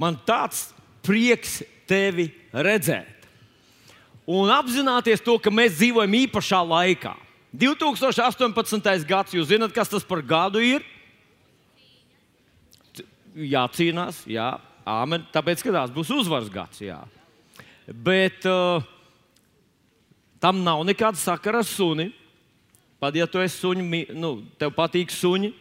Man 0.00 0.16
tāds 0.24 0.70
prieks 1.04 1.60
tevi 1.88 2.30
redzēt. 2.52 3.26
Un 4.30 4.50
apzināties 4.52 5.22
to, 5.24 5.34
ka 5.42 5.52
mēs 5.52 5.76
dzīvojam 5.76 6.14
īpašā 6.22 6.60
laikā. 6.64 7.16
2018. 7.50 9.06
gads, 9.08 9.34
jūs 9.34 9.48
zināt, 9.50 9.74
kas 9.74 9.90
tas 9.90 10.06
par 10.06 10.22
gadu 10.22 10.62
ir? 10.62 10.84
Jācīnās, 13.34 14.22
jā, 14.30 14.52
amen. 14.86 15.24
Tāpēc, 15.34 15.64
ka 15.66 15.74
tās 15.74 15.92
būs 15.94 16.12
uzvaras 16.14 16.50
gads. 16.52 16.80
Jā. 16.84 17.00
Bet 17.90 18.46
uh, 18.46 18.86
tam 20.42 20.62
nav 20.66 20.84
nekāda 20.86 21.18
sakara 21.18 21.64
ar 21.64 21.66
suni. 21.66 22.10
Pat 23.00 23.16
ja 23.16 23.26
tu 23.26 23.40
esi 23.42 23.56
suņi, 23.56 24.04
nu, 24.14 24.34
tev 24.60 24.74
patīk 24.76 25.10
suņi. 25.14 25.54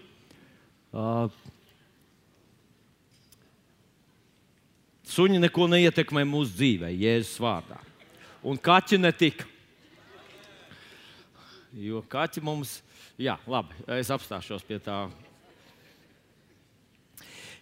Uh, 0.89 1.29
suņi 5.10 5.39
neko 5.41 5.68
neietekmē 5.72 6.26
mūsu 6.27 6.54
dzīvē, 6.58 6.91
Jēzus 6.94 7.40
vārdā. 7.41 7.80
Un 8.45 8.59
kaķi 8.59 9.00
netika. 9.02 9.48
Jo 11.76 12.02
kaķi 12.09 12.41
mums, 12.44 12.80
jā, 13.20 13.36
labi, 13.50 13.76
es 14.00 14.09
apstāšos 14.14 14.64
pie 14.66 14.80
tā. 14.81 15.03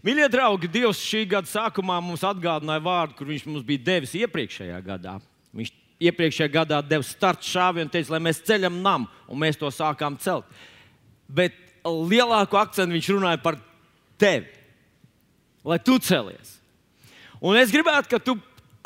Mīļie 0.05 0.28
draugi, 0.32 0.70
Dievs 0.72 1.02
šī 1.02 1.24
gada 1.28 1.50
sākumā 1.50 1.98
mums 2.04 2.24
atgādināja 2.24 2.84
vārdu, 2.86 3.18
kur 3.18 3.28
Viņš 3.28 3.48
mums 3.50 3.66
bija 3.66 3.84
devis 3.90 4.14
iepriekšējā 4.16 4.77
gadā. 4.86 5.18
Viņš 5.58 5.72
iepriekšējā 6.08 6.50
gadā 6.54 6.82
deva 6.86 7.05
starta 7.05 7.44
šāvienu 7.44 7.90
un 7.90 7.94
teica, 7.94 8.14
lai 8.14 8.22
mēs 8.30 8.44
ceļam 8.46 8.77
namu, 8.84 9.10
un 9.27 9.41
mēs 9.41 9.58
to 9.60 9.72
sākām 9.74 10.20
celt. 10.22 10.46
Bet 11.27 11.58
lielāku 11.84 12.60
akcentu 12.60 12.96
viņš 12.96 13.10
runāja 13.16 13.41
par 13.41 13.58
tevi, 14.22 14.48
lai 15.68 15.80
tu 15.84 15.98
celies. 16.00 16.57
Un 17.41 17.58
es 17.59 17.72
gribētu, 17.73 18.09
ka 18.09 18.20
tu 18.22 18.38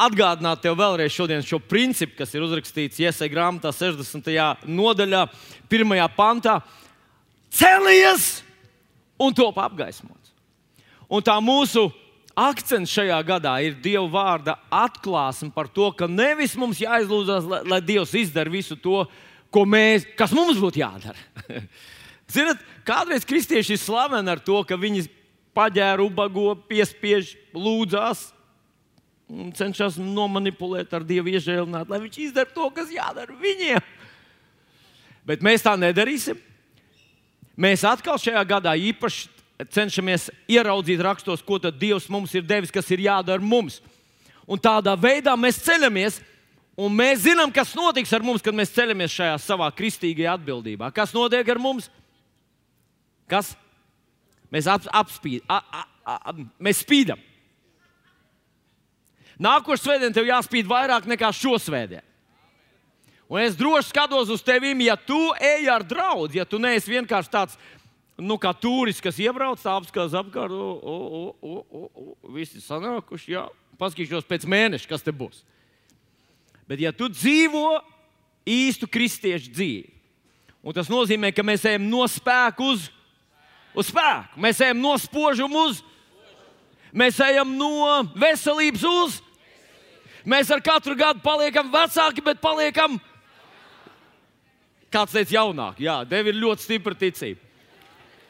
atgādināt 0.02 0.64
tev 0.64 0.78
vēlreiz 0.80 1.14
šo 1.14 1.60
principu, 1.60 2.18
kas 2.20 2.34
ir 2.36 2.44
uzrakstīts 2.46 3.00
Iesai 3.00 3.30
grāmatā, 3.32 3.72
60. 3.76 4.32
nodaļā, 4.66 5.26
1. 5.70 5.98
pantā. 6.18 6.60
Celies 7.52 8.42
un 9.22 9.36
top 9.36 9.60
apgaismots. 9.62 10.32
Un 11.12 11.24
tā 11.24 11.36
mūsu 11.44 11.90
akcents 12.38 12.92
šajā 12.92 13.18
gadā 13.28 13.58
ir 13.66 13.76
Dieva 13.84 14.08
vārda 14.10 14.56
atklāsme 14.72 15.52
par 15.54 15.68
to, 15.68 15.90
ka 15.92 16.08
nevis 16.08 16.56
mums 16.60 16.80
jāizlūdzas, 16.82 17.48
lai, 17.48 17.62
lai 17.68 17.82
Dievs 17.84 18.16
izdara 18.18 18.52
visu 18.52 18.78
to, 18.80 19.04
mēs, 19.68 20.08
kas 20.18 20.32
mums 20.36 20.60
būtu 20.62 20.80
jādara. 20.82 21.20
Ziniet, 22.32 22.62
kādreiz 22.88 23.28
kristieši 23.28 23.76
ir 23.76 23.82
slaveni 23.82 24.32
ar 24.32 24.40
to, 24.40 24.62
ka 24.64 24.80
viņi 24.80 25.10
paģēra, 25.58 26.06
ubago, 26.06 26.54
piespiež, 26.70 27.36
lūdzās, 27.52 28.30
cenšas 29.56 29.98
nomanipulēt 30.02 30.94
ar 30.94 31.06
Dievu 31.08 31.32
iežēlināt, 31.32 31.90
lai 31.90 32.00
viņš 32.04 32.18
izdara 32.28 32.52
to, 32.52 32.68
kas 32.76 32.92
jādara 32.94 33.36
viņiem. 33.40 33.84
Bet 35.28 35.44
mēs 35.46 35.64
tā 35.64 35.76
nedarīsim. 35.80 36.40
Mēs 37.62 37.86
atkal 37.86 38.18
šajā 38.20 38.42
gadā 38.48 38.74
īpaši 38.80 39.30
cenšamies 39.70 40.30
ieraudzīt 40.50 41.02
rakstos, 41.04 41.44
ko 41.46 41.60
Dievs 41.60 42.10
mums 42.10 42.34
ir 42.36 42.46
devis, 42.48 42.74
kas 42.74 42.90
ir 42.92 43.06
jādara 43.06 43.44
mums. 43.44 43.82
Un 44.50 44.60
tādā 44.60 44.96
veidā 44.98 45.36
mēs 45.38 45.62
ceļamies, 45.62 46.20
un 46.76 46.94
mēs 46.96 47.26
zinām, 47.28 47.52
kas 47.54 47.76
notiks 47.78 48.12
ar 48.14 48.26
mums, 48.26 48.42
kad 48.42 48.56
mēs 48.58 48.74
ceļamies 48.74 49.14
šajā 49.14 49.36
savā 49.44 49.70
kristīgajā 49.78 50.34
atbildībā. 50.40 50.90
Kas 50.96 51.14
notiek 51.14 51.48
ar 51.54 51.62
mums? 51.62 51.92
Kas? 53.30 53.54
Mēs 54.52 54.68
ap, 54.68 54.88
apspīd, 55.04 55.46
a, 55.48 55.62
a, 55.62 56.18
a, 56.18 56.34
mēs 56.60 56.82
spīdam. 56.84 57.22
Nākošais 59.42 59.82
svētdien 59.88 60.14
tev 60.14 60.28
jāspīd 60.30 60.70
vairāk 60.70 61.08
nekā 61.10 61.32
šo 61.34 61.58
svētdienu. 61.62 62.06
Un 63.32 63.40
es 63.40 63.56
droši 63.56 63.88
skatos 63.88 64.30
uz 64.30 64.42
tevi, 64.44 64.74
ja 64.84 64.98
tu 65.00 65.18
ej 65.40 65.70
ar 65.72 65.86
draugu, 65.88 66.34
ja 66.36 66.44
tu 66.46 66.60
neesi 66.60 66.92
vienkārši 66.92 67.32
tāds 67.32 67.56
nu, 68.20 68.36
kā 68.38 68.52
turists, 68.54 69.02
kas 69.02 69.18
iebrauc, 69.24 69.64
apskatās 69.64 70.18
apkārt, 70.20 70.52
o, 70.52 70.74
o, 70.76 70.98
o, 71.40 71.62
o, 71.72 72.34
visi 72.36 72.60
sanākuši. 72.62 73.32
Jā, 73.32 73.46
paskatīšos 73.80 74.28
pēc 74.28 74.46
mēneša, 74.52 74.90
kas 74.92 75.06
te 75.06 75.16
būs. 75.16 75.46
Bet, 76.68 76.84
ja 76.84 76.92
tu 76.92 77.08
dzīvo 77.10 77.80
īstu 78.48 78.92
kristiešu 78.92 79.56
dzīvi, 79.56 79.90
un 80.62 80.76
tas 80.76 80.92
nozīmē, 80.92 81.32
ka 81.34 81.48
mēs 81.48 81.66
ejam 81.72 81.88
no 81.90 82.04
spēka 82.12 82.68
uz, 82.68 82.90
uz 83.74 83.90
spēku, 83.90 84.44
mēs 84.44 84.62
ejam 84.68 84.84
no 84.84 84.94
spožuma 85.02 85.66
uz, 85.72 85.82
mēs 86.92 87.24
ejam 87.32 87.56
no 87.58 88.04
veselības 88.20 88.88
uz 88.92 89.20
Mēs 90.28 90.52
ar 90.54 90.62
katru 90.62 90.94
gadu 90.98 91.22
paliekam 91.24 91.72
vecāki, 91.74 92.24
bet 92.26 92.42
paliekam. 92.42 93.00
Kāds 94.92 95.16
teica, 95.16 95.40
jaunāki. 95.40 95.88
Jā, 95.88 96.02
Dievam 96.06 96.30
ir 96.30 96.42
ļoti 96.42 96.66
stipra 96.66 96.98
ticība. 96.98 97.40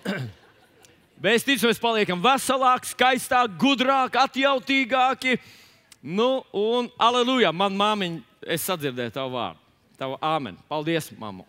Mēs 1.22 1.44
ticam, 1.46 1.70
mēs 1.70 1.78
paliekam 1.78 2.18
veselāki, 2.18 2.90
skaistāki, 2.96 3.54
gudrāki, 3.62 4.18
atjautīgāki. 4.18 5.36
Nu, 6.02 6.42
un, 6.58 6.88
aleluja, 6.98 7.52
man 7.54 7.76
māmiņa, 7.78 8.24
es 8.50 8.66
sadzirdēju 8.66 9.14
tavu 9.14 9.36
vārdu, 9.36 9.62
tavu 10.02 10.16
āmeni. 10.18 10.58
Paldies, 10.66 11.12
mamma. 11.22 11.46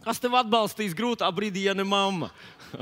Kas 0.00 0.22
tev 0.22 0.38
atbalstīs 0.40 0.96
grūtā 0.96 1.28
brīdī, 1.36 1.66
ja 1.66 1.74
ne 1.76 1.84
mamma? 1.84 2.30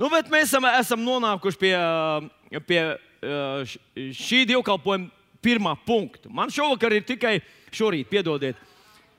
nu, 0.00 0.08
bet 0.08 0.32
mēs 0.32 0.48
esam, 0.48 0.64
esam 0.80 1.04
nonākuši 1.04 1.60
pie, 1.60 1.74
pie 2.64 2.80
šī 3.20 4.44
dievkalpojuma 4.48 5.10
pirmā 5.44 5.74
punkta. 5.86 6.30
Man 6.32 6.52
šovakar 6.52 6.94
ir 6.96 7.04
tikai, 7.08 7.38
šorīt, 7.72 8.08
piedodiet, 8.10 8.60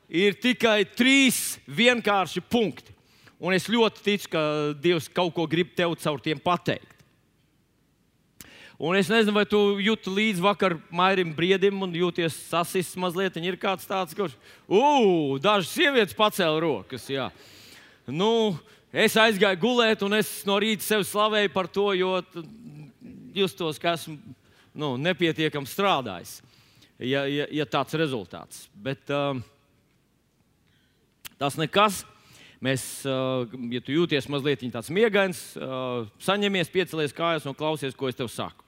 ir 0.09 0.38
tikai 0.41 0.84
trīs 0.85 1.59
vienkārši 1.67 2.44
punkti. 2.45 2.94
Un 3.41 3.56
es 3.57 3.66
ļoti 3.72 4.03
ticu, 4.06 4.29
ka 4.35 4.41
Dievs 4.78 5.07
kaut 5.09 5.34
ko 5.34 5.47
grib 5.50 5.72
tev 5.73 5.95
caur 5.97 6.22
tiem 6.22 6.38
pateikt. 6.41 6.91
Un 8.81 8.97
es 8.97 9.09
nezinu, 9.09 9.34
vai 9.34 9.45
tu 9.45 9.57
jūti 9.81 10.09
līdzi 10.09 10.41
vakar 10.41 10.75
Mairim 10.90 11.34
Briedim 11.38 11.84
un 11.85 11.91
jūties 11.94 12.34
sasists 12.50 12.97
mazliet. 12.97 13.35
Ir 13.38 13.57
kāds 13.61 13.85
tāds, 13.85 14.13
kurš, 14.17 14.34
ugh, 14.66 15.38
dažas 15.41 15.69
sievietes 15.73 16.17
pacēla 16.17 16.61
rokas. 16.63 17.06
Jā. 17.09 17.28
Nu, 18.09 18.57
es 18.90 19.17
aizgāju 19.22 19.61
gulēt, 19.61 20.01
un 20.06 20.17
es 20.17 20.31
no 20.50 20.57
rīta 20.61 20.85
sevi 20.85 21.06
slavēju 21.06 21.53
par 21.53 21.69
to, 21.69 21.91
jo 21.94 22.16
justos, 23.36 23.80
ka 23.81 23.96
esmu 23.97 24.18
nu, 24.78 24.96
nepietiekami 25.02 25.68
strādājis, 25.68 26.40
ja, 27.00 27.25
ja, 27.28 27.47
ja 27.52 27.68
tāds 27.68 27.96
rezultāts. 28.00 28.66
Bet 28.74 29.12
um, 29.14 29.44
tas 31.41 31.59
nekas. 31.59 32.03
Mēs, 32.62 32.84
uh, 33.09 33.50
ja 33.74 33.81
tu 33.81 33.96
jūties 33.96 34.28
mazliet 34.30 34.62
tāds 34.70 34.91
miegains, 34.94 35.40
uh, 35.58 36.06
saņemies, 36.22 36.70
piecelies 36.70 37.16
kājās 37.18 37.47
un 37.50 37.58
klausies, 37.58 37.96
ko 37.97 38.12
es 38.12 38.20
tev 38.20 38.30
saku. 38.30 38.62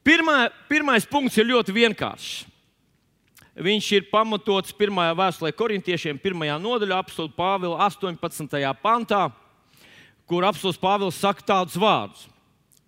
Pirmā, 0.00 0.46
pirmais 0.70 1.04
punkts 1.04 1.36
ir 1.36 1.50
ļoti 1.50 1.74
vienkāršs. 1.76 2.46
Viņš 3.58 3.86
ir 3.96 4.06
pamatots 4.08 4.72
pirmajā 4.78 5.12
vēstulē 5.18 5.50
korintiešiem, 5.58 6.20
pirmajā 6.22 6.54
nodaļā, 6.62 7.02
apstulta 7.02 7.34
Pāvila 7.36 7.76
18. 7.84 8.54
pantā 8.80 9.26
kur 10.28 10.46
apelsīns 10.46 10.80
Pāvils 10.80 11.18
saka 11.18 11.44
tādus 11.46 11.78
vārdus. 11.80 12.26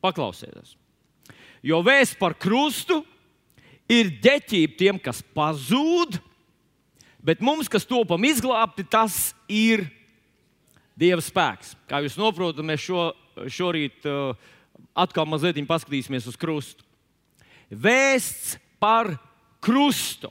Paklausieties! 0.05 0.77
Jo 1.65 1.83
vēsts 1.85 2.17
par 2.17 2.35
krustu 2.41 3.03
ir 3.91 4.13
deķība 4.23 4.77
tiem, 4.79 5.01
kas 5.03 5.21
pazūd, 5.37 6.17
bet 7.21 7.43
mums, 7.45 7.69
kas 7.69 7.85
topam 7.89 8.25
izglābti, 8.25 8.87
tas 8.89 9.33
ir 9.49 9.89
Dieva 11.01 11.23
spēks. 11.25 11.75
Kā 11.89 12.03
jūs 12.05 12.19
saprotat, 12.19 12.65
mēs 12.67 12.83
šo, 12.85 13.07
šorīt 13.49 14.05
uh, 14.09 14.37
atkal 14.93 15.25
mazliet 15.29 15.61
paskatīsimies 15.69 16.27
uz 16.29 16.37
krustu. 16.37 16.85
Vēsts 17.71 18.59
par 18.83 19.15
krustu 19.65 20.29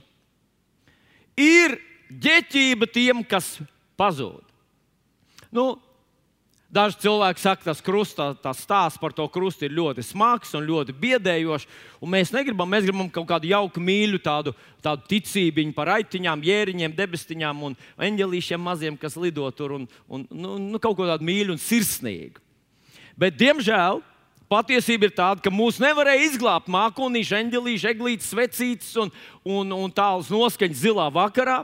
ir 1.39 1.77
ģeķība 2.09 2.89
tiem, 2.91 3.23
kas 3.25 3.55
pazūd. 3.97 4.43
Nu, 5.53 5.79
Daži 6.69 6.99
cilvēki 7.01 7.41
saka, 7.41 7.65
tas 7.65 7.79
krustā, 7.81 8.27
tas 8.37 8.59
stāsts 8.61 9.01
par 9.01 9.09
to 9.17 9.23
krustu 9.33 9.65
ir 9.65 9.73
ļoti 9.73 10.03
smags 10.05 10.51
un 10.53 10.67
ļoti 10.67 10.93
biedējošs. 11.01 11.65
Un 11.97 12.11
mēs 12.13 12.29
negribam, 12.29 12.69
mēs 12.69 12.85
gribam 12.85 13.07
kaut 13.09 13.25
kādu 13.31 13.49
jauku 13.49 13.81
mīļu, 13.81 14.19
tādu, 14.21 14.53
tādu 14.85 15.07
ticību 15.09 15.65
par 15.73 15.89
aitiņām, 15.95 16.43
jēriņiem, 16.45 16.93
debestiņām 16.93 17.63
un 17.65 17.77
eņģelīšiem 17.97 18.61
maziem, 18.61 18.99
kas 19.01 19.17
lido 19.17 19.49
tur 19.49 19.79
un, 19.79 19.89
un 20.05 20.27
nu, 20.29 20.59
nu, 20.61 20.83
kaut 20.83 20.99
ko 20.99 21.09
tādu 21.09 21.25
mīļu 21.25 21.57
un 21.57 21.63
sirsnīgu. 21.63 22.37
Bet, 23.17 23.33
diemžēl, 23.41 24.03
patiesība 24.45 25.09
ir 25.09 25.17
tāda, 25.17 25.41
ka 25.41 25.49
mūs 25.49 25.81
nevarēja 25.81 26.29
izglābt 26.29 26.69
mākonīši, 26.69 27.37
eņģelīši, 27.39 27.89
eglītes, 27.95 28.29
vecītes 28.37 28.93
un, 29.01 29.09
un, 29.41 29.73
un 29.73 29.89
tāls 29.89 30.29
noskaņas 30.29 30.85
zilā 30.85 31.09
vakarā. 31.17 31.63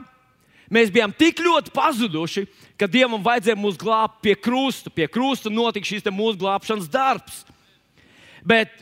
Mēs 0.72 0.90
bijām 0.90 1.12
tik 1.14 1.38
ļoti 1.44 1.70
pazuduši, 1.74 2.46
ka 2.78 2.88
Dievam 2.90 3.22
vajadzēja 3.22 3.58
mūs 3.58 3.78
glābt 3.78 4.18
pie 4.24 4.34
krusta. 4.34 4.90
Pie 4.90 5.06
krusta 5.06 5.52
notika 5.52 5.86
šis 5.86 6.06
mūsu 6.10 6.40
glābšanas 6.40 6.90
darbs. 6.90 7.44
Bet 8.46 8.72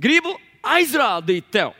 gribu 0.00 0.32
aizrādīt 0.64 1.50
tev, 1.52 1.74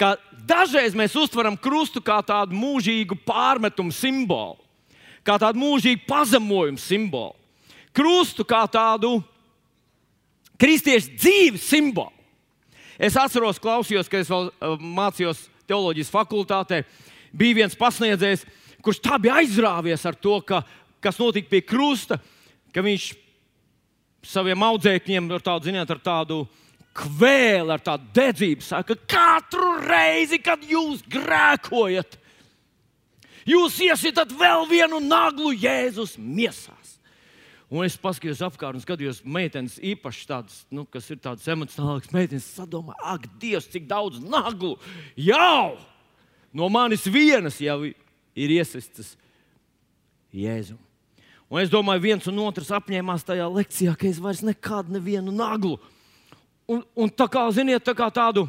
ka 0.00 0.14
dažreiz 0.48 0.96
mēs 0.96 1.16
uztveram 1.16 1.56
krustu 1.60 2.00
kā 2.04 2.20
tādu 2.24 2.56
mūžīgu 2.56 3.18
pārmetumu 3.26 3.92
simbolu, 3.92 4.56
kā 5.24 5.36
tādu 5.40 5.60
mūžīgu 5.60 6.06
pazemojumu 6.08 6.80
simbolu, 6.80 7.36
krustu 7.96 8.46
kā 8.48 8.62
tādu 8.72 9.18
kristiešu 10.60 11.16
dzīves 11.16 11.68
simbolu. 11.68 12.12
Es 13.00 13.16
atceros, 13.16 13.60
klausījos, 13.60 14.08
kad 14.12 14.20
es 14.20 14.28
vēl 14.28 14.50
uh, 14.50 14.74
mācījos 14.76 15.46
teoloģijas 15.70 16.12
fakultātē. 16.12 16.82
Bija 17.32 17.60
viens 17.62 17.76
pasniedzējs, 17.78 18.44
kurš 18.84 19.02
tā 19.04 19.18
bija 19.22 19.40
aizrāvies 19.40 20.06
ar 20.08 20.16
to, 20.18 20.38
ka, 20.46 20.62
kas 21.02 21.20
notika 21.20 21.50
pie 21.52 21.62
krusta, 21.64 22.18
ka 22.74 22.84
viņš 22.84 23.10
saviem 24.26 24.66
audzēkņiem 24.66 25.30
ar 25.36 25.44
tādu, 25.44 25.70
ziniet, 25.70 25.90
ar 25.90 26.02
tādu 26.04 26.42
kvēli, 26.96 27.70
ar 27.70 27.82
tādu 27.84 28.10
dedzību 28.16 28.66
saka, 28.66 28.96
ka 28.96 29.14
katru 29.14 29.76
reizi, 29.84 30.40
kad 30.42 30.64
jūs 30.66 31.04
grēkojat, 31.10 32.18
jūs 33.48 33.78
iesietat 33.86 34.34
vēl 34.36 34.66
vienu 34.70 35.00
naglu 35.04 35.54
Jēzus 35.54 36.18
miesā. 36.18 36.74
Un 37.70 37.86
es 37.86 37.94
paskatījos 38.02 38.40
apkārt 38.42 38.74
un 38.74 38.82
skatījos, 38.82 39.20
meitenes 39.22 39.76
īpaši 39.78 40.24
tādas, 40.26 40.56
nu, 40.74 40.82
kas 40.90 41.06
ir 41.14 41.20
tādas 41.22 41.46
emocionālas 41.52 42.08
meitenes. 42.10 42.48
Es 42.50 42.66
domāju, 42.66 42.98
ak, 43.12 43.28
Dievs, 43.38 43.68
cik 43.70 43.86
daudz 43.86 44.18
naglu 44.24 44.72
jau 45.14 45.76
no 46.52 46.68
manis 46.72 47.06
vienas 47.06 47.58
jau 47.62 47.82
ir 47.84 48.54
iesistas 48.58 49.16
Jēzum. 50.30 50.78
Un 51.50 51.58
es 51.58 51.70
domāju, 51.70 52.04
viens 52.04 52.26
un 52.30 52.36
otrs 52.44 52.70
apņēmās 52.76 53.26
tajā 53.26 53.48
lekcijā, 53.50 53.96
ka 53.98 54.06
es 54.06 54.20
vairs 54.22 54.44
nekādu 54.46 54.94
nevienu 54.94 55.32
naglu. 55.34 55.80
Un, 56.70 56.84
un 56.94 57.10
tā 57.10 57.26
kā, 57.26 57.42
ziniet, 57.50 57.82
tā 57.82 57.96
kā 57.98 58.06
tādu 58.14 58.44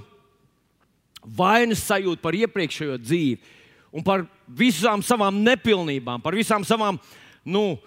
vainas 1.25 1.81
sajūtu 1.87 2.21
par 2.21 2.37
iepriekšējo 2.37 2.99
dzīvi 3.01 3.39
un 3.91 4.05
par 4.05 4.27
visām 4.45 5.01
savām 5.03 5.41
nepilnībām, 5.41 6.21
par 6.21 6.37
visām 6.37 6.61
savām, 6.67 6.99
nu, 7.41 7.79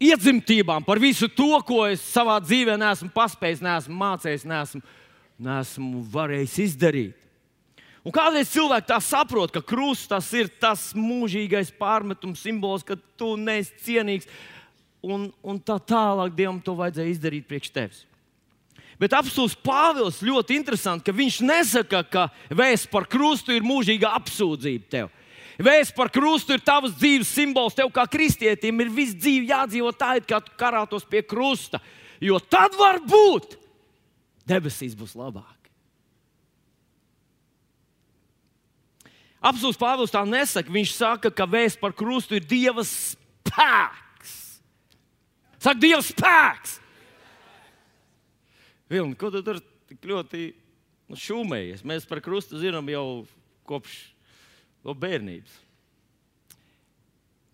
iedzimtībām, 0.00 0.86
par 0.86 1.02
visu 1.02 1.28
to, 1.28 1.52
ko 1.66 1.82
es 1.90 2.02
savā 2.14 2.38
dzīvē 2.40 2.78
neesmu 2.80 3.10
paspējis, 3.14 3.64
neesmu 3.66 3.98
mācījis, 4.00 4.46
neesmu, 4.48 4.80
neesmu 5.42 6.04
varējis 6.14 6.56
izdarīt. 6.68 7.16
Un 8.00 8.14
kādreiz 8.14 8.48
cilvēki 8.48 8.88
tā 8.88 8.96
saprot, 9.04 9.52
ka 9.52 9.60
krusts 9.60 10.08
tas 10.08 10.28
ir 10.32 10.48
tas 10.60 10.90
mūžīgais 10.96 11.72
pārmetums, 11.76 12.40
simbols, 12.40 12.84
ka 12.86 12.96
tu 13.20 13.34
neesi 13.36 13.74
cienīgs, 13.84 14.28
un, 15.04 15.28
un 15.44 15.60
tā 15.60 15.76
tālāk 15.84 16.32
Dievam 16.36 16.62
to 16.64 16.72
vajadzēja 16.78 17.12
izdarīt 17.12 17.48
priekš 17.48 17.74
tevis. 17.74 18.06
Bet 19.00 19.14
apelsīns 19.16 19.56
Pāvils 19.64 20.20
ļoti 20.24 20.56
interesanti, 20.60 21.06
ka 21.06 21.16
viņš 21.16 21.38
nesaka, 21.48 22.02
ka 22.04 22.26
vēsts 22.52 22.88
par 22.92 23.06
krustu 23.08 23.54
ir 23.56 23.64
mūžīga 23.64 24.12
apsūdzība 24.18 24.92
tev. 24.92 25.12
Vēsts 25.60 25.96
par 25.96 26.08
krustu 26.12 26.56
ir 26.56 26.64
tavs 26.64 26.94
dzīves 26.96 27.28
simbols. 27.36 27.76
Tev 27.76 27.88
kā 27.92 28.06
kristietim 28.08 28.80
ir 28.80 28.92
viss 28.92 29.16
dzīve 29.16 29.48
jādzīvo 29.52 29.92
tā, 29.96 30.14
it 30.20 30.28
kā 30.28 30.40
tu 30.44 30.52
karātos 30.60 31.04
pie 31.08 31.20
krusta. 31.24 31.80
Jo 32.20 32.40
tad 32.40 32.76
var 32.80 33.00
būt 33.04 33.56
debesīs 34.48 34.96
būs 34.96 35.16
labāk. 35.16 35.59
Apsūdz 39.40 39.78
Pāvils 39.80 40.12
tā 40.12 40.20
nesaka. 40.28 40.72
Viņš 40.72 40.92
saka, 40.98 41.30
ka 41.32 41.46
vēsts 41.48 41.80
par 41.80 41.94
krustu 41.96 42.36
ir 42.36 42.44
Dieva 42.44 42.84
spēks. 42.84 44.34
Saka, 45.56 45.78
Dieva 45.80 46.02
spēks! 46.04 46.76
Vilni, 48.90 49.16
ko 49.16 49.30
tu 49.32 49.40
tur 49.46 49.60
tik 49.88 50.04
ļoti 50.10 50.50
nu, 51.08 51.16
šūmējies? 51.16 51.86
Mēs 51.86 52.08
par 52.10 52.20
krustu 52.24 52.58
zinām 52.60 52.88
jau 52.90 53.04
kopš 53.68 53.96
no 54.84 54.96
bērnības. 54.98 55.52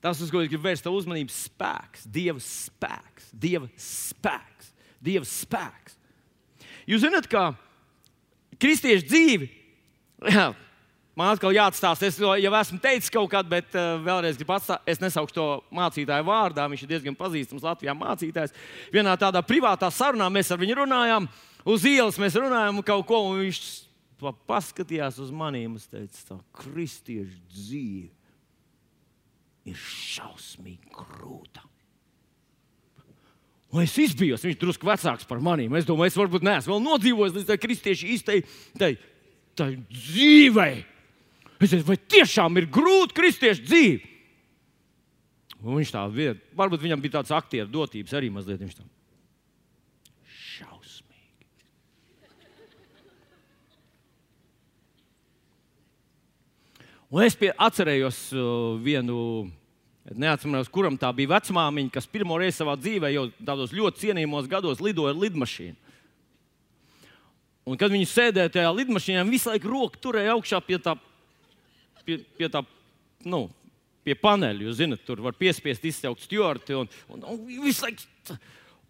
Tas, 0.03 0.21
uz 0.23 0.31
ko 0.31 0.43
es 0.43 0.51
gribu 0.51 0.67
vērst 0.67 0.87
tavu 0.87 0.99
uzmanību, 1.01 1.31
ir 1.31 1.35
spēks, 1.35 2.07
Dieva 2.15 2.43
spēks, 2.43 3.31
Dieva 3.35 3.71
spēks, 3.81 4.73
Dieva 5.03 5.27
spēks. 5.29 5.97
Jūs 6.87 7.03
zināt, 7.03 7.27
ka 7.31 7.49
kristiešu 8.63 9.07
dzīve, 9.11 9.49
man 11.17 11.33
atkal 11.33 11.55
jāatstāsta, 11.57 12.07
es 12.07 12.19
jau 12.21 12.53
esmu 12.61 12.79
teicis 12.83 13.13
kaut 13.13 13.31
kad, 13.33 13.49
bet 13.49 13.73
uh, 13.75 13.97
vēlreiz 14.05 14.37
gribu 14.39 14.57
atstāt, 14.57 14.85
es 14.89 15.01
nesaukšu 15.03 15.37
to 15.37 15.47
mācītāju 15.75 16.27
vārdā, 16.29 16.67
viņš 16.71 16.85
ir 16.85 16.93
diezgan 16.93 17.17
pazīstams 17.19 17.65
Latvijā 17.65 17.97
mācītājs. 17.97 18.55
Vienā 18.95 19.17
tādā 19.21 19.43
privātā 19.47 19.91
sarunā 19.93 20.29
mēs 20.33 20.53
ar 20.53 20.61
viņu 20.61 20.81
runājām, 20.83 21.29
uz 21.73 21.87
ielas 21.89 22.21
mēs 22.21 22.37
runājām 22.39 22.83
kaut 22.87 23.09
ko, 23.09 23.23
un 23.31 23.41
viņš 23.47 23.63
paskatījās 24.49 25.21
uz 25.25 25.33
maniem 25.35 25.77
un 25.77 25.83
teica, 25.83 26.21
tā 26.31 26.39
kristiešu 26.63 27.41
dzīve 27.53 28.13
ir 29.67 29.81
šausmīgi 29.81 30.93
grūta. 30.95 31.65
Un 33.75 33.83
es 33.83 33.97
izbijos, 33.99 34.45
viņš 34.45 34.55
ir 34.55 34.61
drusku 34.61 34.87
vecāks 34.89 35.27
par 35.29 35.41
maniem. 35.43 35.75
Es 35.77 35.89
domāju, 35.89 36.13
es 36.13 36.19
varbūt 36.19 36.45
neesmu 36.47 36.77
vēl 36.77 36.85
nodzīvojis 36.85 37.35
līdz 37.35 37.49
tai 37.49 37.57
kristiešu 37.61 38.13
īstai 38.15 38.39
dzīvei. 39.59 40.85
Es 41.57 41.73
teicu, 41.73 41.87
vai 41.89 41.97
tiešām 41.97 42.61
ir 42.61 42.69
grūti 42.69 43.17
kristiešu 43.17 43.65
dzīve? 43.65 44.13
Un 45.63 45.81
viņš 45.81 45.95
tā 45.95 46.03
vieta, 46.13 46.43
varbūt 46.59 46.85
viņam 46.85 47.01
bija 47.01 47.17
tāds 47.17 47.33
aktieru 47.35 47.71
dotības 47.73 48.13
arī 48.15 48.29
mazliet. 48.31 48.61
Viņš 48.61 48.77
tā 48.77 48.85
Un 57.07 57.23
es 57.23 57.37
pie, 57.39 57.53
atcerējos 57.55 58.17
uh, 58.35 58.77
vienu, 58.83 59.47
neatceros, 60.11 60.71
kuram 60.75 60.97
tā 60.99 61.13
bija 61.15 61.37
vecmāmiņa, 61.37 61.93
kas 61.95 62.09
pirmo 62.11 62.39
reizi 62.41 62.59
savā 62.59 62.75
dzīvē, 62.81 63.13
jau 63.15 63.29
tādos 63.39 63.75
ļoti 63.75 64.03
cienījamos 64.03 64.49
gados, 64.51 64.83
lidoja 64.83 65.15
ar 65.15 65.21
lidmašīnu. 65.23 65.79
Un 67.67 67.79
kad 67.79 67.95
viņi 67.95 68.09
sēdēja 68.11 68.53
tajā 68.59 68.73
lidmašīnā, 68.75 69.23
visu 69.31 69.51
laiku 69.53 69.71
roku 69.71 70.03
turēja 70.03 70.35
augšā 70.35 70.61
pie 70.67 70.81
tā, 70.83 70.97
pie, 72.07 72.21
pie 72.39 72.51
tā 72.53 72.63
nu, 73.27 73.47
pie 74.07 74.15
paneļa. 74.19 74.67
Jūs 74.69 74.79
zināt, 74.81 75.03
tur 75.07 75.23
var 75.25 75.37
piespiest 75.39 75.85
izsaukt 75.89 76.25
stūri. 76.25 76.79
Un, 76.79 76.91
un, 77.13 77.27
un, 77.35 77.43
visu 77.65 77.87
laiku, 77.87 78.37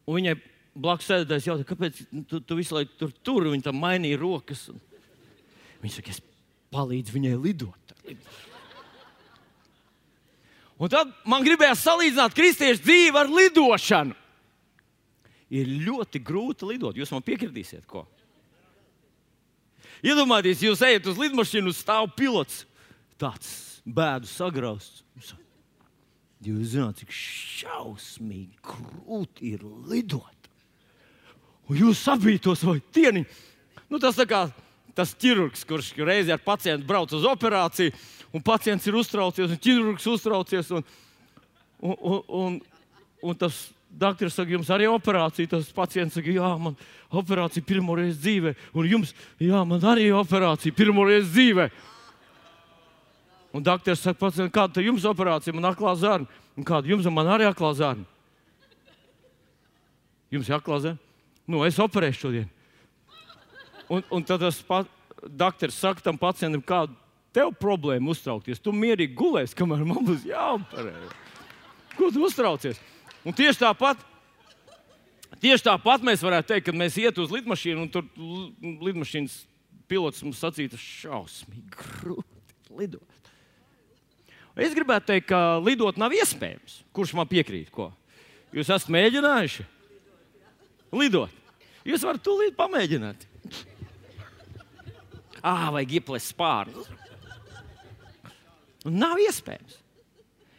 un 0.06 0.18
viņai 0.18 0.36
blakus 0.76 1.08
sēdētājs 1.08 1.48
jautā, 1.48 1.66
kāpēc 1.68 2.02
tu, 2.28 2.40
tu 2.40 2.58
visu 2.58 2.76
laiku 2.76 2.98
tur 3.00 3.14
tur? 3.24 3.48
Viņa 3.52 3.70
tam 3.70 3.80
mainīja 3.80 4.20
rokas. 4.20 4.68
Viņa 5.82 5.96
saka, 5.98 6.12
es 6.12 6.20
palīdzu 6.74 7.16
viņai 7.16 7.34
lidot. 7.40 7.96
Un 10.76 10.92
tad 10.92 11.08
man 11.24 11.44
gribējās 11.44 11.86
salīdzināt 11.86 12.36
kristiešu 12.36 12.84
dzīvi 12.84 13.16
ar 13.16 13.32
lidošanu. 13.32 14.16
Ir 15.56 15.68
ļoti 15.86 16.20
grūti 16.26 16.66
lidot. 16.68 16.96
Jūs 16.98 17.12
man 17.14 17.24
piekritīsiet, 17.24 17.86
ko? 17.88 18.02
Iedomājieties, 20.04 20.64
jūs 20.66 20.82
ejat 20.84 21.06
uz 21.08 21.20
lidmašīnu, 21.20 21.72
stāv 21.72 22.10
pilots, 22.18 22.64
tāds 23.20 23.50
bēdu 23.86 24.28
sagrausts. 24.30 25.04
Jūs 26.46 26.74
zināt, 26.74 27.00
cik 27.00 27.14
šausmīgi 27.16 28.60
grūti 28.62 29.54
ir 29.54 29.64
lidot. 29.88 30.50
Un 31.66 31.80
jūs 31.80 32.04
sabītos 32.06 32.62
vai 32.66 32.78
tieni. 32.94 33.24
Nu, 33.90 33.98
tas 34.02 34.18
kā 34.28 34.44
tas 34.96 35.12
ķirurgs, 35.20 35.64
kurš 35.68 35.90
reizē 36.00 36.36
ar 36.36 36.42
pacientu 36.44 36.86
brauc 36.88 37.12
uz 37.12 37.24
operāciju, 37.28 37.92
un 38.32 38.44
pacients 38.44 38.86
ir 38.88 38.96
uztraucies, 38.96 39.52
un 39.52 39.60
ķirurgs 39.60 40.06
uztraucies. 40.08 40.70
Un, 40.72 40.86
un, 41.80 41.96
un, 41.96 42.22
un, 42.28 42.60
un 43.22 43.40
tas 43.40 43.66
Dakteris 43.96 44.34
saka, 44.36 44.52
jums 44.52 44.70
arī 44.72 44.88
operācija. 44.90 45.48
Tas 45.54 45.68
pacients 45.72 46.16
saka, 46.16 46.32
jā, 46.32 46.48
man 46.60 46.74
operācija 47.16 47.64
pirmo 47.64 47.96
reizi 47.96 48.18
dzīvē. 48.20 48.54
Un 48.76 48.88
jums, 48.90 49.12
jā, 49.40 49.62
man 49.68 49.84
arī 49.88 50.10
operācija 50.16 50.74
pirmo 50.76 51.06
reizi 51.08 51.30
dzīvē. 51.32 51.68
Un 53.56 53.64
dakteris 53.64 54.02
saka, 54.04 54.18
pacients, 54.20 54.52
kāda 54.52 54.82
ir 54.82 54.90
jums 54.90 55.06
operācija? 55.08 55.54
Man 55.56 55.70
aklā 55.70 55.94
zārna. 55.96 56.28
Un 56.60 56.66
kāda 56.66 56.90
jums 56.90 57.06
man 57.08 57.30
arī 57.32 57.46
aklā 57.48 57.70
zārna? 57.78 58.04
Jums 60.34 60.50
ir 60.50 60.58
aklā 60.58 60.76
zārna? 60.84 61.00
Nu, 61.48 61.62
es 61.64 61.78
operēšu 61.80 62.26
šodien. 62.26 62.50
Un, 63.88 64.02
un 64.12 64.24
tad 64.26 64.42
tas 64.42 64.58
doktors 65.24 65.78
saka 65.78 66.04
tam 66.04 66.18
pacientam, 66.20 66.60
kāda 66.60 66.92
tev 67.32 67.54
problēma 67.56 68.12
uztraukties. 68.12 68.60
Tu 68.60 68.74
mierīgi 68.76 69.16
gulēsi, 69.16 69.56
kamēr 69.56 69.86
man 69.88 70.04
būs 70.04 70.26
jāoperē. 70.28 70.92
Ko 71.96 72.10
tu 72.12 72.26
uztraucies? 72.28 72.80
Un 73.24 73.36
tieši 73.36 73.62
tāpat. 73.62 74.04
Tieši 75.40 75.64
tāpat 75.70 76.04
mēs 76.04 76.22
varētu 76.24 76.52
teikt, 76.52 76.68
kad 76.68 76.76
mēs 76.76 76.96
ietu 77.00 77.24
uz 77.24 77.32
lidmašīnu, 77.32 77.86
un 77.86 77.92
tur 77.92 78.04
lidmašīnas 78.84 79.42
pilots 79.88 80.24
mums 80.24 80.40
sacīja, 80.44 80.74
tas 80.76 80.84
šausmīgi 81.02 81.72
grūti 81.72 82.76
lidot. 82.76 83.15
Es 84.56 84.72
gribētu 84.72 85.10
teikt, 85.12 85.28
ka 85.28 85.58
lidot 85.60 85.98
nav 86.00 86.14
iespējams. 86.16 86.80
Kurš 86.96 87.12
man 87.18 87.28
piekrīt? 87.28 87.68
Ko? 87.72 87.90
Jūs 88.56 88.70
esat 88.72 88.92
mēģinājuši 88.92 89.66
lidot. 90.96 91.32
Jūs 91.86 92.04
varat 92.06 92.22
tūlīt 92.24 92.56
pamēģināt. 92.58 93.26
Ah, 95.44 95.68
vajag 95.74 95.98
ieplēst 96.00 96.32
spārnus. 96.32 96.88
Nav 98.86 99.20
iespējams. 99.22 99.76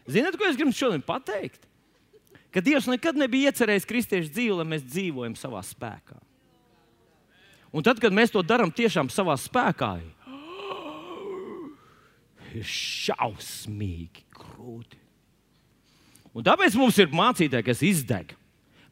Ziniet, 0.08 0.38
ko 0.40 0.48
es 0.48 0.60
gribu 0.60 0.76
šodien 0.76 1.04
pateikt? 1.04 1.66
Ka 2.54 2.64
Dievs 2.64 2.88
nekad 2.88 3.18
nebija 3.20 3.52
iecerējis 3.52 3.88
kristiešu 3.88 4.32
dzīvi, 4.32 4.56
lai 4.62 4.68
mēs 4.72 4.86
dzīvojam 4.88 5.36
savā 5.36 5.60
spēkā. 5.68 6.16
Un 7.76 7.84
tad, 7.84 8.00
kad 8.00 8.16
mēs 8.16 8.32
to 8.32 8.42
darām 8.46 8.72
tiešām 8.72 9.12
savā 9.12 9.36
spēkā, 9.42 9.98
ir 12.56 12.68
šausmīgi 12.68 14.26
grūti. 14.38 15.00
Un 16.38 16.46
tāpēc 16.46 16.76
mums 16.78 16.98
ir 17.02 17.10
mācītāji, 17.16 17.66
kas 17.66 17.82
izdeg. 17.86 18.36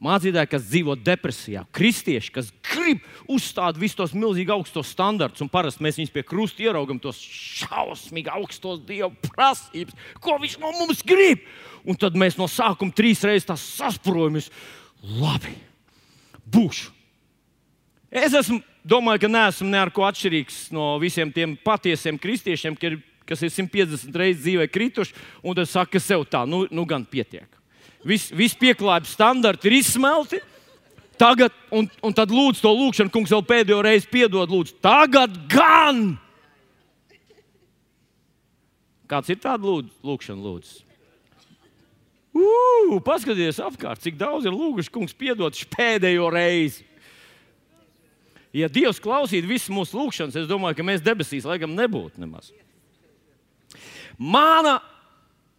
Mācītāji, 0.01 0.49
kas 0.51 0.65
dzīvo 0.67 0.95
depresijā, 0.99 1.61
kristieši, 1.73 2.31
kas 2.35 2.49
grib 2.67 3.03
uzstāt 3.31 3.77
visus 3.79 3.95
tos 3.97 4.15
milzīgi 4.17 4.51
augstos 4.53 4.89
standartus, 4.91 5.43
un 5.45 5.49
parasti 5.51 5.85
mēs 5.85 5.99
viņus 6.01 6.11
pie 6.13 6.23
krusta 6.27 6.65
ieraugam, 6.65 6.99
tos 7.01 7.21
šausmīgi 7.21 8.33
augstos 8.33 8.81
dievu 8.85 9.13
prasības, 9.29 9.95
ko 10.21 10.35
viņš 10.41 10.57
no 10.61 10.73
mums 10.81 11.05
grib. 11.05 11.45
Un 11.87 11.97
tad 12.01 12.17
mēs 12.17 12.35
no 12.39 12.49
sākuma 12.51 12.93
trīs 12.97 13.23
reizes 13.23 13.47
tās 13.47 13.63
sasprojamies. 13.77 14.49
Labi, 15.21 15.53
būšu. 16.51 16.91
Es 18.15 18.35
esmu, 18.35 18.59
domāju, 18.87 19.25
ka 19.25 19.31
neesmu 19.31 19.69
neko 19.69 20.05
atšķirīgs 20.09 20.59
no 20.75 20.95
visiem 21.01 21.31
tiem 21.35 21.55
patiesiem 21.61 22.19
kristiešiem, 22.21 22.77
kas 23.25 23.41
ir 23.43 23.53
150 23.53 24.17
reizes 24.17 24.43
dzīvē 24.43 24.69
krituši, 24.71 25.15
un 25.43 25.57
tad 25.57 25.69
saka 25.69 26.01
sev 26.01 26.27
tā, 26.29 26.43
nu, 26.49 26.65
nu 26.71 26.85
gan 26.89 27.05
pietiek 27.09 27.49
vis, 28.05 28.29
visi 28.33 28.57
pieklājības 28.61 29.15
standarti 29.17 29.69
ir 29.69 29.79
izsmelti. 29.79 30.41
Tagad, 31.19 31.53
un, 31.71 31.87
un 32.03 32.15
tad 32.15 32.31
lūdzu 32.33 32.59
to 32.59 32.71
lūgšanu, 32.75 33.11
kungs, 33.13 33.31
vēl 33.31 33.45
pēdējo 33.47 33.77
reizi 33.85 34.09
piedod, 34.11 34.51
lūdzu, 34.51 34.75
tagad 34.83 35.37
gan! 35.51 36.17
Kāds 39.07 39.31
ir 39.31 39.39
tāds 39.39 39.63
lūgšana, 40.03 40.41
lūdzu? 40.43 40.81
Ugh, 42.35 42.97
paskatieties 43.05 43.61
apkārt, 43.63 44.01
cik 44.03 44.17
daudz 44.19 44.49
ir 44.49 44.51
lūguši, 44.51 44.91
kungs, 44.91 45.15
piedod 45.15 45.55
pēdējo 45.71 46.27
reizi. 46.35 46.83
Ja 48.55 48.67
Dievs 48.71 48.99
klausītu 49.03 49.47
visas 49.47 49.71
mūsu 49.71 49.95
lūgšanas, 49.95 50.35
es 50.41 50.51
domāju, 50.51 50.75
ka 50.75 50.83
mēs 50.87 51.03
debesīs 51.03 51.47
laikam 51.47 51.77
nebūtu 51.79 52.19
nemaz. 52.19 52.51
Mana 54.17 54.79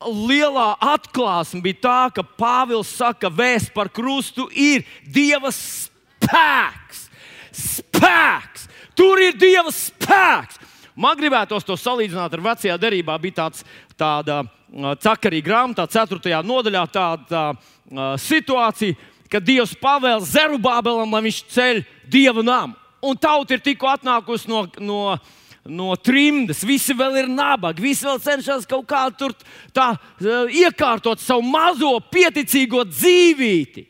lielā 0.00 0.74
atklāsme 0.82 1.62
bija 1.64 1.82
tā, 1.86 2.00
ka 2.16 2.24
Pāvils 2.36 2.90
saka, 2.98 3.26
ka 3.26 3.32
vēsts 3.32 3.72
par 3.74 3.90
krustu 3.92 4.48
ir 4.52 4.84
Dieva 5.04 5.52
spēks. 5.54 7.06
Spēks! 7.56 8.68
Tur 8.96 9.20
ir 9.24 9.36
Dieva 9.40 9.72
spēks! 9.72 10.60
Man 10.96 11.16
gribētos 11.18 11.64
to 11.68 11.76
salīdzināt 11.76 12.32
ar 12.32 12.44
vecajā 12.44 12.76
derībā. 12.80 13.18
Bija 13.20 13.42
tāds, 13.42 13.64
tāda 14.00 14.42
cakarīga 15.04 15.50
grāmatā, 15.50 15.84
4. 15.92 16.40
nodaļā, 16.44 16.84
tāda 16.92 17.26
tā, 17.28 17.44
situācija, 18.20 18.96
kad 19.30 19.44
Dievs 19.44 19.74
pavēl 19.80 20.24
Zerubābelam, 20.24 21.12
lai 21.12 21.26
viņš 21.28 21.42
ceļ 21.52 21.82
Dieva 22.08 22.44
namu. 22.44 22.76
Un 23.04 23.18
tauta 23.20 23.54
ir 23.54 23.60
tikko 23.62 23.90
atnākusi 23.92 24.48
no, 24.48 24.64
no 24.80 25.00
no 25.68 25.94
trimdas, 25.98 26.62
visi 26.66 26.94
vēl 26.96 27.22
ir 27.22 27.28
nabagi, 27.30 27.82
visi 27.84 28.06
vēl 28.06 28.20
cenšas 28.22 28.66
kaut 28.68 28.86
kā 28.88 29.04
tur 29.16 29.34
tā, 29.74 29.92
iekārtot 30.22 31.22
savu 31.22 31.44
mazo 31.46 31.96
pieticīgo 32.12 32.84
dzīvību. 32.88 33.86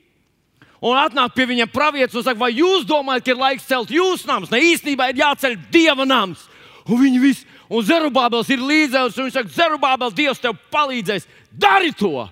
Un 0.86 0.98
atnāk 1.00 1.32
pie 1.34 1.46
viņiem 1.48 1.70
pravietis 1.72 2.18
un 2.18 2.24
saka, 2.26 2.38
vai 2.38 2.52
jūs 2.52 2.84
domājat, 2.86 3.24
ka 3.24 3.32
ir 3.32 3.40
laiks 3.40 3.68
celt 3.68 3.90
jūsu 3.90 4.28
namus? 4.28 4.52
Ne 4.52 4.60
īstenībā 4.60 5.08
ir 5.10 5.22
jāceļ 5.22 5.56
dieva 5.72 6.04
nams. 6.06 6.44
Un 6.86 7.00
viņi 7.00 7.22
visi, 7.22 7.46
un 7.72 7.82
Zerubābels 7.82 8.50
ir 8.52 8.62
līdzēs, 8.62 9.16
un 9.16 9.26
viņš 9.26 9.38
saka, 9.38 9.54
Zerubābels, 9.56 10.14
Dievs 10.14 10.42
tev 10.42 10.58
palīdzēs, 10.74 11.26
dari 11.50 11.94
to! 11.96 12.28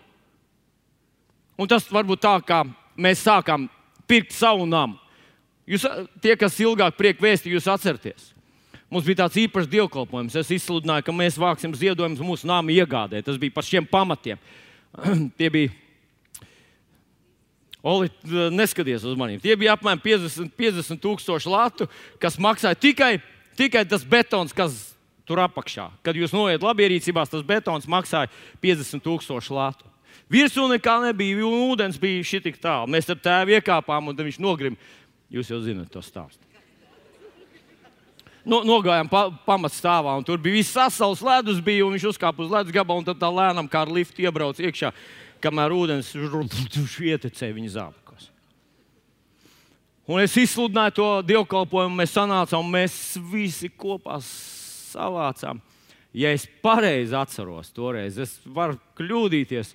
Un 1.58 1.70
tas 1.70 1.86
varbūt 1.90 2.22
tā, 2.22 2.34
kā 2.46 2.60
mēs 2.98 3.24
sākām 3.24 3.66
pirkt 4.10 4.34
savu 4.34 4.66
namu. 4.68 4.98
Jūs, 5.70 5.86
tie, 6.20 6.34
kas 6.36 6.58
ilgāk 6.60 6.98
priek 6.98 7.22
vēsti, 7.22 7.52
jūs 7.54 7.68
atceraties. 7.70 8.33
Mums 8.94 9.08
bija 9.08 9.24
tāds 9.24 9.34
īpašs 9.42 9.66
dievkalpojums. 9.72 10.36
Es 10.38 10.52
izsludināju, 10.54 11.02
ka 11.08 11.12
mēs 11.14 11.34
vāksim 11.40 11.72
ziedojumus 11.74 12.20
mūsu 12.22 12.46
nāmu 12.46 12.70
iegādē. 12.76 13.24
Tas 13.26 13.40
bija 13.42 13.50
par 13.56 13.66
šiem 13.66 13.88
pamatiem. 13.90 14.38
Tie 15.38 15.48
bija. 15.50 15.72
Oli, 17.84 18.08
neskaties 18.54 19.02
uz 19.04 19.18
maniem. 19.18 19.42
Tie 19.42 19.56
bija 19.58 19.74
apmēram 19.74 20.00
50, 20.00 20.54
50 20.56 21.02
tūkstoši 21.02 21.50
latu, 21.52 21.88
kas 22.22 22.38
maksāja 22.40 22.78
tikai, 22.80 23.18
tikai 23.58 23.82
tas 23.90 24.06
betons, 24.06 24.54
kas 24.56 24.78
tur 25.26 25.42
apakšā. 25.42 25.90
Kad 26.06 26.16
jūs 26.16 26.32
noiet 26.32 26.62
labierīcībās, 26.64 27.34
tas 27.34 27.44
betons 27.44 27.90
maksāja 27.90 28.30
50 28.62 29.04
tūkstoši 29.04 29.58
latu. 29.58 29.90
Virsū 30.32 30.70
nekā 30.70 31.00
nebija, 31.08 31.42
un 31.44 31.66
ūdens 31.74 31.98
bija 32.00 32.22
šī 32.24 32.44
tik 32.46 32.62
tālu. 32.62 32.94
Mēs 32.94 33.10
ar 33.10 33.18
tēvu 33.20 33.58
iekāpām, 33.58 34.14
un 34.14 34.24
viņš 34.30 34.40
nogrim. 34.40 34.78
Jūs 35.34 35.50
jau 35.50 35.60
zinat 35.66 35.90
to 35.92 36.00
stāstu 36.04 36.43
no, 38.48 38.60
nogājām 38.66 39.08
pa, 39.10 39.26
pamatstāvā, 39.46 40.14
tur 40.26 40.40
bija 40.42 40.60
viss 40.60 40.74
sasals 40.76 41.22
ledus, 41.24 41.60
bija, 41.64 41.84
un 41.86 41.96
viņš 41.96 42.08
uzkāpa 42.12 42.44
uz 42.44 42.52
ledus 42.52 42.74
gabalu, 42.74 43.02
un 43.02 43.08
tad 43.08 43.20
tā 43.20 43.30
lēnām 43.32 43.68
kā 43.70 43.84
ar 43.84 43.92
liftu 43.92 44.24
iebrauc 44.24 44.60
iekšā, 44.60 44.92
kamēr 45.44 45.74
ūdens 45.76 46.12
ietekmēja 46.14 47.58
viņa 47.58 47.74
zābakos. 47.76 48.30
Un 50.04 50.20
es 50.20 50.36
izsludināju 50.36 50.96
to 50.98 51.08
dievkalpojumu, 51.32 51.96
mēs 51.96 52.12
sanācām, 52.12 52.66
mēs 52.68 52.96
visi 53.32 53.70
kopā 53.72 54.18
savācām. 54.24 55.62
Ja 56.14 56.30
es 56.30 56.44
pareizi 56.62 57.16
atceros, 57.18 57.72
toreiz 57.74 58.18
es 58.22 58.36
varu 58.44 58.76
kļūdīties, 59.00 59.72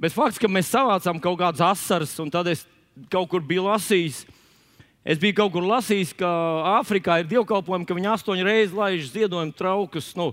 bet 0.00 0.14
fakts, 0.14 0.40
ka 0.42 0.50
mēs 0.50 0.72
savācām 0.72 1.20
kaut 1.22 1.38
kādas 1.38 1.62
asaras, 1.68 2.16
un 2.24 2.32
tad 2.32 2.48
es 2.50 2.64
kaut 3.12 3.28
kur 3.30 3.44
biju 3.44 3.68
lasījis, 3.68 4.24
Es 5.02 5.18
biju 5.18 5.34
kaut 5.34 5.50
kur 5.56 5.64
lasījis, 5.66 6.12
ka 6.14 6.30
Āfrikā 6.78 7.18
ir 7.22 7.30
dievkalpojumi, 7.30 7.86
ka 7.88 7.94
viņi 7.96 8.10
astoņas 8.12 8.46
reizes 8.46 8.74
laiž 8.76 9.08
ziedojumu 9.10 9.54
traukus 9.58 10.12
nu, 10.14 10.28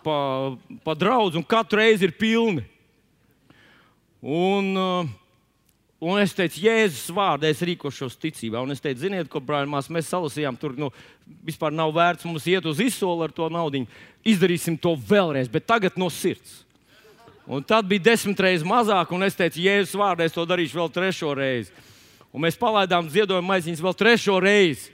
pa, 0.00 0.16
pa 0.86 0.94
draugu, 0.96 1.36
un 1.36 1.44
katru 1.44 1.82
reizi 1.82 2.08
ir 2.08 2.14
pilni. 2.16 2.64
Un, 4.24 4.70
uh, 4.76 5.10
un 6.00 6.20
es 6.20 6.32
teicu, 6.36 6.62
Jēzus 6.64 7.12
vārdā 7.12 7.50
es 7.52 7.60
rīkošos 7.64 8.16
ticībā. 8.20 8.62
Un 8.64 8.72
es 8.72 8.80
teicu, 8.80 9.02
ziniet, 9.04 9.28
ko 9.28 9.44
brāļmās 9.44 9.92
mēs 9.92 10.08
salasījām, 10.14 10.56
tur 10.60 10.78
nu, 10.80 10.88
vispār 11.44 11.76
nav 11.76 11.92
vērts 11.96 12.24
mums 12.28 12.48
iet 12.48 12.64
uz 12.68 12.80
izsoli 12.80 13.28
ar 13.28 13.36
to 13.36 13.50
naudu. 13.52 13.84
Izdarīsim 14.24 14.80
to 14.80 14.94
vēlreiz, 14.96 15.52
bet 15.52 15.68
tagad 15.68 16.00
no 16.00 16.08
sirds. 16.08 16.62
Un 17.50 17.64
tad 17.66 17.84
bija 17.88 18.08
desmit 18.12 18.40
reizes 18.40 18.64
mazāk, 18.64 19.12
un 19.12 19.28
es 19.28 19.36
teicu, 19.36 19.60
Jēzus 19.60 19.96
vārdā 20.00 20.24
es 20.24 20.32
to 20.32 20.48
darīšu 20.48 20.80
vēl 20.80 20.92
trešo 20.96 21.36
reizi 21.36 21.89
un 22.32 22.44
mēs 22.44 22.58
palaidām 22.60 23.10
ziedojuma 23.10 23.54
maiziņas 23.54 23.82
vēl 23.84 23.96
trešo 23.98 24.38
reizi. 24.42 24.92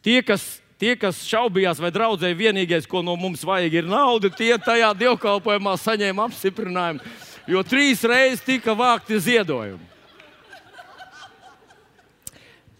Tie, 0.00 0.16
kas, 0.24 0.44
tie, 0.80 0.94
kas 0.96 1.20
šaubījās, 1.28 1.80
vai 1.82 1.92
draudzēji 1.92 2.38
vienīgais, 2.38 2.88
ko 2.88 3.02
no 3.04 3.18
mums 3.20 3.44
vajag, 3.44 3.82
ir 3.82 3.88
nauda, 3.88 4.32
tie 4.32 4.54
tajā 4.56 4.94
dievkalpojumā 4.96 5.76
saņēma 5.76 6.24
apstiprinājumu, 6.30 7.04
jo 7.50 7.62
trīs 7.68 8.04
reizes 8.08 8.44
tika 8.46 8.72
vākti 8.76 9.20
ziedojumi. 9.20 9.90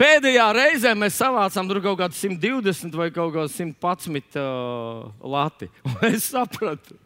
Pēdējā 0.01 0.45
reizē 0.57 0.95
mēs 0.97 1.19
savācām 1.21 1.67
tur 1.69 1.83
kaut 1.85 1.99
kādu 2.01 2.17
120 2.17 2.95
vai 2.97 3.11
kaut 3.13 3.35
kādu 3.35 3.51
111 3.53 4.39
uh, 4.41 5.11
lati. 5.21 5.69
Un 5.85 6.07
es 6.15 6.31
sapratu, 6.33 6.97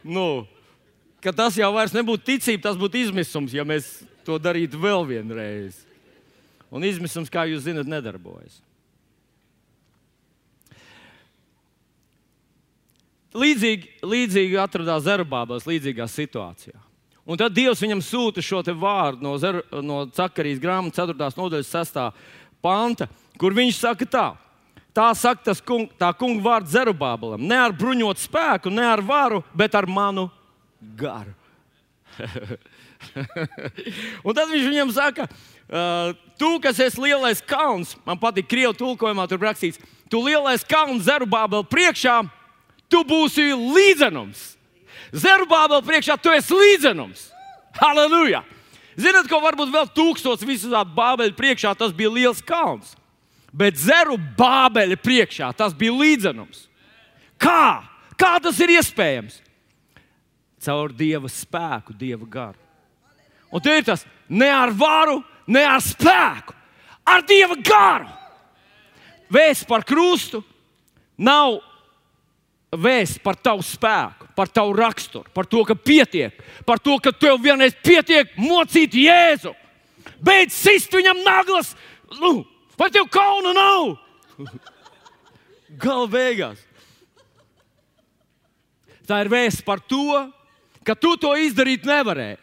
nu, 0.00 0.46
ka 1.20 1.34
tas 1.36 1.58
jau 1.60 1.68
nebūtu 1.76 2.24
ticība, 2.30 2.70
tas 2.70 2.80
būtu 2.80 3.02
izmisums, 3.02 3.52
ja 3.52 3.66
mēs 3.68 3.98
to 4.28 4.36
darīt 4.42 4.76
vēl 4.76 5.06
vienreiz. 5.08 5.80
Un 6.68 6.84
izmisums, 6.84 7.30
kā 7.32 7.46
jūs 7.48 7.64
zinat, 7.64 7.88
nedarbojas. 7.88 8.60
Līdzīgi, 13.38 14.02
līdzīgi 14.08 14.58
atradās 14.60 15.04
Zerubābels 15.06 15.66
līdzīgā 15.68 16.06
situācijā. 16.10 16.76
Un 17.28 17.36
tad 17.40 17.52
Dievs 17.52 17.80
viņam 17.84 18.00
sūta 18.04 18.42
šo 18.44 18.62
vārdu 18.80 19.24
no, 19.24 19.34
Zer, 19.40 19.60
no 19.84 20.06
Cakarijas 20.16 20.60
grāmatas 20.62 20.96
4. 20.96 21.28
nodaļas 21.36 21.72
6. 21.74 21.98
panta, 22.64 23.08
kur 23.40 23.56
viņš 23.56 23.80
saka 23.82 24.08
tā. 24.08 24.28
Tā 24.96 25.10
saka 25.14 25.50
tas 25.50 25.60
kung, 25.60 25.92
tā 26.00 26.08
kunga 26.16 26.42
vārds 26.42 26.72
Zerubābelam. 26.72 27.44
Ne 27.44 27.60
ar 27.60 27.76
bruņotu 27.76 28.24
spēku, 28.24 28.72
ne 28.72 28.86
ar 28.88 29.04
varu, 29.04 29.42
bet 29.54 29.76
ar 29.76 29.86
manu 29.86 30.26
garu. 30.98 31.36
un 34.26 34.34
tad 34.34 34.48
viņš 34.50 34.66
viņam 34.66 34.92
saka, 34.94 35.28
tu, 36.40 36.50
kas 36.64 36.80
esi 36.82 37.00
lielais 37.02 37.40
kauns, 37.44 37.94
man 38.06 38.20
patīk 38.20 38.48
krievu 38.50 38.74
tulkojumā, 38.78 39.28
tur 39.30 39.42
rakstīts, 39.42 39.80
tu 40.10 40.20
lielais 40.24 40.64
kauns 40.66 41.06
Zerubābel 41.06 41.64
priekšā, 41.68 42.20
tu 42.90 43.02
būsi 43.06 43.50
līdzenums. 43.54 44.54
Zerubābel 45.12 45.82
priekšā 45.86 46.18
tu 46.20 46.32
esi 46.34 46.56
līdzenums. 46.56 47.28
Halleluja! 47.78 48.42
Ziniet, 48.98 49.28
ko 49.30 49.38
varbūt 49.38 49.70
vēl 49.70 49.90
tūkstots 49.94 50.46
visādi 50.46 50.96
bābeļu 50.96 51.36
priekšā 51.38 51.70
tas 51.78 51.92
bija 51.94 52.10
liels 52.10 52.40
kalns. 52.42 52.96
Bet 53.54 53.78
zeru 53.78 54.18
bābeļu 54.18 54.98
priekšā 55.00 55.52
tas 55.56 55.76
bija 55.76 55.94
līdzenums. 55.94 56.66
Kā? 57.38 57.86
Kā 58.18 58.34
tas 58.42 58.58
ir 58.60 58.74
iespējams? 58.74 59.38
Caur 60.66 60.90
dieva 60.90 61.30
spēku, 61.30 61.94
dieva 61.94 62.26
garu. 62.26 62.67
Un 63.52 63.62
tie 63.64 63.78
ir 63.80 63.86
tas 63.86 64.04
ne 64.28 64.48
ar 64.52 64.72
varu, 64.76 65.22
ne 65.48 65.64
ar 65.64 65.80
spēku, 65.84 66.54
ar 67.08 67.24
dieva 67.26 67.56
garu. 67.64 68.08
Vēsts 69.32 69.66
par 69.68 69.84
krustu 69.84 70.42
nav 71.16 71.58
vēsts 72.72 73.20
par 73.24 73.36
tavu 73.40 73.64
spēku, 73.64 74.28
par 74.36 74.50
tavu 74.52 74.74
raksturu, 74.76 75.28
par 75.34 75.48
to, 75.48 75.62
ka 75.64 75.74
pietiek, 75.74 76.36
par 76.68 76.80
to, 76.80 76.98
ka 77.00 77.12
tev 77.12 77.40
vienreiz 77.42 77.76
pietiek 77.84 78.34
mocīt 78.40 78.96
Jēzu. 78.96 79.54
Beidz 80.24 80.56
sist 80.56 80.92
viņam 80.92 81.22
naglas, 81.24 81.74
nu, 82.20 82.42
vai 82.78 82.90
tev 82.92 83.08
kauna 83.12 83.54
nav? 83.56 83.94
Gala 85.80 86.08
beigās. 86.10 86.60
Tā 89.08 89.22
ir 89.24 89.30
vēsts 89.32 89.64
par 89.64 89.80
to, 89.80 90.28
ka 90.84 90.96
tu 90.96 91.14
to 91.20 91.32
izdarīt 91.40 91.86
nevarēji. 91.88 92.36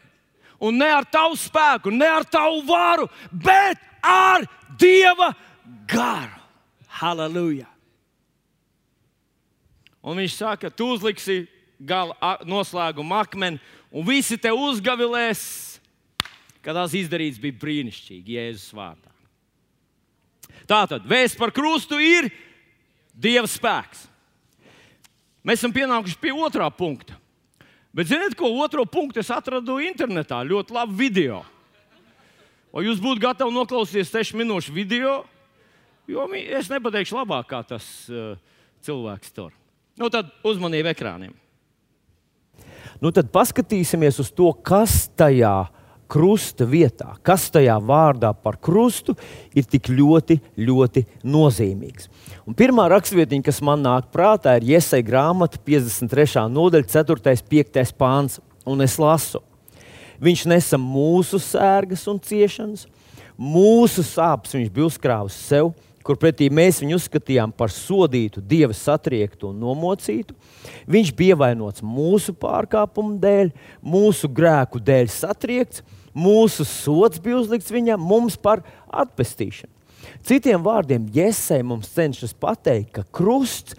Un 0.60 0.78
ne 0.80 0.88
ar 0.88 1.04
tavu 1.08 1.36
spēku, 1.36 1.92
ne 1.92 2.08
ar 2.08 2.24
tavu 2.24 2.62
varu, 2.68 3.08
bet 3.32 3.80
ar 4.02 4.46
Dieva 4.78 5.32
garu. 5.88 6.42
Halleluja! 6.98 7.68
Un 10.06 10.20
viņš 10.20 10.36
saka, 10.38 10.70
tu 10.70 10.86
uzliksi 10.94 11.44
gala 11.82 12.36
noslēguma 12.46 13.24
akmeni, 13.24 13.60
un 13.90 14.06
visi 14.06 14.38
te 14.38 14.52
uzgavilēs, 14.54 15.42
ka 16.62 16.74
tas 16.76 16.94
izdarīts 16.96 17.40
bija 17.42 17.58
brīnišķīgi 17.60 18.38
Jēzus 18.38 18.72
vārdā. 18.76 19.12
Tātad 20.66 21.04
vēsts 21.06 21.38
par 21.38 21.52
krustu 21.54 21.98
ir 22.02 22.30
Dieva 23.16 23.48
spēks. 23.48 24.06
Mēs 25.46 25.60
esam 25.60 25.72
pienākuši 25.74 26.18
pie 26.20 26.32
otrā 26.34 26.66
punkta. 26.74 27.14
Bet 27.96 28.10
ziniet, 28.10 28.34
ko 28.36 28.50
otro 28.60 28.84
punktu 28.84 29.22
es 29.22 29.30
atradu 29.32 29.78
internetā? 29.80 30.42
Ļoti 30.44 30.74
labu 30.76 30.92
video. 30.98 31.40
Vai 32.68 32.84
jūs 32.84 33.00
būtu 33.00 33.22
gatavi 33.22 33.54
noklausīties 33.56 34.12
6 34.12 34.36
minūšu 34.36 34.74
video? 34.76 35.22
Jo 36.04 36.26
es 36.36 36.68
nepateikšu 36.68 37.16
labāk, 37.16 37.48
kā 37.48 37.62
tas 37.64 37.86
uh, 38.12 38.36
cilvēks 38.84 39.32
tur. 39.32 39.54
Nu, 39.96 40.10
tad 40.12 40.28
uzmanību 40.44 40.92
ekrāniem. 40.92 41.32
Nu, 43.00 43.08
tad 43.16 43.32
paskatīsimies 43.32 44.20
uz 44.20 44.28
to, 44.28 44.50
kas 44.60 45.06
tajā 45.16 45.56
krusta 46.06 46.68
vietā, 46.68 47.14
kas 47.24 47.48
tajā 47.52 47.78
vārdā 47.80 48.30
par 48.36 48.60
krustu 48.60 49.16
ir 49.56 49.64
tik 49.64 49.88
ļoti, 49.88 50.36
ļoti 50.60 51.06
nozīmīgs. 51.24 52.10
Un 52.46 52.54
pirmā 52.54 52.84
rakstvietiņa, 52.92 53.42
kas 53.48 53.58
man 53.64 53.82
nāk 53.82 54.12
prātā, 54.14 54.54
ir 54.56 54.76
Iesai 54.76 55.00
grāmata 55.02 55.58
53. 55.66 56.44
nodaļa, 56.52 56.86
4. 56.92 57.16
un 57.18 57.48
5. 57.50 57.94
pāns, 57.98 58.38
un 58.62 58.84
es 58.84 58.94
lasu. 59.02 59.42
Viņš 60.22 60.44
nesa 60.52 60.78
mūsu 60.78 61.40
sērgas 61.42 62.06
un 62.08 62.20
ciešanas, 62.22 62.86
mūsu 63.36 64.06
sāpes 64.06 64.54
viņš 64.54 64.70
bija 64.72 64.88
uzkrāvis 64.92 65.40
sev 65.48 65.74
kur 66.06 66.18
pretī 66.20 66.46
mēs 66.52 66.78
viņu 66.82 67.00
uzskatījām 67.00 67.50
par 67.56 67.72
sodītu, 67.74 68.38
dieva 68.38 68.74
satriektu 68.76 69.50
un 69.50 69.58
nomocītu. 69.58 70.36
Viņš 70.86 71.12
bija 71.18 71.34
ievainots 71.34 71.82
mūsu 71.82 72.34
pārkāpumu 72.38 73.18
dēļ, 73.22 73.50
mūsu 73.82 74.30
grēku 74.30 74.78
dēļ 74.86 75.10
satriekts, 75.10 75.82
mūsu 76.14 76.66
sots 76.68 77.22
bija 77.22 77.40
uzlikts 77.40 77.74
viņam, 77.74 78.06
mums 78.06 78.38
par 78.38 78.62
atpestīšanu. 78.86 79.75
Citiem 80.26 80.58
vārdiem, 80.58 81.04
Jēzus 81.14 81.62
mums 81.62 81.92
cenšas 81.94 82.32
pateikt, 82.34 82.96
ka 82.96 83.04
krusts 83.14 83.76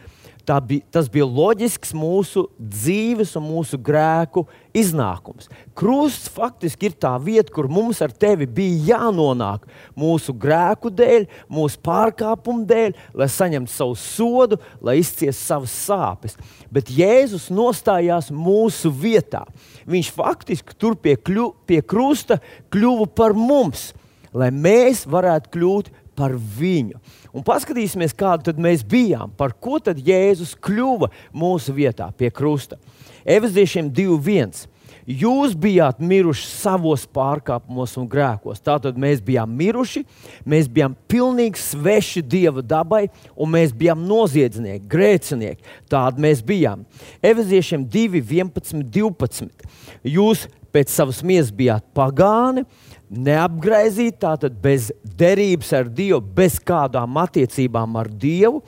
bija, 0.64 0.86
tas 0.96 1.10
bija 1.12 1.26
loģisks 1.28 1.92
mūsu 1.92 2.46
dzīves 2.56 3.34
un 3.36 3.44
mūsu 3.50 3.76
grēku 3.76 4.46
iznākums. 4.72 5.50
Krusts 5.76 6.30
faktiski 6.32 6.88
ir 6.88 6.96
tā 6.96 7.12
vieta, 7.20 7.52
kur 7.52 7.68
mums 7.68 8.00
ar 8.00 8.16
tevi 8.16 8.48
bija 8.48 8.94
jānonāk 8.94 9.68
mūsu 10.00 10.32
grēku 10.32 10.88
dēļ, 10.88 11.28
mūsu 11.52 11.82
pārkāpumu 11.84 12.64
dēļ, 12.72 12.96
lai 13.20 13.28
saņemtu 13.28 13.76
savu 13.76 14.00
sodu, 14.00 14.62
lai 14.80 15.02
izciestu 15.02 15.44
savas 15.44 15.76
sāpes. 15.76 16.40
Bet 16.72 16.88
Jēzus 16.88 17.52
nostājās 17.52 18.32
mūsu 18.32 18.88
vietā. 18.88 19.44
Viņš 19.84 20.16
faktiski 20.16 20.80
tur 20.80 20.96
pie, 20.96 21.20
kļu, 21.20 21.52
pie 21.68 21.84
krusta 21.84 22.40
kļuva 22.72 23.12
par 23.20 23.36
mums, 23.36 23.90
lai 24.32 24.54
mēs 24.56 25.04
varētu 25.12 25.58
kļūt 25.58 25.96
par 26.18 26.34
viņu. 26.36 26.98
Un 27.36 27.46
paskatīsimies, 27.46 28.16
kāda 28.18 28.56
mēs 28.58 28.84
bijām, 28.88 29.34
par 29.38 29.54
ko 29.54 29.78
tad 29.84 30.02
Jēzus 30.02 30.56
kļuva 30.58 31.12
mūsu 31.36 31.76
vietā 31.78 32.10
pie 32.18 32.32
krusta. 32.34 32.80
Efeziešiem 33.28 33.92
2.1. 33.94 34.66
Jūs 35.08 35.54
bijāt 35.56 36.02
miruši 36.04 36.44
savos 36.50 37.06
pārkāpumos 37.16 37.94
un 37.96 38.10
grēkos. 38.12 38.60
Tātad 38.60 38.98
mēs 39.00 39.22
bijām 39.24 39.54
miruši, 39.56 40.02
mēs 40.44 40.68
bijām 40.68 40.98
pilnīgi 41.08 41.62
sveši 41.64 42.26
Dieva 42.28 42.60
dabai, 42.60 43.06
un 43.32 43.54
mēs 43.54 43.72
bijām 43.72 44.04
noziedznieki, 44.04 44.84
grēcinieki. 44.92 45.64
Tādi 45.88 46.26
mēs 46.26 46.44
bijām. 46.44 46.84
Efeziešiem 47.24 47.88
2, 47.88 48.20
11, 48.20 48.84
12. 48.92 49.72
Jūs 50.04 50.44
pēc 50.76 50.92
savas 50.92 51.24
miesas 51.24 51.54
bijāt 51.56 51.88
pagāni, 51.96 52.66
neapgraizīti, 53.08 54.18
tātad 54.20 54.58
bez 54.62 54.90
derības 55.18 55.72
ar 55.78 55.88
Dievu, 55.92 56.20
bez 56.22 56.58
kādām 56.64 57.20
attiecībām 57.22 57.96
ar 58.00 58.10
Dievu, 58.12 58.62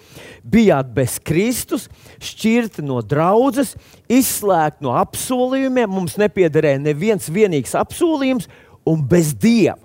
bijāt 0.44 0.94
bez 0.96 1.18
Kristus, 1.24 1.90
šķirti 2.24 2.86
no 2.86 3.02
draudzes, 3.04 3.76
izslēgti 4.08 4.86
no 4.88 4.96
apsolījumiem, 5.00 5.92
mums 5.92 6.18
nepiederēja 6.22 6.82
neviens 6.84 7.30
vienīgs 7.32 7.76
apsolījums, 7.80 8.50
un 8.88 9.04
bez 9.06 9.34
Dieva. 9.36 9.78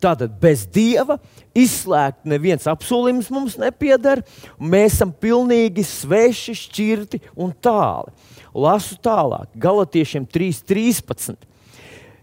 Tātad 0.00 0.32
bez 0.40 0.64
Dieva 0.72 1.18
izslēgt 1.56 2.24
neviens 2.28 2.64
apsolījums 2.70 3.28
mums 3.32 3.58
nepieder, 3.60 4.22
mēs 4.56 4.96
esam 4.96 5.12
pilnīgi 5.12 5.84
sveši, 5.84 6.56
šķirti 6.56 7.20
un 7.36 7.52
tāli. 7.52 8.14
Lasu 8.56 8.96
tālāk, 9.02 9.52
Galatiešiem 9.60 10.24
3.13. 10.26 11.49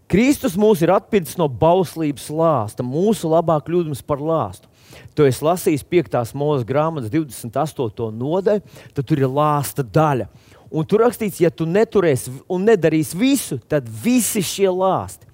Kristus 0.08 0.56
mūs 0.56 0.80
ir 0.80 0.92
atpircis 0.94 1.36
no 1.36 1.50
bauslības 1.52 2.30
lāsta, 2.32 2.84
mūsu 2.84 3.28
labā 3.28 3.58
kļūdams 3.64 4.00
par 4.08 4.22
lāstu. 4.24 4.70
Tu 5.12 5.26
esi 5.28 5.44
lasījis 5.44 5.84
5. 5.84 6.16
mūža 6.38 6.64
grāmatas 6.64 7.12
28. 7.12 8.08
nodaļu, 8.16 8.62
tad 8.96 9.04
tur 9.04 9.20
ir 9.20 9.28
lāsta 9.28 9.84
daļa. 9.84 10.28
Un 10.68 10.84
tur 10.88 11.04
rakstīts, 11.04 11.42
ja 11.42 11.50
tu 11.52 11.66
neturēsi 11.68 12.32
un 12.48 12.64
nedarīsi 12.68 13.20
visu, 13.20 13.58
tad 13.68 13.88
visi 13.88 14.40
šie 14.44 14.68
lāsti. 14.72 15.28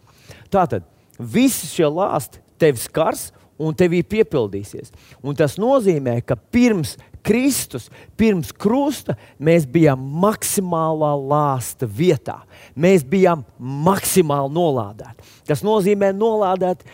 Tātad 0.51 0.87
visi 1.19 1.71
šie 1.71 1.87
lāsti 1.91 2.43
tevi 2.59 2.83
skars 2.83 3.29
un 3.59 3.75
tevī 3.79 4.03
piepildīsies. 4.07 4.91
Un 5.23 5.39
tas 5.39 5.55
nozīmē, 5.61 6.21
ka 6.27 6.35
pirms 6.35 6.97
Kristus, 7.25 7.89
pirms 8.21 8.53
krusta, 8.53 9.17
mēs 9.41 9.65
bijām 9.71 10.03
maksimālā 10.23 11.15
lāsta 11.17 11.89
vietā. 11.89 12.43
Mēs 12.77 13.05
bijām 13.09 13.47
maksimāli 13.59 14.53
nolādēti. 14.53 15.25
Tas 15.49 15.65
nozīmē 15.65 16.13
nolādēt 16.17 16.85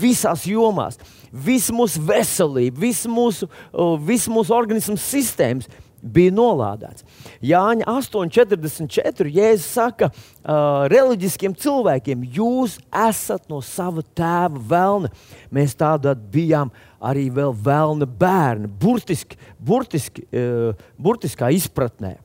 visās 0.00 0.46
jomās. 0.46 1.00
Visa 1.30 1.74
mūsu 1.74 2.02
veselība, 2.06 2.86
visa 2.86 3.10
mūsu, 3.10 3.50
visa 4.06 4.32
mūsu 4.34 4.54
organismu 4.54 4.98
sistēmas 4.98 5.70
bija 6.00 6.32
nolādēts. 6.32 7.04
Jāņa 7.44 7.86
8,44. 7.90 9.28
Jēzus 9.34 9.66
saka 9.74 10.10
uh, 10.10 10.86
reliģiskiem 10.90 11.54
cilvēkiem, 11.60 12.24
jūs 12.36 12.78
esat 13.08 13.46
no 13.52 13.60
sava 13.64 14.04
tēva 14.16 14.62
vēlna. 14.70 15.12
Mēs 15.52 15.76
tādi 15.78 16.14
bijām 16.32 16.72
arī 17.00 17.28
vēl 17.32 17.54
vēlna 17.56 18.08
bērni, 18.20 18.70
burtiski, 18.80 19.38
burtiski, 19.58 20.26
uh, 20.30 20.76
burtiskā 21.00 21.50
izpratnē. 21.56 22.18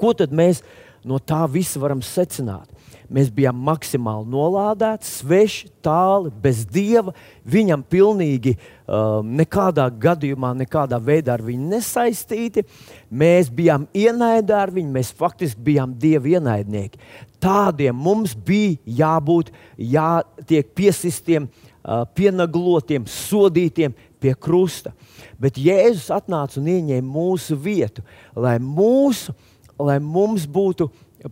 Ko 0.00 0.14
tad 0.16 0.32
mēs 0.32 0.64
no 1.04 1.20
tā 1.20 1.44
visa 1.50 1.80
varam 1.82 2.02
secināt? 2.04 2.68
Mēs 3.10 3.26
bijām 3.34 3.58
maksimāli 3.66 4.28
nolādēti, 4.30 5.08
sveši, 5.08 5.66
tāli, 5.82 6.30
bez 6.30 6.60
dieva. 6.70 7.10
Viņam 7.42 7.82
pilnīgi 7.90 8.52
uh, 8.54 9.18
nekādā 9.26 9.88
gadījumā, 9.90 10.52
nekādā 10.60 11.00
veidā 11.02 11.34
ar 11.34 11.42
viņu 11.42 11.72
nesaistīti. 11.72 12.62
Mēs 13.10 13.50
bijām 13.50 13.88
ienaidnieki 13.90 14.54
ar 14.60 14.70
viņu, 14.76 14.94
mēs 14.94 15.10
faktiski 15.18 15.66
bijām 15.72 15.96
dieva 15.98 16.36
ienaidnieki. 16.36 17.02
Tādiem 17.42 17.98
mums 17.98 18.36
bija 18.46 18.78
jābūt, 19.02 19.50
jātiek 19.90 20.70
piesistiem, 20.78 21.50
uh, 21.50 21.69
pienaglotiem, 22.16 23.06
sodītiem 23.08 23.94
pie 24.20 24.34
krusta. 24.36 24.92
Bet 25.40 25.58
Jēzus 25.60 26.10
atnāca 26.12 26.60
un 26.60 26.68
ieņēma 26.68 27.08
mūsu 27.08 27.56
vietu, 27.56 28.04
lai, 28.36 28.58
mūsu, 28.60 29.34
lai 29.80 29.98
mums 30.04 30.44
būtu 30.44 30.90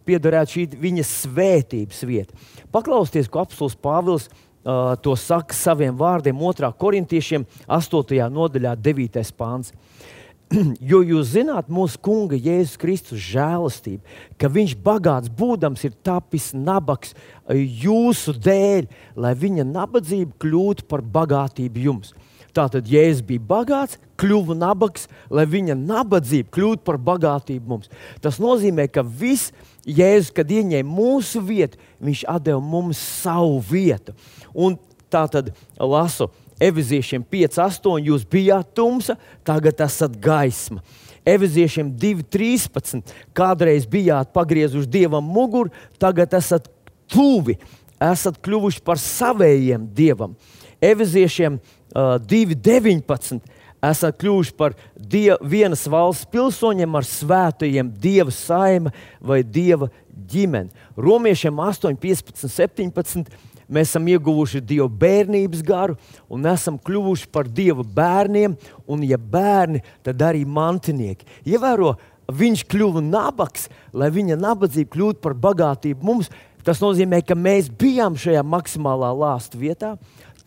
piederētu 0.08 0.54
šī 0.54 0.66
viņa 0.80 1.04
svētības 1.08 2.02
vieta. 2.08 2.36
Paklausieties, 2.72 3.28
ko 3.32 3.44
apelsīns 3.44 3.76
Pāvils 3.80 4.28
uh, 4.28 4.94
to 5.04 5.14
saka 5.16 5.56
saviem 5.56 5.96
vārdiem 5.96 6.36
2. 6.36 6.72
korintiešiem 6.80 7.46
8. 7.66 8.18
nodaļā, 8.32 8.74
9. 8.76 9.22
pāns. 9.36 9.72
jo 10.90 11.00
jūs 11.04 11.34
zināt, 11.34 11.68
mūsu 11.72 11.98
kunga 12.00 12.38
Jēzus 12.38 12.78
Kristus 12.80 13.20
žēlastību, 13.28 14.00
ka 14.40 14.48
viņš 14.52 14.74
bagāts 14.84 15.32
būdams 15.32 15.84
ir 15.84 15.96
tapis 16.06 16.50
nabaks 16.56 17.14
jūsu 17.52 18.32
dēļ, 18.36 18.88
lai 19.20 19.34
viņa 19.36 19.66
nabadzība 19.68 20.36
kļūtu 20.40 20.88
par 20.88 21.04
bagātību 21.04 21.84
jums. 21.88 22.14
Tātad 22.56 22.88
Jēzus 22.88 23.22
bija 23.28 23.44
bagāts, 23.44 23.98
kļuva 24.18 24.56
nabaks, 24.58 25.06
lai 25.30 25.44
viņa 25.46 25.76
nabadzība 25.78 26.50
kļūtu 26.56 26.82
par 26.86 26.96
bagātību 26.96 27.74
mums. 27.74 27.92
Tas 28.24 28.40
nozīmē, 28.42 28.88
ka 28.90 29.04
viss 29.04 29.52
Jēzus, 29.84 30.32
kad 30.34 30.48
ieņēma 30.48 30.88
mūsu 30.88 31.44
vietu, 31.44 31.78
viņš 32.02 32.24
deva 32.42 32.60
mums 32.64 32.98
savu 32.98 33.60
vietu. 33.68 34.16
Un 34.56 34.80
tā 35.12 35.26
tad 35.30 35.52
lasu 35.78 36.32
Eviziešiem 36.60 37.22
5,8. 37.22 38.00
Jūs 38.08 38.24
bijāt 38.28 38.72
tumsa, 38.74 39.18
tagad 39.46 39.80
esat 39.84 40.16
gaisma. 40.22 40.82
Eviziešiem 41.28 41.90
2,13. 42.00 43.02
Kādreiz 43.36 43.86
bijāt 43.88 44.32
pagriezuši 44.34 44.90
dievam 44.90 45.24
muguru, 45.24 45.72
tagad 46.00 46.34
esat 46.34 46.70
tuvi, 47.10 47.58
esat 48.00 48.40
kļuvuši 48.42 48.82
par 48.84 49.00
savējiem 49.02 49.86
dievam. 49.94 50.34
Eviziešiem 50.80 51.58
uh, 51.58 52.16
2,19 52.22 53.40
esat 53.84 54.18
kļuvuši 54.18 54.54
par 54.58 54.74
diev, 54.98 55.38
vienas 55.42 55.84
valsts 55.90 56.26
pilsoņiem 56.32 56.98
ar 56.98 57.06
svētajiem 57.06 57.90
dieva 58.02 58.34
saima 58.34 58.92
vai 59.20 59.42
dieva 59.42 59.90
ģimeni. 60.28 60.72
Romiešiem 60.98 61.60
8, 61.62 61.98
15, 62.02 62.48
17. 62.50 63.30
Mēs 63.68 63.90
esam 63.90 64.06
ieguvuši 64.08 64.62
Dieva 64.64 64.88
bērnības 64.88 65.60
garu 65.66 65.98
un 66.32 66.46
esam 66.48 66.78
kļuvuši 66.80 67.28
par 67.32 67.48
Dieva 67.52 67.84
bērniem, 67.84 68.54
un, 68.88 69.02
ja 69.04 69.18
bērni, 69.20 69.82
tad 70.06 70.22
arī 70.24 70.46
mantinieki. 70.48 71.28
Ievēro, 71.44 71.92
viņš 72.32 72.64
kļuva 72.68 73.02
nabaks, 73.04 73.68
lai 73.92 74.08
viņa 74.12 74.38
nabadzība 74.40 74.92
kļūtu 74.94 75.20
par 75.24 75.36
bagātību 75.36 76.04
mums. 76.04 76.30
Tas 76.64 76.80
nozīmē, 76.82 77.20
ka 77.24 77.36
mēs 77.38 77.68
bijām 77.80 78.16
šajā 78.18 78.40
maksimālā 78.44 79.12
lāstu 79.16 79.60
vietā, 79.60 79.94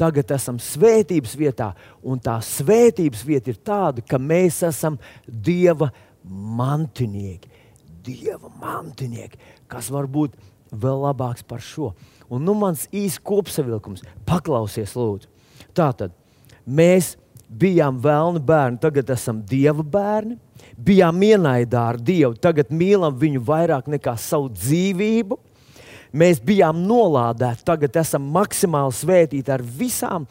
tagad 0.02 0.34
esam 0.34 0.58
svētības 0.62 1.36
vietā, 1.38 1.72
un 2.02 2.20
tā 2.22 2.40
svētības 2.46 3.22
vieta 3.26 3.54
ir 3.54 3.60
tāda, 3.62 4.02
ka 4.06 4.18
mēs 4.18 4.64
esam 4.66 4.98
Dieva 5.26 5.92
mantinieki. 6.26 7.50
Dieva 8.02 8.50
mantinieki, 8.62 9.38
kas 9.70 9.92
var 9.94 10.10
būt 10.10 10.34
vēl 10.74 11.06
labāks 11.06 11.46
par 11.46 11.62
šo. 11.62 11.92
Un 12.32 12.46
nu 12.48 12.56
mans 12.56 12.86
īsts 12.96 13.20
kopsavilkums, 13.28 14.06
paklausies, 14.28 14.96
lūdzu. 14.96 15.28
Tātad 15.76 16.16
mēs 16.66 17.16
bijām 17.52 18.00
vēlni 18.02 18.40
bērni, 18.48 18.80
tagad 18.82 19.12
esam 19.12 19.42
Dieva 19.48 19.84
bērni. 19.84 20.38
Bijām 20.82 21.20
ienaidā 21.26 21.88
ar 21.92 22.00
Dievu, 22.00 22.38
tagad 22.40 22.72
mīlam 22.72 23.18
viņu 23.20 23.42
vairāk 23.46 23.90
nekā 23.92 24.16
savu 24.20 24.50
dzīvību 24.56 25.40
Mēs 26.12 26.42
bijām 26.44 26.82
nolādēti, 26.84 27.64
tagad 27.64 27.96
esam 28.02 28.26
maksimāli 28.36 28.96
svētīti 28.96 29.52
ar 29.54 29.62
visām, 29.64 30.26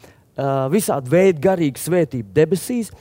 visādi 0.71 1.11
veidi 1.11 1.41
garīgu 1.43 1.81
svētību 1.81 2.31
debesīs. 2.35 2.91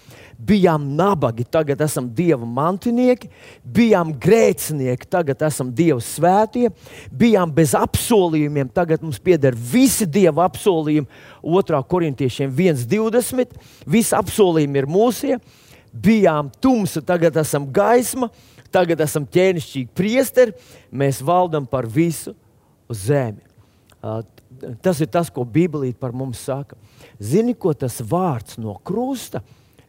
Bijām 0.40 0.86
nabagi, 0.96 1.44
tagad 1.44 1.82
esam 1.84 2.06
Dieva 2.16 2.46
mantinieki, 2.48 3.28
bijām 3.60 4.14
grēcinieki, 4.16 5.04
tagad 5.12 5.42
esam 5.44 5.68
Dieva 5.76 6.00
svētie, 6.00 6.70
bijām 7.12 7.52
bez 7.52 7.74
apsolījumiem, 7.76 8.70
tagad 8.72 9.04
mums 9.04 9.20
pieder 9.20 9.52
visi 9.52 10.08
Dieva 10.08 10.46
apsolījumi. 10.48 11.04
2. 11.44 11.82
korintiešiem 11.92 12.54
1,20. 12.56 13.52
Visi 13.84 14.16
apsolījumi 14.16 14.80
ir 14.80 14.88
mūsie, 14.88 15.36
bijām 15.92 16.48
tumsa, 16.56 17.04
tagad 17.04 17.36
esam 17.44 17.68
gaisma, 17.68 18.30
tagad 18.72 19.04
esam 19.04 19.28
ķēnišķīgi 19.28 19.92
priesteri, 19.92 20.56
mēs 20.88 21.20
valdam 21.20 21.68
par 21.68 21.84
visu 21.84 22.32
zemi. 22.88 23.44
Tas 24.80 25.00
ir 25.04 25.12
tas, 25.12 25.28
ko 25.28 25.44
Bībelī 25.44 25.92
par 25.92 26.16
mums 26.16 26.40
saka. 26.48 26.80
Zini, 27.20 27.54
ko 27.54 27.74
tas 27.76 28.00
vārds 28.00 28.56
no 28.61 28.78
krusta? 28.85 29.42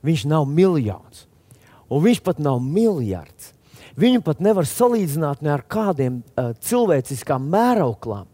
Viņš 0.04 0.26
nav 0.28 0.48
miljons, 0.50 1.28
un 1.88 2.04
viņš 2.04 2.22
pat 2.26 2.40
nav 2.42 2.60
miljards. 2.64 3.54
Viņu 4.00 4.22
pat 4.24 4.40
nevar 4.42 4.66
salīdzināt 4.68 5.44
ne 5.44 5.52
ar 5.54 5.64
kādiem 5.68 6.22
uh, 6.22 6.52
cilvēciskām 6.64 7.44
mērauklām. 7.52 8.28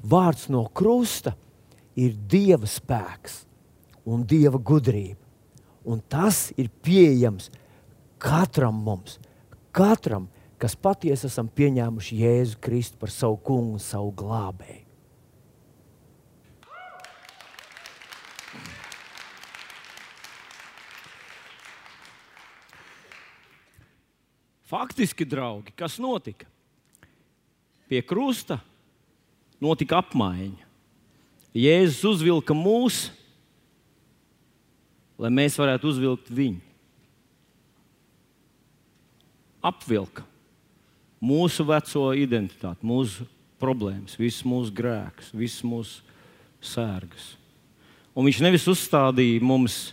Vārds 0.00 0.46
no 0.48 0.64
krusta 0.72 1.34
ir 1.98 2.14
Dieva 2.14 2.68
spēks 2.70 3.42
un 4.08 4.22
Dieva 4.24 4.58
gudrība. 4.58 5.20
Un 5.84 6.00
tas 6.00 6.50
ir 6.60 6.70
pieejams 6.84 7.50
katram 8.20 8.76
mums, 8.84 9.18
katram, 9.72 10.28
kas 10.60 10.76
patiesi 10.76 11.26
esam 11.28 11.48
pieņēmuši 11.48 12.20
Jēzu 12.20 12.60
Kristu 12.62 13.00
par 13.00 13.12
savu 13.12 13.40
kungu 13.44 13.78
un 13.78 13.82
savu 13.82 14.12
glābēju. 14.16 14.89
Faktiski, 24.70 25.26
draugi, 25.26 25.74
kas 25.74 25.98
notika? 25.98 26.46
Pie 27.90 28.04
krusta 28.06 28.60
notika 29.62 29.98
apmaiņa. 29.98 30.68
Jēzus 31.50 32.04
uzvilka 32.06 32.54
mūs, 32.54 33.08
lai 35.18 35.32
mēs 35.34 35.58
varētu 35.58 35.90
uzvilkt 35.90 36.30
viņu. 36.30 36.62
Apvilka 39.66 40.22
mūsu 41.20 41.66
veco 41.68 42.06
identitāti, 42.16 42.86
mūsu 42.86 43.26
problēmas, 43.60 44.14
visus 44.16 44.46
mūsu 44.48 44.72
grēkus, 44.72 45.34
visus 45.36 45.66
mūsu 45.66 46.00
sērgas. 46.62 47.34
Un 48.14 48.26
viņš 48.26 48.40
nevis 48.46 48.70
uzstādīja 48.70 49.42
mums 49.44 49.90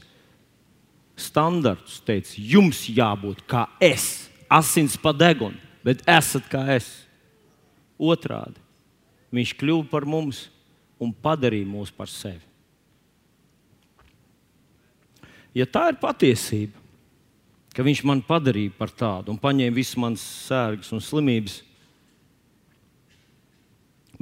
standartus, 1.17 1.97
teica, 2.05 2.37
jums 2.37 2.85
jābūt 2.93 3.41
kā 3.49 3.65
es, 3.83 4.26
asins 4.49 4.97
pa 4.99 5.13
degunu, 5.15 5.57
bet 5.85 6.03
esat 6.09 6.47
kā 6.51 6.63
es. 6.75 6.89
Otrādi, 7.97 8.59
viņš 9.33 9.55
kļuva 9.57 9.87
par 9.89 10.05
mums 10.05 10.47
un 11.01 11.13
padarīja 11.13 11.69
mūs 11.69 11.93
par 11.93 12.09
sevi. 12.11 12.43
Ja 15.57 15.65
tā 15.65 15.87
ir 15.89 15.97
patiesība, 15.97 16.77
ka 17.73 17.85
viņš 17.85 18.03
man 18.05 18.21
padarīja 18.25 18.75
par 18.77 18.93
tādu 18.93 19.33
un 19.33 19.39
paņēma 19.41 19.73
visas 19.73 19.97
manas 20.01 20.25
sērgas 20.45 20.91
un 20.93 21.01
slimības. 21.01 21.59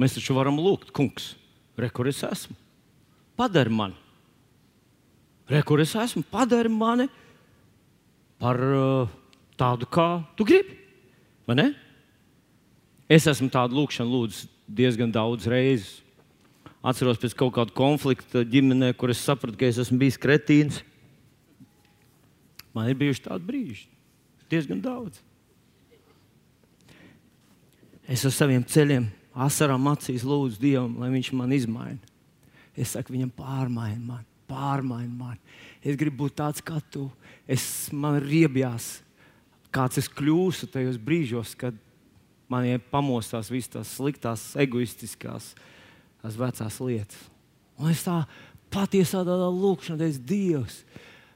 Mēs 0.00 0.16
taču 0.16 0.36
varam 0.36 0.58
lūgt, 0.60 0.92
kungs, 0.96 1.34
re, 1.76 1.88
kur 1.92 2.08
es 2.08 2.22
esmu. 2.24 2.56
Padari 3.36 3.72
mani, 3.72 3.96
re, 5.48 5.60
kur 5.64 5.80
es 5.84 5.92
esmu, 5.96 6.24
padari 6.32 6.72
mani 6.72 7.08
par 8.40 8.60
uh, 8.60 9.14
tādu, 9.58 9.88
kā 9.88 10.24
tu 10.36 10.46
gribi. 10.48 10.76
Es 13.06 13.26
esmu 13.30 13.48
tādu 13.52 13.78
lūgšanu 13.78 14.10
lūdzis 14.10 14.48
diezgan 14.66 15.12
daudz 15.14 15.46
reizes. 15.50 16.02
Atceros 16.86 17.18
pēc 17.18 17.34
kaut 17.34 17.54
kāda 17.56 17.74
konflikta 17.74 18.44
ģimenē, 18.46 18.92
kur 18.98 19.10
es 19.10 19.22
sapratu, 19.22 19.58
ka 19.58 19.66
es 19.66 19.78
esmu 19.82 19.98
bijis 20.02 20.18
kretīns. 20.22 20.82
Man 22.74 22.90
ir 22.90 22.98
bijuši 22.98 23.24
tādi 23.24 23.48
brīži, 23.48 23.86
diezgan 24.52 24.82
daudz. 24.84 25.22
Es 28.06 28.22
ar 28.28 28.34
saviem 28.34 28.62
ceļiem, 28.62 29.08
asarām 29.34 29.88
acīs 29.90 30.26
lūdzu 30.26 30.60
Dievam, 30.62 30.92
lai 31.00 31.10
Viņš 31.14 31.32
man 31.34 31.54
izmaina. 31.56 32.14
Es 32.76 32.92
saku, 32.94 33.16
viņam 33.16 33.32
pārmaini 33.34 34.02
man, 34.04 34.22
pārmaini 34.46 35.10
man. 35.16 35.40
Es 35.82 35.96
gribu 35.98 36.26
būt 36.26 36.36
tāds 36.38 36.62
kā 36.62 36.78
tu. 36.92 37.08
Es 37.48 37.88
man 37.90 38.20
riebjās, 38.22 39.00
kāds 39.74 39.98
es 40.00 40.08
kļūstu 40.08 40.68
tajos 40.72 40.98
brīžos, 41.02 41.54
kad 41.58 41.76
man 42.48 42.64
ir 42.68 42.78
pamostās 42.92 43.50
visas 43.50 43.72
tās 43.72 43.94
sliktās, 43.98 44.44
egoistiskās, 44.62 45.54
tās 46.22 46.36
vecās 46.38 46.80
lietas. 46.80 47.18
Un 47.78 47.90
es 47.92 48.04
tā 48.06 48.20
patiesā 48.72 49.22
tādā 49.26 49.48
lūkšanā 49.52 49.98
teicu, 50.00 50.22
Dievs, 50.30 50.80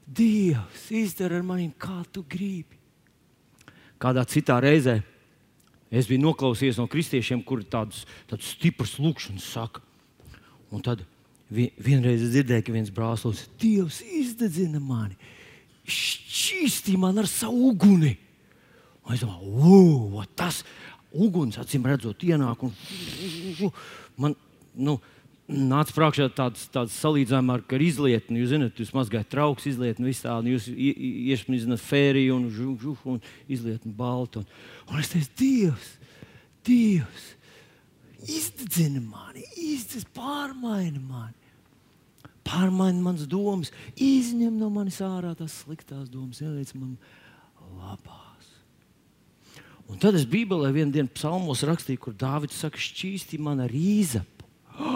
Dievs, 0.07 0.87
izdara 0.91 1.39
ar 1.41 1.47
maniem, 1.47 1.73
kā 1.79 2.01
tu 2.13 2.25
gribi. 2.27 2.79
Kādā 4.01 4.25
citā 4.27 4.57
reizē 4.65 5.01
es 5.93 6.07
biju 6.09 6.23
noklausījies 6.25 6.79
no 6.81 6.87
kristiešiem, 6.91 7.43
kuri 7.45 7.67
tādus, 7.69 8.07
tādus 8.31 8.55
stiprus 8.55 8.97
lūkšanas 9.03 9.47
saka. 9.57 9.83
Un 10.71 10.83
tad 10.87 11.07
Vi- 11.51 11.73
Vienreiz 11.83 12.23
dzirdēju, 12.31 12.63
ka 12.63 12.73
viens 12.73 12.91
brālis 12.95 13.25
teica, 13.27 13.49
Dievs 13.59 13.97
izdedzina 14.07 14.79
mani, 14.79 15.17
šķīstīja 15.91 17.01
man 17.01 17.23
ar 17.23 17.29
savu 17.31 17.71
uguni. 17.71 18.17
Un 19.07 19.17
es 19.17 19.25
domāju, 19.25 19.55
wow, 19.61 20.27
tas 20.39 20.63
uguns, 21.11 21.59
acīm 21.61 21.89
redzot, 21.89 22.23
ienāk. 22.27 22.63
Un, 22.67 23.73
man, 24.21 24.37
nu, 24.75 25.01
Nāca 25.51 25.91
prātā 25.91 26.29
tāds, 26.31 26.69
tāds 26.71 26.95
salīdzinājums 27.03 27.53
ar, 27.57 27.63
ar 27.75 27.83
izlietni. 27.83 28.39
Jūs 28.39 28.53
zināt, 28.53 28.77
jūs 28.79 28.93
mazgājat 28.95 29.33
trauks, 29.33 29.67
izlietni, 29.67 30.07
visu 30.07 30.23
tādu. 30.23 30.53
Jūs 30.53 30.69
iesprūdzināt 30.71 31.83
fēriju 31.83 32.37
un, 32.37 32.45
žu, 32.55 32.75
žu, 32.79 32.95
un 33.11 33.19
izlietni 33.51 33.91
baltu. 33.97 34.45
Un, 34.45 34.93
un 34.93 35.03
es 35.03 35.11
teicu, 35.11 35.33
Dievs, 35.41 35.89
Dievs, 36.69 37.27
izdedzina 38.31 39.03
mani, 39.03 39.43
izdedzina, 39.59 40.15
pārmaina 40.15 41.03
mani. 41.03 41.40
Pārmaina 42.51 42.99
manas 43.05 43.29
domas, 43.31 43.71
izņem 43.95 44.57
no 44.59 44.71
manis 44.75 44.99
ārā 45.07 45.37
tās 45.39 45.61
sliktās 45.63 46.09
domas, 46.11 46.41
ieliec 46.43 46.73
man 46.75 46.97
labās. 47.79 48.49
Un 49.91 49.99
tad 50.03 50.19
es 50.19 50.27
Bībelē 50.27 50.71
vienā 50.75 50.95
dienā 50.95 51.11
psalmos 51.15 51.63
rakstīju, 51.67 52.03
kur 52.03 52.17
Dārvids 52.19 52.59
saka, 52.59 52.79
šķīsti 52.79 53.39
man 53.43 53.63
ar 53.67 53.75
īzapu. 53.75 54.49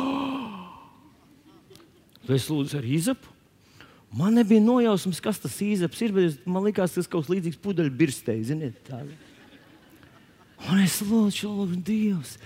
Es 2.34 2.46
lūdzu 2.48 2.78
ar 2.78 2.86
īzapu. 2.88 3.34
Man 4.14 4.38
nebija 4.38 4.62
nojausmas, 4.62 5.18
kas 5.20 5.40
tas 5.42 5.56
īzaps 5.60 6.00
ir, 6.06 6.12
bet 6.14 6.46
man 6.48 6.64
liekas, 6.64 6.94
tas 6.94 7.08
kaut 7.10 7.26
kas 7.26 7.32
līdzīgs 7.34 7.58
pudeļbirstei. 7.60 8.38
Ziniet, 8.46 8.78
tā. 8.86 9.02
Un 10.70 10.80
es 10.80 11.00
lūdzu, 11.04 11.50
lūdzu, 11.50 11.80
Dievs, 11.84 12.36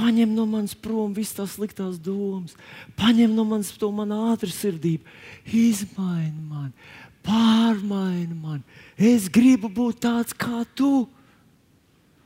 paņem 0.00 0.32
no 0.32 0.46
manis 0.48 0.72
prom 0.74 1.12
visas 1.16 1.36
tās 1.36 1.54
sliktās 1.58 2.00
domas, 2.00 2.56
paņem 2.98 3.34
no 3.36 3.44
manis 3.48 3.72
to 3.76 3.90
manu 3.94 4.22
ātru 4.32 4.50
sirdību, 4.54 5.04
izmaini 5.44 6.46
mani, 6.48 6.72
pārmaini 7.26 8.36
mani. 8.36 8.80
Es 8.96 9.28
gribu 9.32 9.68
būt 9.72 10.02
tāds 10.06 10.36
kā 10.36 10.64
tu. 10.74 11.08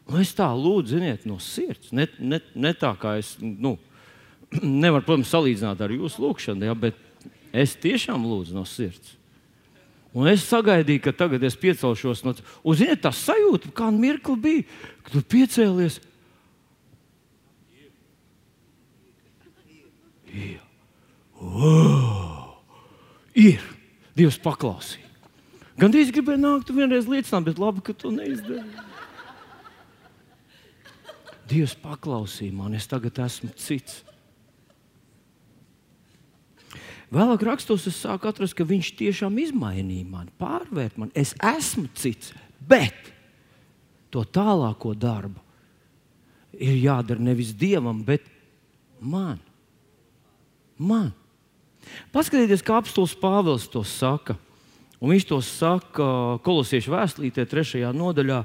Un 0.05 0.21
es 0.21 0.35
tā 0.37 0.47
lūdzu, 0.53 0.99
ziniet, 0.99 1.25
no 1.27 1.39
sirds. 1.41 1.91
Ne, 1.97 2.07
ne, 2.21 2.41
ne 2.55 2.73
tā 2.77 2.93
kā 3.01 3.17
es. 3.21 3.35
Nu, 3.41 3.79
Nevar, 4.85 5.03
protams, 5.03 5.33
salīdzināt 5.33 5.81
ar 5.81 5.95
jūsu 5.95 6.23
lūgšanu, 6.27 6.69
ja, 6.69 6.77
bet 6.77 6.99
es 7.55 7.75
tiešām 7.81 8.27
lūdzu 8.29 8.57
no 8.57 8.67
sirds. 8.69 9.17
Un 10.15 10.29
es 10.31 10.45
sagaidīju, 10.47 11.03
ka 11.03 11.15
tagad 11.25 11.43
es 11.43 11.57
piecelšos 11.59 12.23
no 12.23 12.37
tā. 12.37 12.45
Ziniet, 12.79 13.01
tā 13.03 13.11
sajūta, 13.11 13.73
kāda 13.75 13.99
mirkli 13.99 14.37
bija, 14.45 14.67
kad 15.03 15.17
tu 15.17 15.23
piecēlies. 15.35 15.99
Wow. 21.41 22.59
Ir. 23.35 23.63
Dievs 24.15 24.39
paklausīja. 24.39 25.03
Gan 25.75 25.91
drīz 25.91 26.13
gribēju 26.15 26.39
nākt, 26.39 26.69
tu 26.69 26.77
vienreiz 26.77 27.09
liecināt, 27.11 27.49
bet 27.49 27.59
labi, 27.59 27.83
ka 27.83 27.95
tu 27.99 28.13
neizdarīji. 28.15 28.85
Dievs 31.51 31.75
paklausīja 31.83 32.55
man, 32.57 32.77
es 32.79 32.87
tagad 32.89 33.19
esmu 33.27 33.51
cits. 33.59 34.05
Vēlāk 37.15 37.43
rakstos 37.47 37.85
es 37.91 37.99
sāku 38.01 38.31
atrast, 38.31 38.57
ka 38.59 38.67
viņš 38.67 38.95
tiešām 38.99 39.37
izmainīja 39.43 40.07
mani, 40.09 40.33
pārvērt 40.41 40.97
mani. 40.99 41.13
Es 41.19 41.35
esmu 41.43 41.91
cits, 41.99 42.33
bet 42.59 43.11
to 44.15 44.25
tālāko 44.25 44.95
darbu 44.99 45.43
ir 46.55 46.79
jādara 46.79 47.23
nevis 47.23 47.53
dievam, 47.59 48.01
bet 48.07 48.27
man. 49.03 49.43
Man. 50.79 51.13
Paskatieties, 52.15 52.65
kā 52.65 52.79
apstults 52.81 53.17
Pāvils 53.19 53.69
to 53.71 53.85
saka. 53.85 54.39
Un 55.03 55.13
viņš 55.13 55.27
to 55.29 55.39
saka 55.45 56.07
kolosiešu 56.47 56.95
vēstulītē, 56.95 57.45
3. 57.51 57.83
nodaļā, 57.93 58.39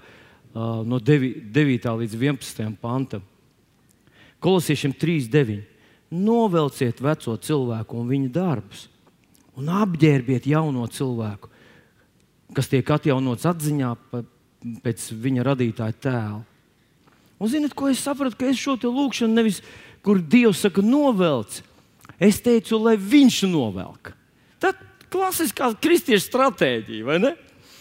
no 0.89 0.99
9. 0.99 1.85
līdz 2.01 2.15
11. 2.17 2.65
pantam. 2.81 3.23
Kolosiešiem 4.43 4.95
3.9. 4.95 5.61
Novelciet 6.09 6.99
veco 7.05 7.35
cilvēku 7.37 7.99
un 7.99 8.07
viņa 8.09 8.29
darbus, 8.33 8.87
un 9.59 9.69
apģērbiet 9.69 10.47
jauno 10.49 10.87
cilvēku, 10.89 11.51
kas 12.57 12.71
tiek 12.71 12.87
atjaunots 12.95 13.45
atziņā 13.45 13.91
pēc 14.81 15.05
viņa 15.13 15.45
radītāja 15.45 15.97
tēla. 16.01 16.41
Un 17.39 17.51
zinot, 17.51 17.75
ko 17.77 17.91
es 17.91 18.01
sapratu, 18.03 18.39
ka 18.39 18.49
es 18.49 18.57
šo 18.59 18.73
lūkšanu 18.81 19.37
nevis, 19.37 19.61
kur 20.03 20.17
Dievs 20.19 20.65
saka, 20.65 20.81
novelc, 20.83 21.61
es 22.19 22.41
teicu, 22.43 22.77
lai 22.83 22.95
viņš 22.99 23.43
novelk. 23.49 24.11
Tad 24.61 24.79
klasiskā 25.11 25.71
kristiešu 25.81 26.27
stratēģija, 26.27 27.05
vai 27.07 27.19
ne? 27.23 27.33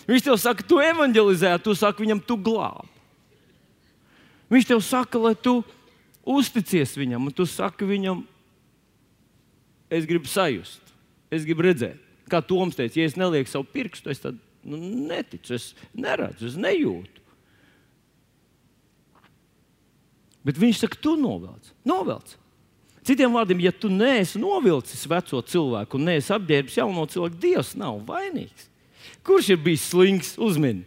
Viņš 0.09 0.25
tev 0.25 0.39
saka, 0.41 0.65
tu 0.65 0.79
evanģelizē, 0.81 1.53
tu 1.61 1.75
saki 1.77 2.07
viņam, 2.07 2.23
tu 2.25 2.39
glābi. 2.41 2.89
Viņš 4.49 4.71
tev 4.71 4.81
saka, 4.85 5.21
lai 5.21 5.35
tu 5.37 5.59
uzticies 6.29 6.95
viņam, 6.97 7.29
un 7.29 7.35
tu 7.37 7.45
saki 7.49 7.85
viņam, 7.89 8.23
es 9.93 10.09
gribu 10.09 10.29
sajust, 10.31 10.95
es 11.33 11.45
gribu 11.45 11.67
redzēt. 11.69 12.01
Kā 12.29 12.41
Toms 12.45 12.77
teica, 12.77 12.99
ja 13.01 13.09
es 13.09 13.17
nelieku 13.17 13.49
savu 13.49 13.65
pirkstu, 13.73 14.11
es 14.13 14.21
tad 14.21 14.37
nu, 14.69 14.77
neticu, 15.09 15.55
es 15.57 15.71
neredzu, 15.97 16.51
es 16.51 16.59
nejūtu. 16.61 17.25
Bet 20.45 20.61
viņš 20.61 20.83
saka, 20.85 21.01
tu 21.01 21.17
novelc. 21.21 21.73
novelc. 21.89 22.37
Citiem 23.09 23.33
vārdiem, 23.33 23.63
ja 23.65 23.73
tu 23.73 23.89
neesi 23.89 24.37
novilcis 24.41 25.07
veco 25.09 25.41
cilvēku 25.41 25.97
un 25.97 26.11
neesi 26.11 26.29
apģērbis 26.35 26.77
jauno 26.77 27.07
cilvēku, 27.09 27.41
Dievs 27.41 27.73
nav 27.81 28.03
vainīgs. 28.05 28.67
Kurš 29.25 29.55
ir 29.55 29.61
bijis 29.65 29.87
slings? 29.89 30.35
Uzmini! 30.37 30.85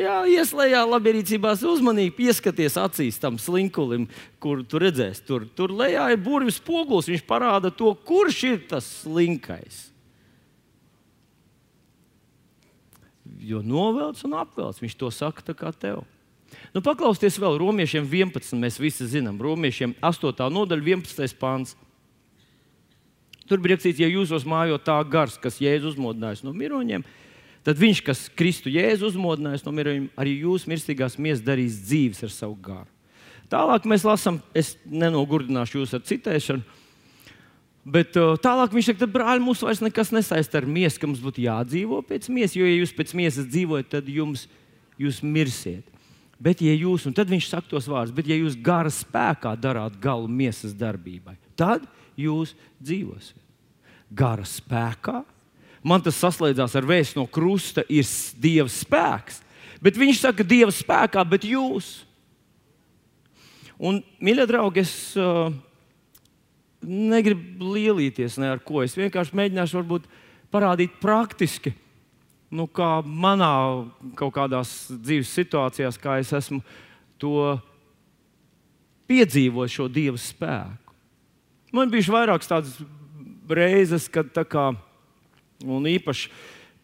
Jā, 0.00 0.22
ieslēgā 0.32 0.80
labierīcībās 0.88 1.60
uzmanīgi, 1.68 2.14
pieskaties 2.16 2.78
acīs 2.80 3.18
tam 3.20 3.36
slinkulim, 3.40 4.06
kur 4.40 4.62
tu 4.64 4.80
redzēsi. 4.80 5.24
Tur, 5.28 5.44
tur 5.56 5.74
lejā 5.76 6.06
ir 6.14 6.22
burvis 6.24 6.56
poguls, 6.64 7.08
viņš 7.10 7.24
parāda 7.28 7.68
to, 7.72 7.92
kurš 8.08 8.38
ir 8.48 8.62
tas 8.70 8.86
slinkais. 9.02 9.82
Jo 13.44 13.60
novelc 13.64 14.24
un 14.24 14.38
apvelc, 14.40 14.80
viņš 14.80 14.96
to 15.00 15.12
saka 15.12 15.44
tā 15.50 15.56
kā 15.56 15.72
tev. 15.76 16.04
Nu, 16.74 16.82
paklausieties 16.84 17.38
vēl 17.42 17.58
romiešiem 17.60 18.06
11. 18.06 18.58
Mēs 18.60 18.78
visi 18.82 19.08
zinām, 19.10 19.40
romiešiem 19.42 19.96
8. 20.02 20.46
nodaļa, 20.54 20.86
11. 21.00 21.38
pāns. 21.40 21.76
Tur 23.50 23.58
bija 23.58 23.74
rakstīts, 23.74 23.98
ja 23.98 24.06
jūsos 24.06 24.46
mājo 24.46 24.78
tā 24.78 25.00
gars, 25.10 25.34
kas 25.42 25.58
jēzus 25.58 25.96
uzmodinājis 25.96 26.44
no 26.46 26.54
miroņiem, 26.54 27.02
tad 27.66 27.80
viņš, 27.80 28.02
kas 28.06 28.28
Kristu 28.38 28.70
Jēzu 28.72 29.10
uzmodinājis 29.10 29.66
no 29.66 29.74
mirējuma, 29.74 30.12
arī 30.20 30.36
jūs 30.44 30.68
mirstīgās 30.70 31.18
miesas 31.20 31.42
darīs 31.44 31.80
dzīves 31.82 32.22
ar 32.26 32.32
savu 32.34 32.54
gāru. 32.62 32.88
Tālāk 33.50 33.88
mēs 33.90 34.06
lasām, 34.06 34.38
es 34.54 34.76
nenogurdināšu 34.86 35.80
jūs 35.80 35.96
ar 35.98 36.04
citēšanu. 36.06 36.78
Bet 37.90 38.14
uh, 38.20 38.36
tālāk 38.38 38.74
viņš 38.76 38.90
saka, 38.92 39.00
ka 39.02 39.12
brāļi 39.16 39.42
mums 39.42 39.62
vairs 39.64 39.80
nekas 39.82 40.12
nesaista 40.14 40.60
ar 40.60 40.66
miesu, 40.68 41.00
ka 41.00 41.08
mums 41.08 41.22
būtu 41.24 41.42
jādzīvo 41.42 42.02
pēc 42.06 42.28
miesas, 42.30 42.54
jo, 42.58 42.68
ja 42.68 42.76
jūs 42.76 42.92
pēc 42.94 43.14
miesas 43.18 43.48
dzīvojat, 43.48 43.88
tad 43.96 44.10
jums, 44.12 44.44
jūs 45.00 45.22
mirsiet. 45.24 45.88
Bet, 46.40 46.62
ja 46.64 46.72
jūs, 46.72 47.04
un 47.04 47.14
tad 47.16 47.28
viņš 47.28 47.50
saka 47.50 47.68
tos 47.68 47.88
vārdus, 47.90 48.14
bet, 48.16 48.28
ja 48.30 48.38
jūs 48.38 48.56
gara 48.56 48.88
spēkā 48.92 49.52
darāt 49.60 49.98
galu 50.00 50.28
miesas 50.28 50.72
darbībai, 50.72 51.36
tad 51.58 51.84
jūs 52.16 52.54
dzīvosiet. 52.80 53.36
Gara 54.10 54.46
spēkā 54.48 55.20
man 55.86 56.02
tas 56.04 56.18
saslēdzās 56.20 56.74
ar 56.76 56.86
vēstu 56.88 57.20
no 57.20 57.26
krusta, 57.30 57.84
ir 57.88 58.08
Dieva 58.40 58.68
spēks. 58.72 59.40
Bet 59.80 59.96
viņš 60.00 60.22
saka, 60.24 60.44
Dieva 60.44 60.72
spēkā, 60.74 61.24
bet 61.28 61.46
jūs. 61.48 62.00
Un, 63.80 64.02
mīļie 64.20 64.44
draugi, 64.48 64.82
es 64.84 64.92
uh, 65.16 65.48
negribu 66.84 67.72
lielīties 67.76 68.36
ne 68.40 68.50
ar 68.52 68.60
ko. 68.64 68.82
Es 68.84 68.96
vienkārši 68.98 69.36
mēģināšu 69.40 69.80
varbūt 69.80 70.08
parādīt 70.52 70.98
praktiski, 71.00 71.72
nu, 72.50 72.66
kā 72.66 73.00
manā 73.06 73.52
kaut 74.18 74.34
kādās 74.36 74.74
dzīves 74.90 75.32
situācijās, 75.38 75.98
kā 76.00 76.18
es 76.22 76.32
esmu 76.36 76.60
to 77.20 77.56
piedzīvojis, 79.10 79.74
šo 79.74 79.88
Dieva 79.90 80.20
spēku. 80.20 80.94
Man 81.74 81.90
bija 81.90 82.12
vairākas 82.12 82.50
tādas 82.50 82.78
reizes, 83.50 84.08
kad 84.10 84.30
tā 84.34 84.42
kā 84.46 84.70
Un 85.68 85.84
īpaši 85.88 86.30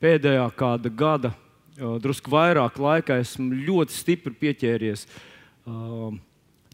pēdējā 0.02 0.44
kāda 0.56 0.92
gada, 0.92 1.32
drusku 1.76 2.32
vairāk 2.32 2.76
laika, 2.80 3.16
esmu 3.22 3.56
ļoti 3.64 3.96
stipri 3.96 4.34
pieķēries 4.36 5.06
uh, 5.06 6.12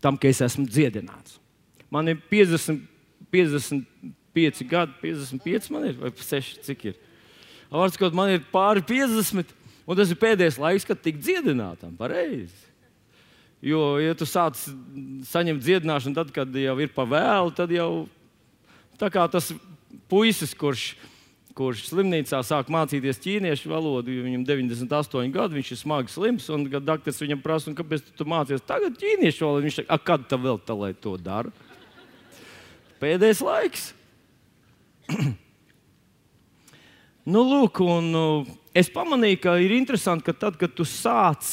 tam, 0.02 0.18
ka 0.18 0.30
es 0.30 0.42
esmu 0.42 0.66
dziedināts. 0.66 1.38
Man 1.92 2.10
ir 2.10 2.18
50, 2.30 2.82
55 3.30 4.66
gadi, 4.66 4.96
55 5.02 5.70
man 5.74 5.86
ir, 5.90 5.98
vai 6.00 6.10
6, 6.16 6.58
cik 6.66 6.86
ir. 6.90 6.98
Vārds, 7.72 7.96
kaut 7.96 8.12
man 8.16 8.34
ir 8.34 8.42
pāri 8.52 8.82
50, 8.84 9.54
un 9.88 9.96
tas 9.96 10.10
ir 10.12 10.18
pēdējais 10.20 10.58
laiks, 10.60 10.84
kad 10.88 11.00
tik 11.00 11.22
dziedinātam, 11.22 11.94
pareizi. 11.96 12.68
Jo, 13.62 13.96
ja 14.02 14.12
tu 14.18 14.26
sāc 14.26 14.58
saņemt 15.30 15.62
dziedināšanu, 15.62 16.16
tad, 16.18 16.32
kad 16.34 16.50
jau 16.58 16.74
ir 16.82 16.90
pa 16.92 17.06
vēlu, 17.08 17.54
tad 17.54 17.70
jau 17.72 18.08
tas 18.98 19.52
puisis, 20.10 20.52
kurš, 20.58 20.96
kurš 21.56 21.86
slimnīcā 21.88 22.40
sāk 22.44 22.72
mācīties 22.74 23.22
ķīniešu 23.22 23.70
valodu. 23.70 24.18
Viņam 24.26 24.44
98 24.48 25.32
gadi, 25.32 25.60
viņš 25.60 25.70
ir 25.72 25.80
smagi 25.80 26.12
slims. 26.12 26.48
Un, 26.52 26.66
kad 26.72 26.84
doktors 26.84 27.22
viņam 27.22 27.40
prasa, 27.44 27.74
kāpēc 27.78 28.04
tu, 28.08 28.16
tu 28.18 28.26
mācies 28.28 28.66
tagad 28.66 28.98
ķīniešu 28.98 29.46
valodu, 29.46 29.68
viņš 29.68 29.78
saka, 29.80 30.00
kad 30.10 30.26
tā 30.28 30.40
vēl 30.42 30.58
tā, 30.66 30.76
lai 30.76 30.90
to 30.98 31.14
dara? 31.22 31.54
Pēdējais 33.02 33.46
laiks. 33.46 33.88
nu, 37.28 37.44
lūk, 37.46 37.82
un, 37.84 38.10
uh, 38.16 38.50
es 38.74 38.90
pamanīju, 38.92 39.40
ka 39.44 39.56
ir 39.62 39.74
interesanti, 39.76 40.26
ka 40.26 40.34
tad, 40.34 40.58
kad 40.60 40.74
tu 40.74 40.86
sāc 40.88 41.46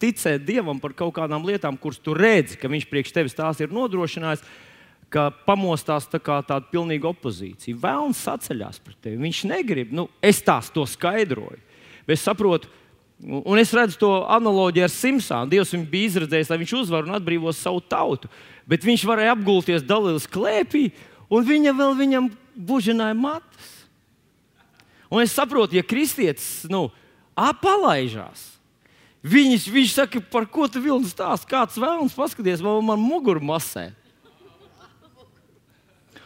ticēt 0.00 0.46
Dievam 0.46 0.80
par 0.80 0.94
kaut 0.96 1.12
kādām 1.18 1.44
lietām, 1.44 1.76
kuras 1.80 2.00
tu 2.00 2.14
redzi, 2.16 2.56
ka 2.60 2.70
Viņš 2.72 2.88
priekš 2.88 3.14
tevis 3.14 3.36
tās 3.36 3.60
ir 3.60 3.72
nodrošinājis, 3.74 4.44
ka 5.10 5.28
pamostās 5.44 6.06
tā 6.08 6.20
kā 6.22 6.38
tāda 6.46 6.70
pilnīga 6.70 7.10
opozīcija. 7.10 7.78
Vēlns 7.82 8.20
saceļās 8.24 8.78
pret 8.84 9.00
tevi. 9.02 9.18
Viņš 9.24 9.40
negrib, 9.50 9.90
nu, 9.92 10.06
es 10.22 10.38
tās 10.46 10.70
to 10.70 10.86
skaidroju. 10.86 11.58
Bet 12.06 12.14
es 12.16 12.24
saprotu, 12.24 12.70
un 13.20 13.58
es 13.60 13.74
redzu 13.76 13.98
to 14.00 14.12
analoģiju 14.30 14.86
ar 14.86 14.94
Simpsonu. 14.94 15.50
Dievs 15.50 15.74
viņu 15.74 15.88
bija 15.90 16.12
izredzējis, 16.12 16.52
lai 16.52 16.60
viņš 16.62 16.76
uzvar 16.78 17.08
un 17.08 17.18
atbrīvos 17.18 17.58
savu 17.58 17.82
tautu. 17.82 18.30
Bet 18.70 18.86
viņš 18.86 19.04
varēja 19.10 19.34
apgulties 19.34 19.84
Dalīlas 19.86 20.30
klēpī, 20.30 20.86
un 21.28 21.44
viņa 21.46 21.74
vēl 21.76 21.98
viņam 21.98 22.30
bužināja 22.54 23.18
matus. 23.18 23.79
Un 25.10 25.24
es 25.24 25.34
saprotu, 25.34 25.74
ja 25.74 25.82
kristietis 25.86 26.68
nu, 26.70 26.86
apalaižās, 27.34 28.60
Viņas, 29.20 29.66
viņš 29.68 29.94
saka, 29.98 30.20
par 30.32 30.46
ko 30.48 30.64
tu 30.64 30.80
vilni 30.80 31.08
stāst? 31.08 31.44
Kāds 31.48 31.76
vēlams 31.76 32.14
paskaties, 32.16 32.62
vai 32.64 32.78
man 32.80 33.00
muguru 33.00 33.42
masē? 33.44 33.90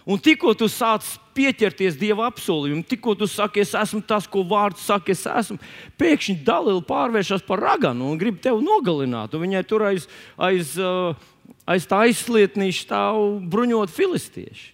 Un 0.04 0.20
tikko 0.20 0.52
tu 0.52 0.68
sāc 0.68 1.06
pieķerties 1.34 1.96
Dieva 1.96 2.26
apsolījumam, 2.28 2.84
tikko 2.84 3.14
tu 3.16 3.26
saki, 3.26 3.62
es 3.64 3.72
esmu 3.74 4.02
tas, 4.04 4.28
ko 4.28 4.42
vārds 4.46 4.84
saka, 4.84 5.14
es 5.16 5.24
esmu, 5.24 5.56
pēkšņi 5.98 6.36
Dalila 6.44 6.84
pārvēršas 6.84 7.42
par 7.48 7.62
raganu 7.64 8.12
un 8.12 8.20
grib 8.20 8.36
tevi 8.44 8.60
nogalināt. 8.62 9.34
Un 9.34 9.42
viņai 9.46 9.64
tur 9.66 9.86
aiz, 9.88 10.06
aiz, 10.36 10.76
aiz 11.64 11.88
tā 11.88 12.04
aizslietnīša 12.04 12.84
stāv 12.84 13.24
bruņot 13.50 13.90
filistieši. 13.96 14.73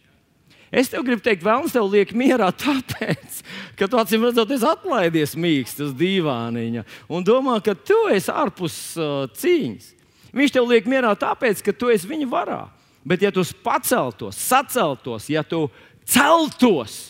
Es 0.71 0.91
tev 0.91 1.03
gribu 1.03 1.23
teikt, 1.25 1.43
Vēlams, 1.43 1.73
tev 1.75 1.89
liek 1.91 2.13
mierā, 2.15 2.53
tāpēc, 2.55 3.41
ka 3.79 3.89
tu 3.91 3.99
acīm 3.99 4.29
redzot, 4.29 4.53
esi 4.55 4.69
atlaidies 4.71 5.35
mīksts 5.35 5.83
uz 5.89 5.95
dīvāniņa 5.99 6.85
un 7.11 7.27
domā, 7.27 7.57
ka 7.65 7.75
tu 7.75 7.99
esi 8.15 8.31
ārpus 8.31 8.77
uh, 8.99 9.25
cīņas. 9.35 9.89
Viņš 10.31 10.55
tev 10.55 10.69
liek 10.71 10.87
mierā, 10.87 11.11
tāpēc, 11.19 11.65
ka 11.67 11.75
tu 11.75 11.91
esi 11.91 12.07
viņa 12.07 12.29
varā. 12.31 12.61
Bet, 13.03 13.25
ja 13.25 13.33
tu 13.35 13.43
paceltos, 13.65 14.39
saceltos, 14.39 15.27
ja 15.33 15.43
tu 15.47 15.67
celtos, 16.07 17.09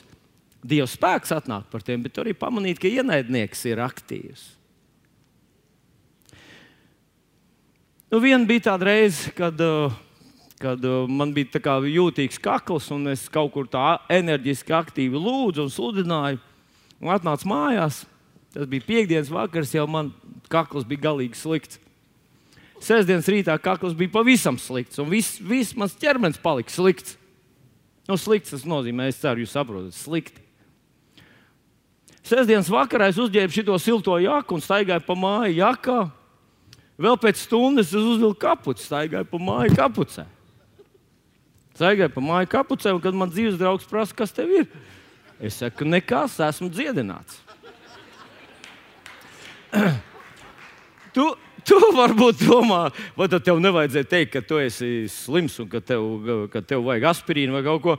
Dieva 0.61 0.85
spēks 0.85 1.31
atnāk 1.33 1.71
par 1.73 1.81
tiem, 1.81 2.03
bet 2.05 2.13
tur 2.13 2.27
arī 2.27 2.35
pamanīt, 2.37 2.77
ka 2.77 2.89
ienaidnieks 2.89 3.63
ir 3.71 3.81
aktīvs. 3.81 4.43
Nu, 8.13 8.19
viena 8.21 8.45
bija 8.45 8.67
tāda 8.69 8.91
reize, 8.91 9.33
kad 9.33 9.57
uh, 9.65 9.95
kad 10.61 10.85
uh, 10.85 11.09
man 11.09 11.33
bija 11.33 11.79
jūtīgs 11.89 12.41
kakls, 12.43 12.91
un 12.93 13.09
es 13.09 13.29
kaut 13.33 13.53
kur 13.55 13.67
tā 13.67 13.99
enerģiski, 14.13 14.75
aktīvi 14.77 15.17
lūdzu 15.17 15.65
un 15.65 15.73
sludināju. 15.73 16.41
Un 17.01 17.13
atnācu 17.15 17.49
mājās. 17.49 18.03
Tas 18.53 18.67
bija 18.69 18.85
piekdienas 18.85 19.31
vakars, 19.33 19.73
jau 19.73 19.87
man 19.89 20.11
kakls 20.53 20.85
bija 20.85 21.07
galīgi 21.09 21.39
slikts. 21.39 21.81
Sēdesdienas 22.81 23.29
rītā 23.29 23.55
kakls 23.61 23.95
bija 23.97 24.13
pavisam 24.13 24.59
slikts, 24.61 24.99
un 25.01 25.09
viss 25.13 25.39
vis 25.41 25.73
mans 25.77 25.97
ķermenis 26.01 26.41
palika 26.41 26.73
slikts. 26.73 27.17
Nu, 28.09 28.17
slikts 28.19 28.53
tas 28.53 28.65
nozīmē, 28.69 29.09
es 29.09 29.21
ceru, 29.21 29.45
jūs 29.45 29.53
saprotat, 29.55 29.97
slikti. 29.97 30.43
Sēdesdienas 32.27 32.69
vakarā 32.73 33.09
es 33.11 33.21
uzģērbu 33.21 33.55
šo 33.55 33.79
silto 33.81 34.17
jaku 34.21 34.57
un 34.57 34.65
staigāju 34.65 35.05
pa 35.07 35.17
māju 35.17 35.57
jakā. 35.57 36.01
Vēl 37.01 37.17
pēc 37.21 37.41
stundas 37.47 37.95
es 37.95 38.03
uzvilku 38.03 38.43
kapuci, 38.43 38.85
staigāju 38.85 39.29
pa 39.31 39.41
māju 39.41 39.77
kapucē. 39.79 40.27
Staigāju 41.81 42.13
pa 42.13 42.21
māju 42.21 42.49
kapucē, 42.53 42.93
un 42.93 43.01
kad 43.01 43.17
man 43.17 43.31
dzīves 43.33 43.57
draugs 43.57 43.87
prasa, 43.89 44.13
kas 44.13 44.35
tev 44.37 44.51
ir, 44.53 44.67
es 45.41 45.57
saku, 45.63 45.87
nekas, 45.89 46.35
esmu 46.45 46.69
dziedināts. 46.69 47.39
tu, 51.17 51.25
tu 51.65 51.79
varbūt 51.97 52.43
domā, 52.45 52.83
vai 53.17 53.31
tad 53.33 53.47
tev 53.47 53.63
nevajadzēja 53.65 54.11
teikt, 54.11 54.35
ka 54.35 54.43
tu 54.45 54.61
esi 54.61 55.07
slims 55.09 55.57
un 55.63 55.71
ka 55.73 55.81
tev, 55.81 56.05
ka 56.53 56.61
tev 56.61 56.85
vajag 56.85 57.07
aspirīnu 57.15 57.57
vai 57.57 57.65
kaut 57.65 57.81
ko. 57.87 57.97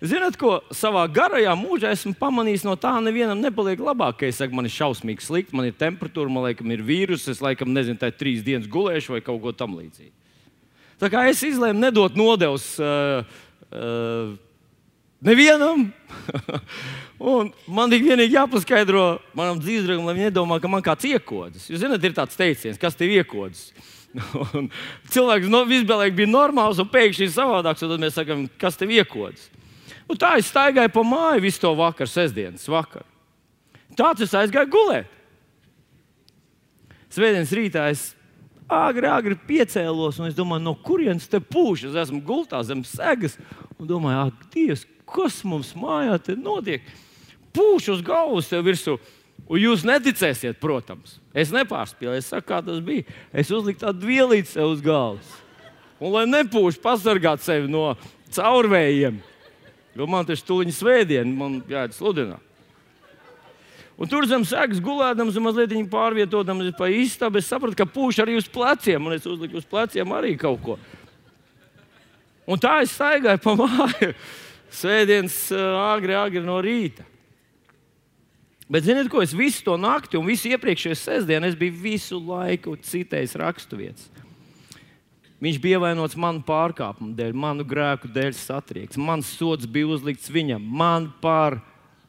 Ziniet, 0.00 0.38
ko 0.40 0.62
savā 0.72 1.02
garajā 1.12 1.52
mūžā 1.58 1.90
esmu 1.92 2.14
pamanījis, 2.16 2.64
no 2.64 2.78
tā 2.80 2.94
nevienam 3.02 3.42
nepaliek 3.42 3.82
labāk. 3.82 4.24
Es 4.24 4.40
saku, 4.40 4.56
man 4.56 4.70
ir 4.70 4.72
šausmīgi 4.72 5.26
slikti, 5.26 5.56
man 5.58 5.68
ir 5.68 5.76
temperatūra, 5.76 6.32
man 6.32 6.48
liekas, 6.48 6.64
ir 6.72 6.86
vīruss, 6.86 7.28
es 7.28 7.44
laikam 7.44 7.76
nezinu, 7.76 8.00
tā 8.00 8.08
ir 8.08 8.16
trīs 8.16 8.46
dienas 8.46 8.70
gulēšu 8.72 9.18
vai 9.18 9.20
kaut 9.26 9.42
ko 9.44 9.52
tamlīdzīgu. 9.52 10.14
Tā 10.98 11.10
kā 11.12 11.24
es 11.30 11.42
izlēmu 11.46 11.78
nedot 11.78 12.16
nodevs 12.18 12.72
uh, 12.82 13.22
uh, 13.70 14.32
nevienam. 15.24 15.88
un 17.34 17.52
man 17.70 17.92
ir 17.94 18.02
vienīgi 18.02 18.34
jāpaskaidro 18.34 19.04
manam 19.38 19.60
dzīvesdraugam, 19.62 20.08
lai 20.08 20.16
viņi 20.16 20.30
nedomā, 20.30 20.58
ka 20.62 20.70
man 20.70 20.82
kāds 20.86 21.06
iekodas. 21.08 21.68
Jūs 21.70 21.84
zināt, 21.84 22.02
ir 22.02 22.16
tāds 22.16 22.38
teiciens, 22.38 22.80
kas 22.80 22.98
tev 22.98 23.14
iekodas. 23.14 23.68
cilvēks 25.14 25.50
no, 25.52 25.62
visbēlīgi 25.68 26.18
bija 26.18 26.32
normāls, 26.32 26.80
un 26.82 26.90
pēkšņi 26.90 27.28
ir 27.28 27.34
savādāks. 27.34 27.84
Tad 27.84 28.02
mēs 28.02 28.18
sakām, 28.18 28.48
kas 28.60 28.80
tev 28.80 28.92
iekodas. 28.94 29.46
Un 30.08 30.18
tā 30.18 30.34
es 30.40 30.48
staigāju 30.48 30.90
pa 30.94 31.04
māju 31.04 31.44
visu 31.44 31.62
to 31.62 31.74
vakaru, 31.76 32.10
sestdienas 32.10 32.66
vakaru. 32.70 33.06
Tāds 33.98 34.24
es 34.24 34.34
aizgāju 34.36 34.70
gulēt. 34.72 35.14
Svētdienas 37.12 37.52
rītā 37.56 37.88
es 37.92 38.10
agri, 38.68 39.08
agri 39.08 39.36
piecēlos, 39.48 40.20
un 40.20 40.28
es 40.28 40.36
domāju, 40.36 40.64
no 40.66 40.74
kurienes 40.84 41.28
te 41.30 41.40
pūš? 41.40 41.88
Es 41.88 41.98
esmu 42.04 42.20
gultā 42.24 42.60
zem 42.66 42.84
segas, 42.86 43.38
un 43.78 43.88
domāju, 43.88 44.28
ak, 44.28 44.48
Dievs, 44.54 44.84
kas 45.08 45.40
mums 45.48 45.72
mājā 45.78 46.18
te 46.22 46.36
notiek? 46.38 46.84
Pūš 47.56 47.94
uz 47.96 48.04
galvas 48.04 48.50
tev 48.50 48.66
virsū. 48.68 48.98
Un 49.48 49.60
jūs 49.62 49.84
neticēsiet, 49.86 50.58
protams. 50.60 51.16
Es 51.32 51.52
nepārspēju, 51.54 52.16
es 52.18 52.28
saku, 52.28 52.50
kā 52.50 52.58
tas 52.64 52.82
bija. 52.84 53.06
Es 53.32 53.52
uzliku 53.54 53.80
tādu 53.86 54.10
vielīti 54.10 54.50
sev 54.50 54.74
uz 54.74 54.82
galvas. 54.84 55.30
Un, 55.98 56.12
lai 56.12 56.26
nepūš, 56.28 56.80
pasargāt 56.82 57.42
sevi 57.42 57.70
no 57.70 57.92
caurvējiem, 58.34 59.22
jo 59.96 60.06
man 60.10 60.28
tas 60.28 60.44
tuliņš 60.46 60.82
svētdien, 60.82 61.32
man 61.34 61.62
jāiet 61.70 61.96
sludināt. 61.96 62.47
Un 63.98 64.06
tur 64.06 64.28
zem 64.30 64.44
sēgas 64.46 64.78
gulēdams, 64.82 65.40
mazliet 65.42 65.74
pārvietodams 65.90 66.70
pa 66.78 66.86
istabu, 66.86 67.40
es 67.40 67.48
sapratu, 67.50 67.74
ka 67.80 67.86
pūš 67.88 68.22
arī 68.22 68.36
uz 68.38 68.46
pleciem, 68.46 69.02
un 69.02 69.16
es 69.16 69.26
uzliku 69.26 69.58
uz 69.58 69.66
pleciem 69.66 70.14
arī 70.14 70.36
kaut 70.38 70.62
ko. 70.62 70.76
Un 72.48 72.60
tā 72.62 72.78
es 72.84 72.94
staigāju 72.94 73.42
pa 73.42 73.56
māju 73.58 74.12
svētdienas 74.78 75.40
agri, 75.82 76.14
agri 76.14 76.44
no 76.44 76.60
rīta. 76.62 77.04
Bet, 78.68 78.84
ziniet, 78.84 79.08
ko 79.08 79.22
es 79.24 79.32
visu 79.32 79.64
to 79.64 79.74
nakti 79.80 80.18
un 80.20 80.26
visu 80.28 80.50
iepriekšējo 80.52 80.96
sestdienu 81.00 81.50
biju 81.56 81.76
visu 81.82 82.20
laiku 82.20 82.76
citējis 82.84 83.34
raksturvietas. 83.40 84.10
Viņš 85.40 85.58
bija 85.62 85.78
ievainots 85.78 86.18
manu 86.18 86.42
pārkāpumu 86.44 87.14
dēļ, 87.16 87.34
manu 87.38 87.64
grēku 87.66 88.10
dēļ 88.12 88.32
satriekts. 88.36 88.98
Mans 89.00 89.30
sots 89.38 89.68
bija 89.70 89.88
uzlikts 89.94 90.30
viņam, 90.34 90.62
man 90.62 91.12
par 91.22 91.60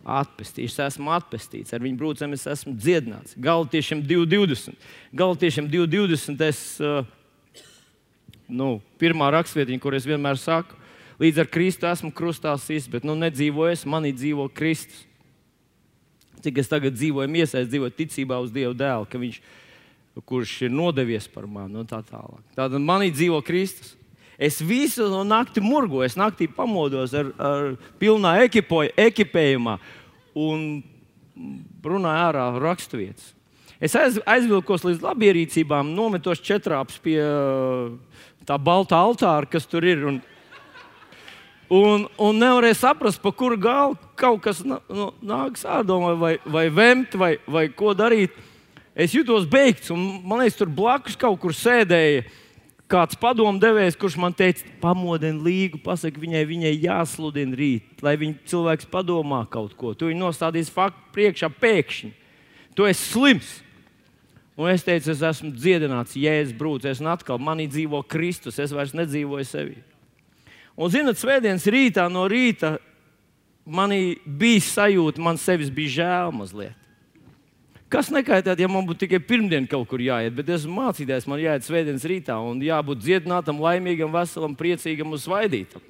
atpestīts, 0.05 0.77
esmu 0.79 1.12
atpestīts, 1.13 1.73
ar 1.75 1.83
viņu 1.83 1.99
brūcēm 1.99 2.33
es 2.38 2.45
esmu 2.49 2.73
dziedināts. 2.77 3.35
Galtiešiem 3.39 4.01
220. 4.07 4.77
Galtiešiem 5.15 5.67
220 5.71 6.45
es, 6.47 6.62
uh, 6.81 7.03
nu, 8.47 8.77
pirmā 9.01 9.29
rakstvietiņa, 9.35 9.81
kur 9.83 9.97
es 9.97 10.07
vienmēr 10.07 10.39
saku, 10.39 10.77
līdz 11.19 11.43
ar 11.43 11.51
Kristu 11.51 11.89
esmu 11.89 12.13
krustā 12.15 12.55
sist, 12.62 12.89
bet 12.91 13.07
nu 13.07 13.17
nedzīvoju 13.19 13.75
es, 13.75 13.85
manī 13.85 14.13
dzīvo 14.15 14.47
Kristus. 14.55 15.05
Cik 16.39 16.62
es 16.62 16.71
tagad 16.71 16.95
dzīvoju, 16.95 17.27
iesaistīju, 17.35 17.67
dzīvoju 17.73 17.97
ticībā 17.97 18.38
uz 18.39 18.53
Dieva 18.55 18.71
dēlu, 18.71 19.07
viņš, 19.25 19.41
kurš 20.23 20.53
ir 20.67 20.71
nodevies 20.71 21.27
par 21.31 21.47
mani 21.51 21.81
un 21.81 21.88
tā 21.88 21.99
tālāk. 22.07 22.43
Tātad 22.55 22.79
manī 22.79 23.12
dzīvo 23.12 23.41
Kristus. 23.43 23.97
Es 24.40 24.62
visu 24.63 25.10
no 25.12 25.25
nakti 25.27 25.60
murgoju, 25.60 26.06
es 26.08 26.15
naktī 26.15 26.48
pamodos 26.48 27.12
ar, 27.17 27.33
ar 27.35 27.73
pilnā 28.00 28.37
ekipoju, 28.46 28.94
ekipējumā 28.96 29.75
un 30.40 30.62
runāju 31.83 32.21
ārā 32.29 32.46
raksturvietas. 32.63 33.33
Es 33.83 33.96
aiz, 34.00 34.17
aizvilkos 34.27 34.85
līdz 34.87 35.04
labierīcībām, 35.04 35.92
nometos 35.96 36.40
četrāpus 36.44 37.00
pie 37.04 37.19
tā 38.48 38.58
balta 38.60 39.00
altāra, 39.00 39.48
kas 39.48 39.67
tur 39.67 39.83
ir. 39.87 40.08
Un, 40.08 40.17
un, 41.67 42.08
un 42.15 42.40
nevarēja 42.40 42.81
saprast, 42.81 43.21
pa 43.23 43.31
kuru 43.35 43.60
galu 43.60 43.96
kaut 44.19 44.42
kas 44.48 44.63
nāks 44.63 45.67
ārdomā, 45.67 46.15
vai, 46.19 46.33
vai 46.48 46.67
vemt, 46.71 47.15
vai, 47.19 47.33
vai 47.48 47.67
ko 47.71 47.92
darīt. 47.96 48.35
Es 49.00 49.15
jutos 49.15 49.48
beigts, 49.48 49.92
un 49.96 50.21
man 50.27 50.44
liekas, 50.44 50.60
tur 50.60 50.71
blakus 50.75 51.15
kaut 51.19 51.40
kur 51.40 51.56
sēdēja 51.56 52.23
kāds 52.90 53.17
padomdevējs, 53.19 53.98
kurš 54.00 54.17
man 54.21 54.33
teica, 54.35 54.65
pamodini 54.81 55.44
līgu, 55.46 55.79
pasaki 55.83 56.21
viņai, 56.21 56.44
viņai 56.50 56.73
jāsludina 56.75 57.58
rīt, 57.58 58.02
lai 58.06 58.15
viņa 58.19 58.50
cilvēks 58.50 58.90
padomā 58.90 59.44
kaut 59.52 59.75
ko. 59.77 59.94
Tu 59.94 60.10
viņu 60.10 60.23
nostādīsi 60.23 60.73
faktu 60.73 61.13
priekšā 61.15 61.52
pēkšņi. 61.62 62.12
Tu 62.77 62.87
esi 62.90 63.12
slims. 63.12 63.52
Un 64.60 64.71
es 64.73 64.83
teicu, 64.83 65.13
es 65.13 65.21
esmu 65.23 65.54
dziedināts, 65.56 66.17
jēzus 66.19 66.58
brūcis, 66.60 67.00
un 67.00 67.13
atkal 67.13 67.40
manī 67.40 67.69
dzīvo 67.71 68.02
Kristus, 68.12 68.60
es 68.60 68.73
vairs 68.75 68.92
nedzīvoju 68.98 69.48
sevi. 69.48 69.77
Un, 70.75 70.92
zinot, 70.92 71.19
svētdienas 71.19 71.67
rītā 71.71 72.10
no 72.12 72.25
rīta 72.27 72.77
manī 73.63 74.17
bija 74.25 74.65
sajūta, 74.65 75.23
man 75.23 75.40
sevis 75.40 75.71
bija 75.71 75.96
žēl 76.02 76.35
mazliet. 76.35 76.79
Kas 77.90 78.12
nekaitētu, 78.13 78.62
ja 78.62 78.69
man 78.69 78.85
būtu 78.85 79.08
tikai 79.08 79.17
pirmdiena 79.25 79.65
kaut 79.69 79.87
kur 79.90 80.02
jāiet, 80.04 80.35
bet 80.37 80.52
esmu 80.54 80.75
mācītājs, 80.77 81.25
man 81.25 81.42
jāiet 81.42 81.65
svētdienas 81.65 82.04
rītā 82.06 82.35
un 82.37 82.60
jābūt 82.62 83.00
dziedinātam, 83.02 83.62
laimīgam, 83.63 84.13
veselam, 84.13 84.54
priecīgam 84.58 85.15
un 85.15 85.21
svaidītam. 85.21 85.81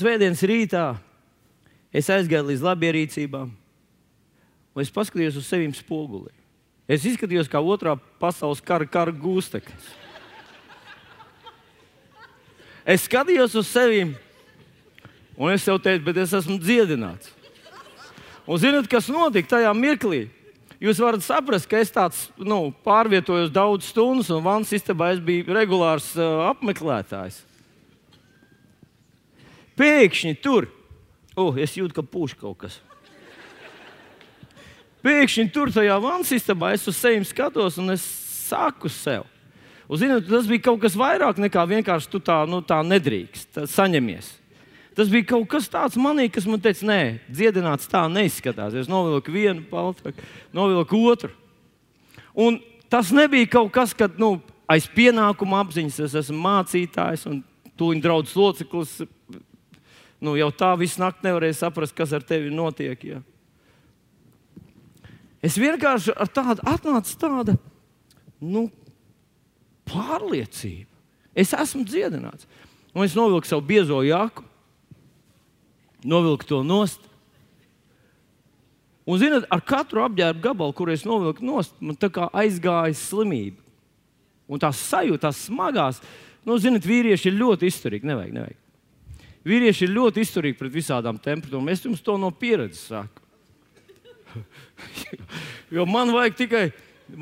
Svētdienas 0.00 0.42
rītā 0.50 0.84
es 1.94 2.10
aizgāju 2.10 2.48
līdz 2.48 2.64
labierīcībām, 2.64 3.52
un 4.74 4.82
es 4.82 4.90
paskatījos 4.90 5.38
uz 5.38 5.46
sevi 5.46 5.68
spogulī. 5.78 6.32
Es 6.90 7.04
izskatījos 7.06 7.46
kā 7.46 7.60
otrā 7.62 7.92
pasaules 8.18 8.58
kara, 8.66 8.88
kara 8.90 9.14
gūsteknis. 9.14 9.92
Es 12.82 13.04
skatījos 13.06 13.54
uz 13.60 13.68
sevi 13.70 14.08
Un 15.40 15.54
es 15.54 15.64
tev 15.64 15.78
teicu, 15.80 16.04
bet 16.10 16.18
es 16.20 16.34
esmu 16.36 16.58
dziedināts. 16.60 17.30
Un 18.44 18.58
zinot, 18.60 18.88
kas 18.90 19.06
notika 19.08 19.54
tajā 19.54 19.70
mirklī? 19.72 20.26
Jūs 20.80 21.00
varat 21.00 21.24
saprast, 21.24 21.68
ka 21.68 21.80
es 21.80 21.92
tāds 21.92 22.26
nu, 22.36 22.70
pārvietojos 22.84 23.52
daudz 23.52 23.88
stundas, 23.88 24.28
un 24.32 24.44
vannas 24.44 24.72
istabā 24.76 25.10
es 25.14 25.20
biju 25.24 25.52
regulārs 25.52 26.10
uh, 26.16 26.48
apmeklētājs. 26.50 27.38
Pēkšņi 29.80 30.34
tur, 30.44 30.68
oh, 31.36 31.56
es 31.56 31.76
jūtu, 31.76 31.96
ka 31.96 32.04
pūš 32.04 32.36
kaut 32.40 32.58
kas. 32.64 32.80
Pēkšņi 35.04 35.46
tur, 35.52 35.72
tajā 35.72 35.96
vannas 36.00 36.32
istabā, 36.36 36.74
es 36.76 36.84
uz 36.88 36.96
sevi 37.00 37.24
skatos 37.28 37.80
un 37.80 37.92
es 37.92 38.04
saku 38.48 38.92
sev. 38.92 39.28
Un, 39.88 40.00
zinot, 40.00 40.28
tas 40.28 40.48
bija 40.48 40.68
kaut 40.68 40.80
kas 40.84 40.96
vairāk 41.00 41.40
nekā 41.40 41.64
vienkārši 41.76 42.12
tu 42.12 42.20
tā, 42.24 42.42
nu, 42.48 42.60
tā 42.64 42.80
nedrīkst, 42.84 43.64
saņemies. 43.72 44.39
Tas 44.96 45.10
bija 45.10 45.28
kaut 45.32 45.46
kas 45.52 45.68
tāds 45.70 45.98
manī, 46.00 46.26
kas 46.32 46.46
man 46.50 46.60
teica, 46.62 46.86
nē, 46.88 47.02
dziedināts 47.30 47.88
tā 47.90 48.02
neizskatās. 48.10 48.74
Es 48.74 48.90
novilku 48.90 49.32
vienu 49.34 49.62
paltu, 49.70 50.12
novilku 50.56 50.98
otru. 51.10 51.30
Un 52.34 52.58
tas 52.90 53.12
nebija 53.14 53.48
kaut 53.54 53.70
kas, 53.74 53.94
kad 53.94 54.18
nu, 54.20 54.38
aiz 54.70 54.88
pienākuma 54.90 55.62
apziņas 55.64 56.02
es 56.06 56.18
esmu 56.24 56.42
mācītājs 56.42 57.26
un 57.30 57.40
tūlīt 57.78 58.02
draugs 58.04 58.34
loceklis. 58.36 58.98
Nu, 60.20 60.34
jau 60.36 60.50
tā 60.52 60.74
visu 60.76 61.00
nakti 61.00 61.24
nevarēja 61.28 61.62
saprast, 61.62 61.96
kas 61.96 62.12
ar 62.12 62.26
tevi 62.26 62.50
notiek. 62.52 63.06
Ja. 63.06 63.22
Es 65.40 65.56
vienkārši 65.56 66.12
ar 66.12 66.28
tādu 66.28 66.66
atnācu 66.68 67.16
tāda 67.22 67.56
nu, 68.42 68.66
pārliecība. 69.88 70.90
Es 71.32 71.54
esmu 71.56 71.86
dziedināts. 71.88 72.48
Un 72.92 73.06
es 73.06 73.14
novilku 73.16 73.48
savu 73.48 73.64
biezo 73.64 74.02
jaku, 74.04 74.44
novilku 76.04 76.46
to 76.48 76.62
nost. 76.66 77.02
Un, 79.08 79.18
zinot, 79.18 79.46
ar 79.50 79.62
katru 79.66 80.04
apģērbu 80.04 80.42
gabalu, 80.44 80.74
kur 80.76 80.90
es 80.92 81.06
novilku 81.08 81.44
nost, 81.44 81.74
man 81.82 81.96
aizgāja 81.98 82.94
slimība. 82.94 83.58
Un 84.50 84.60
tās 84.62 84.82
sajūtas, 84.90 85.46
smagās, 85.48 86.00
nu, 86.46 86.58
zinot, 86.58 86.86
vīrieši 86.86 87.30
ir 87.30 87.38
ļoti 87.38 87.70
izturīgi. 87.70 88.08
Nevajag, 88.10 88.34
nevajag. 88.36 88.58
Vīrieši 89.46 89.86
ir 89.86 89.94
ļoti 89.94 90.24
izturīgi 90.24 90.58
pret 90.58 90.72
visādām 90.74 91.18
temperatūrām. 91.22 91.70
Es 91.72 91.84
jums 91.86 92.02
to 92.04 92.16
no 92.20 92.28
pieredzes 92.34 92.90
saku. 92.90 93.24
jo 95.74 95.86
man 95.88 96.12
vajag 96.14 96.36
tikai, 96.42 96.64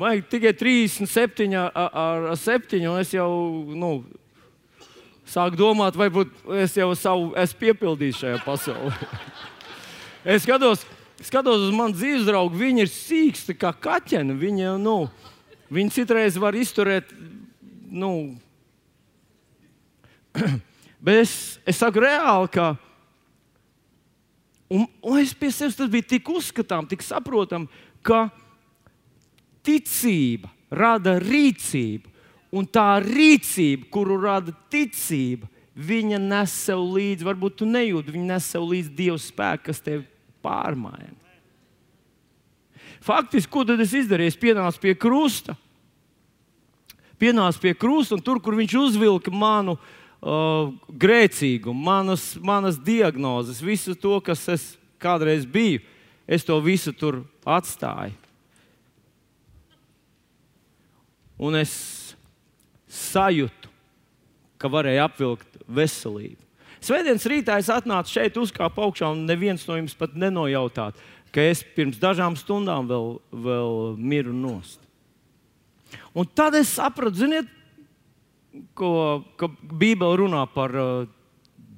vajag 0.03 0.27
tikai 0.33 0.53
37 0.59 1.55
ar, 1.57 1.71
ar 1.73 2.27
7, 2.37 2.81
un 2.91 2.99
es 2.99 3.13
jau 3.15 3.29
nu, 3.71 3.93
sāk 5.29 5.57
domāt, 5.59 5.97
varbūt 5.99 6.33
es 6.59 6.75
jau 6.77 6.89
savu 6.97 7.33
esmu 7.39 7.59
piepildījis 7.63 8.21
šajā 8.23 8.39
pasaulē. 8.45 8.93
es 10.35 10.43
skatos, 10.45 10.85
skatos 11.21 11.67
uz 11.67 11.75
manu 11.75 11.97
dzīves 11.97 12.27
draugu, 12.27 12.59
viņi 12.59 12.85
ir 12.85 12.93
sīksti 12.93 13.57
kā 13.59 13.73
kaķeni. 13.87 14.37
Viņi, 14.39 14.71
nu, 14.81 14.97
viņi 15.73 15.95
citreiz 15.99 16.39
var 16.41 16.57
izturēt. 16.57 17.13
Nu, 17.89 18.13
Bet 20.99 21.21
es, 21.23 21.33
es 21.63 21.79
saku 21.79 22.03
reāli, 22.03 22.49
ka 22.51 22.73
un, 24.67 24.83
un 24.99 25.19
es 25.21 25.31
pie 25.31 25.51
sevis 25.55 25.77
tas 25.79 25.89
bija 25.91 26.09
tik 26.15 26.27
uzskatām, 26.27 26.89
tik 26.91 27.03
saprotam, 27.05 27.69
ka 28.03 28.27
ticība 29.65 30.51
rada 30.69 31.17
rīcību. 31.23 32.11
Un 32.49 32.65
tā 32.65 32.97
rīcība, 33.03 33.85
kuru 33.93 34.17
rada 34.23 34.53
ticība, 34.73 35.47
viņa 35.79 36.17
nes 36.21 36.53
sev 36.65 36.81
līdzi, 36.95 37.27
varbūt 37.27 37.59
tu 37.61 37.67
nejūti, 37.69 38.15
viņa 38.15 38.29
nes 38.33 38.47
sev 38.51 38.65
līdzi 38.71 38.95
Dieva 38.97 39.19
spēku, 39.21 39.67
kas 39.69 39.83
tevi 39.85 40.03
pārmaina. 40.43 41.13
Faktiski, 43.05 43.51
ko 43.53 43.63
tad 43.67 43.79
es 43.79 43.93
izdarīju? 43.95 44.33
Es 44.33 44.39
pienācu 44.39 44.81
pie 44.83 44.95
krusta. 44.97 45.55
Pienācu 47.21 47.61
pie 47.63 47.75
krusta, 47.77 48.17
un 48.17 48.23
tur, 48.23 48.41
kur 48.43 48.57
viņš 48.57 48.75
uzvilka 48.79 49.31
manu 49.31 49.77
uh, 49.77 50.73
grēcīgumu, 50.89 51.79
manas, 51.85 52.33
manas 52.43 52.79
diagnozes, 52.81 53.61
visu 53.63 53.95
to, 53.95 54.17
kas 54.23 54.47
es 54.51 54.67
kādreiz 54.99 55.45
biju, 55.47 55.83
es 56.27 56.43
to 56.47 56.57
visu 56.63 56.91
tur 56.95 57.21
atstāju. 57.47 58.17
Un 61.39 61.55
es 61.55 61.71
sajūtu, 62.89 63.69
ka 64.59 64.71
varēja 64.71 65.07
apvilkt 65.07 65.61
veselību. 65.69 66.41
Svētdienas 66.83 67.27
rītā 67.27 67.57
es 67.59 67.69
atnācu 67.71 68.13
šeit, 68.13 68.37
uzkāpu 68.39 68.85
augšā, 68.85 69.11
un 69.11 69.25
neviens 69.27 69.65
no 69.67 69.75
jums 69.75 69.95
pat 69.99 70.15
nenojautāt, 70.15 70.99
ka 71.35 71.43
es 71.43 71.61
pirms 71.75 71.99
dažām 71.99 72.37
stundām 72.39 72.87
vēl, 72.89 73.17
vēl 73.31 73.73
miru 73.99 74.33
nost. 74.35 74.79
Un 76.15 76.27
tad 76.35 76.55
es 76.57 76.71
sapratu, 76.77 77.19
ziniet, 77.19 77.49
ko, 78.77 79.25
ka 79.37 79.49
Bībele 79.49 80.21
runā 80.23 80.45
par 80.53 80.73
uh, 80.79 81.09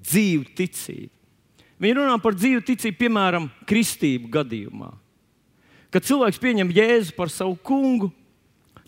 dzīvu 0.05 0.47
ticību. 0.57 1.11
Viņa 1.81 1.97
runā 1.97 2.17
par 2.21 2.37
dzīvu 2.37 2.61
ticību, 2.65 2.99
piemēram, 2.99 3.49
kristību 3.69 4.29
gadījumā. 4.31 4.91
Kad 5.91 6.05
cilvēks 6.07 6.39
pieņem 6.39 6.71
Jēzu 6.75 7.15
par 7.17 7.31
savu 7.33 7.57
kungu, 7.65 8.11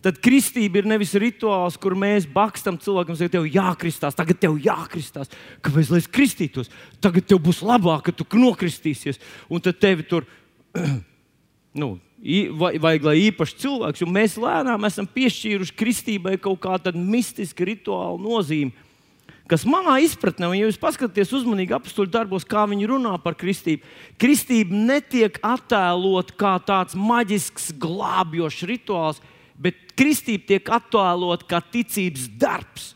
Tad 0.04 0.20
kristība 0.20 0.82
ir 0.82 0.88
nevis 0.89 1.14
rituāls, 1.16 1.78
kur 1.80 1.95
mēs 1.95 2.26
bakstam 2.28 2.76
cilvēkam, 2.82 3.16
ka 3.16 3.30
tev 3.32 3.45
jākristās, 3.47 4.18
tagad 4.18 4.41
tev 4.41 4.58
jākristās. 4.60 5.32
Kāpēc 5.64 5.91
lai 5.93 6.01
es 6.04 6.10
kristītos? 6.12 6.72
Tagad 7.04 7.30
tev 7.30 7.39
būs 7.45 7.62
labāk, 7.64 8.10
ka 8.10 8.16
tu 8.16 8.28
nokristīsies. 8.36 9.22
Un 9.47 9.64
tad 9.64 9.80
tevi 9.80 10.04
tur, 10.04 10.28
nu, 11.82 11.95
vajag, 12.24 13.08
lai 13.08 13.18
īpaši 13.30 13.60
cilvēks, 13.64 14.04
un 14.04 14.12
mēs 14.16 14.36
lēnām 14.39 14.88
esam 14.88 15.08
piešķīruši 15.08 15.76
kristībai 15.80 16.36
kaut 16.41 16.62
kādu 16.64 16.95
mistisku 16.99 17.68
rituālu 17.68 18.20
nozīmi. 18.24 18.76
Kas 19.47 19.66
manā 19.68 19.97
izpratnē, 19.99 20.47
ja 20.56 20.70
jūs 20.70 20.80
paskatāties 20.80 21.34
uzmanīgi 21.36 21.76
apakstuļu 21.76 22.12
darbos, 22.12 22.45
kā 22.47 22.64
viņi 22.72 22.88
runā 22.88 23.18
par 23.20 23.36
kristību, 23.36 23.84
kristība 24.20 24.76
netiek 24.91 25.36
attēlot 25.43 26.32
kā 26.39 26.56
tāds 26.64 26.95
maģisks, 26.95 27.74
glābjošs 27.76 28.64
rituāls, 28.72 29.20
bet 29.64 29.95
kristība 29.97 30.53
tiek 30.53 30.72
attēlot 30.78 31.47
kā 31.49 31.61
ticības 31.74 32.28
darbs. 32.39 32.91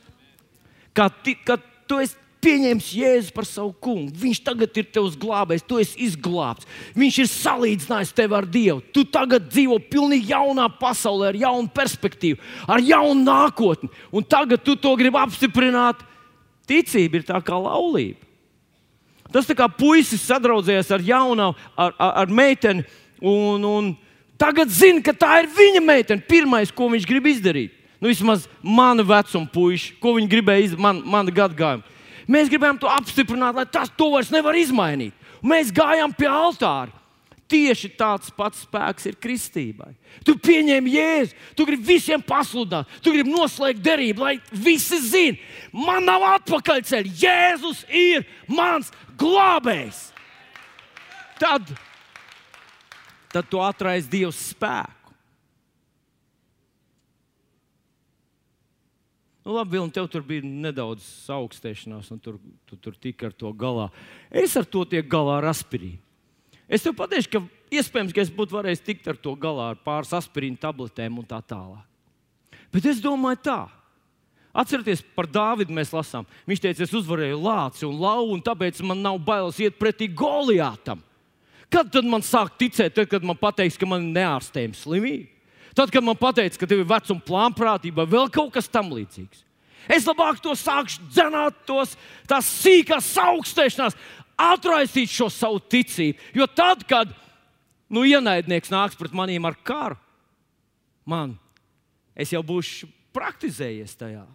Kā, 0.97 1.07
ti, 1.23 1.35
kā 1.45 1.59
tu 1.87 1.99
esi 2.01 2.17
pieņēmis 2.43 2.89
Jēzu 2.95 3.33
par 3.35 3.47
savu 3.49 3.71
kungu. 3.83 4.13
Viņš 4.21 4.41
tagad 4.45 4.77
ir 4.79 4.87
tevs 4.93 5.17
glābējs, 5.19 5.65
tu 5.67 5.79
esi 5.81 5.97
izglābts. 6.07 6.67
Viņš 6.97 7.19
ir 7.23 7.29
salīdzinājis 7.31 8.13
tevi 8.17 8.37
ar 8.37 8.47
Dievu. 8.49 8.83
Tu 8.93 9.03
tagad 9.13 9.49
dzīvo 9.49 9.79
pilnīgi 9.91 10.31
jaunā 10.33 10.67
pasaulē, 10.79 11.31
ar 11.31 11.39
jaunu 11.41 11.71
perspektīvu, 11.73 12.39
ar 12.69 12.83
jaunu 12.83 13.25
nākotni. 13.25 13.91
Un 14.11 14.25
tagad 14.27 14.63
tu 14.65 14.77
to 14.79 14.93
gribi 14.99 15.19
apstiprināt. 15.21 16.03
Ticība 16.67 17.21
ir 17.21 17.27
tā 17.27 17.39
kā 17.45 17.55
laulība. 17.55 18.19
Tas 19.31 19.47
tā 19.47 19.55
kā 19.59 19.67
puisis 19.71 20.23
sadraudzējies 20.27 20.91
ar 20.95 21.03
jaunu, 21.03 21.51
ar, 21.75 21.93
ar, 21.95 22.13
ar 22.23 22.31
meiteni. 22.31 22.85
Un, 23.17 23.63
un, 23.65 23.93
Tagad 24.37 24.69
zina, 24.69 25.01
ka 25.01 25.15
tā 25.17 25.41
ir 25.41 25.49
viņa 25.49 25.81
meitene. 25.81 26.21
Pirmais, 26.21 26.71
ko 26.73 26.91
viņš 26.93 27.07
grib 27.09 27.25
izdarīt, 27.31 27.73
nu, 27.97 28.11
vismaz 28.11 28.45
mana 28.61 29.05
vecuma 29.05 29.49
puiši, 29.49 29.95
ko 30.01 30.13
viņi 30.17 30.29
gribēja 30.31 30.67
izdarīt, 30.67 30.83
man, 30.85 31.01
mana 31.05 31.33
gadagājuma. 31.33 31.95
Mēs 32.27 32.51
gribējām 32.51 32.77
to 32.81 32.91
apstiprināt, 32.91 33.55
lai 33.55 33.65
tas 33.71 33.89
to 33.97 34.11
vairs 34.13 34.29
nevar 34.33 34.57
izmainīt. 34.59 35.15
Mēs 35.41 35.71
gājām 35.73 36.13
pie 36.17 36.27
altāra. 36.29 36.91
Tieši 37.47 37.93
tāds 37.95 38.27
pats 38.35 38.65
spēks 38.65 39.05
ir 39.07 39.15
kristībai. 39.23 39.93
Tu 40.27 40.33
pieņem 40.43 40.89
jēzu, 40.91 41.35
tu 41.55 41.63
gribi 41.69 41.93
visiem 41.93 42.19
pasludināt, 42.19 42.89
tu 42.99 43.13
gribi 43.15 43.31
noslēgt 43.31 43.79
derību, 43.85 44.25
lai 44.25 44.33
visi 44.51 44.99
zinātu, 44.99 45.39
man 45.71 46.03
nav 46.03 46.25
atpakaļceļa. 46.33 47.13
Jēzus 47.21 47.85
ir 47.87 48.27
mans 48.51 48.91
glābējs. 49.15 50.09
Tad, 51.39 51.71
tad 53.37 53.49
tu 53.51 53.61
atraisi 53.61 54.09
Dieva 54.09 54.33
spēku. 54.33 55.13
Nu, 59.47 59.53
labi, 59.55 59.77
Vilni, 59.77 59.93
tev 59.95 60.09
tur 60.11 60.25
bija 60.27 60.43
nedaudz 60.43 61.05
augstēšanās, 61.31 62.09
un 62.11 62.19
tur, 62.19 62.35
tu 62.67 62.75
tur 62.83 62.97
tika 62.99 63.29
ar 63.29 63.35
to 63.37 63.53
galā. 63.55 63.85
Es 64.27 64.57
ar 64.59 64.65
to 64.67 64.83
tiek 64.89 65.07
galā 65.07 65.37
ar 65.39 65.47
aspirīnu. 65.53 66.01
Es 66.67 66.83
tev 66.83 66.97
pateikšu, 66.99 67.31
ka 67.31 67.77
iespējams, 67.79 68.11
ka 68.11 68.25
es 68.25 68.33
būtu 68.33 68.57
varējis 68.57 68.83
tikt 68.83 69.07
ar 69.07 69.15
to 69.23 69.31
galā 69.39 69.69
ar 69.71 69.79
pāris 69.79 70.11
aspirīnu 70.17 70.59
tabletēm 70.59 71.21
un 71.21 71.29
tā 71.29 71.39
tālāk. 71.39 71.85
Bet 72.75 72.89
es 72.91 72.99
domāju 72.99 73.39
tā. 73.47 73.61
Atcerieties, 74.57 75.05
par 75.15 75.29
Dāvidu 75.31 75.71
mēs 75.71 75.93
lasām. 75.95 76.27
Viņš 76.49 76.65
teica, 76.65 76.83
es 76.83 76.95
uzvarēju 76.97 77.39
lāci 77.39 77.87
un 77.87 77.95
lauvu, 78.01 78.33
un 78.35 78.43
tāpēc 78.43 78.81
man 78.83 78.99
nav 79.05 79.21
bailes 79.23 79.61
iet 79.63 79.79
pretī 79.79 80.09
Goliātam. 80.11 81.06
Kad 81.73 81.89
tad 81.91 82.07
man 82.07 82.23
sāk 82.23 82.53
ticēt, 82.59 82.95
tad, 82.95 83.09
kad 83.11 83.25
man 83.27 83.37
pateiks, 83.39 83.75
ka 83.79 83.87
man 83.89 84.05
ir 84.07 84.15
neārstējama 84.15 84.77
slimība? 84.77 85.27
Tad, 85.77 85.91
kad 85.93 86.01
man 86.01 86.17
pateica, 86.17 86.57
ka 86.57 86.69
tev 86.69 86.81
ir 86.81 86.89
vecuma 86.89 87.21
plānprātība 87.27 88.01
vai 88.01 88.13
vēl 88.15 88.31
kaut 88.33 88.53
kas 88.55 88.69
tamlīdzīgs. 88.73 89.43
Es 89.93 90.07
labāk 90.07 90.39
to 90.43 90.55
sākšu 90.57 91.05
dzenāt, 91.13 91.59
tos 91.67 91.93
tās 92.27 92.47
sīkās 92.63 93.11
augstēšanās, 93.23 93.95
atraisīt 94.37 95.11
šo 95.11 95.29
savu 95.31 95.61
ticību. 95.63 96.31
Jo 96.35 96.47
tad, 96.49 96.83
kad 96.87 97.11
nu, 97.93 98.03
ienaidnieks 98.07 98.73
nāks 98.73 98.97
pret 98.99 99.15
maniem 99.15 99.45
ar 99.47 99.55
karu, 99.67 99.99
man, 101.07 101.37
es 102.17 102.33
jau 102.33 102.43
būšu 102.43 102.89
praktizējies 103.15 103.95
tajā. 103.99 104.25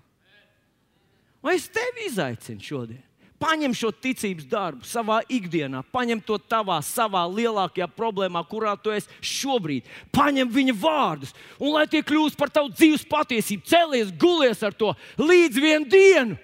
Vai 1.42 1.56
es 1.58 1.66
tevi 1.74 2.06
izaicinu 2.06 2.62
šodien? 2.62 3.02
Paņem 3.42 3.72
šo 3.74 3.90
ticības 3.90 4.46
darbu 4.46 4.86
savā 4.86 5.18
ikdienā, 5.26 5.80
paņem 5.90 6.20
to 6.22 6.36
tavā, 6.38 6.76
savā 6.86 7.24
lielākajā 7.26 7.88
problēmā, 7.90 8.44
kurā 8.46 8.76
tu 8.78 8.92
esi 8.94 9.10
šobrīd. 9.18 9.88
Paņem 10.14 10.50
viņa 10.54 10.74
vārdus, 10.78 11.32
un 11.58 11.74
lai 11.74 11.88
tie 11.90 12.04
kļūst 12.06 12.38
par 12.38 12.52
tavu 12.54 12.70
dzīves 12.70 13.02
patiesību, 13.10 13.66
celies, 13.66 14.12
gulies 14.14 14.62
ar 14.62 14.76
to 14.78 14.92
līdz 15.18 15.62
vienu 15.64 15.90
dienu. 15.90 16.36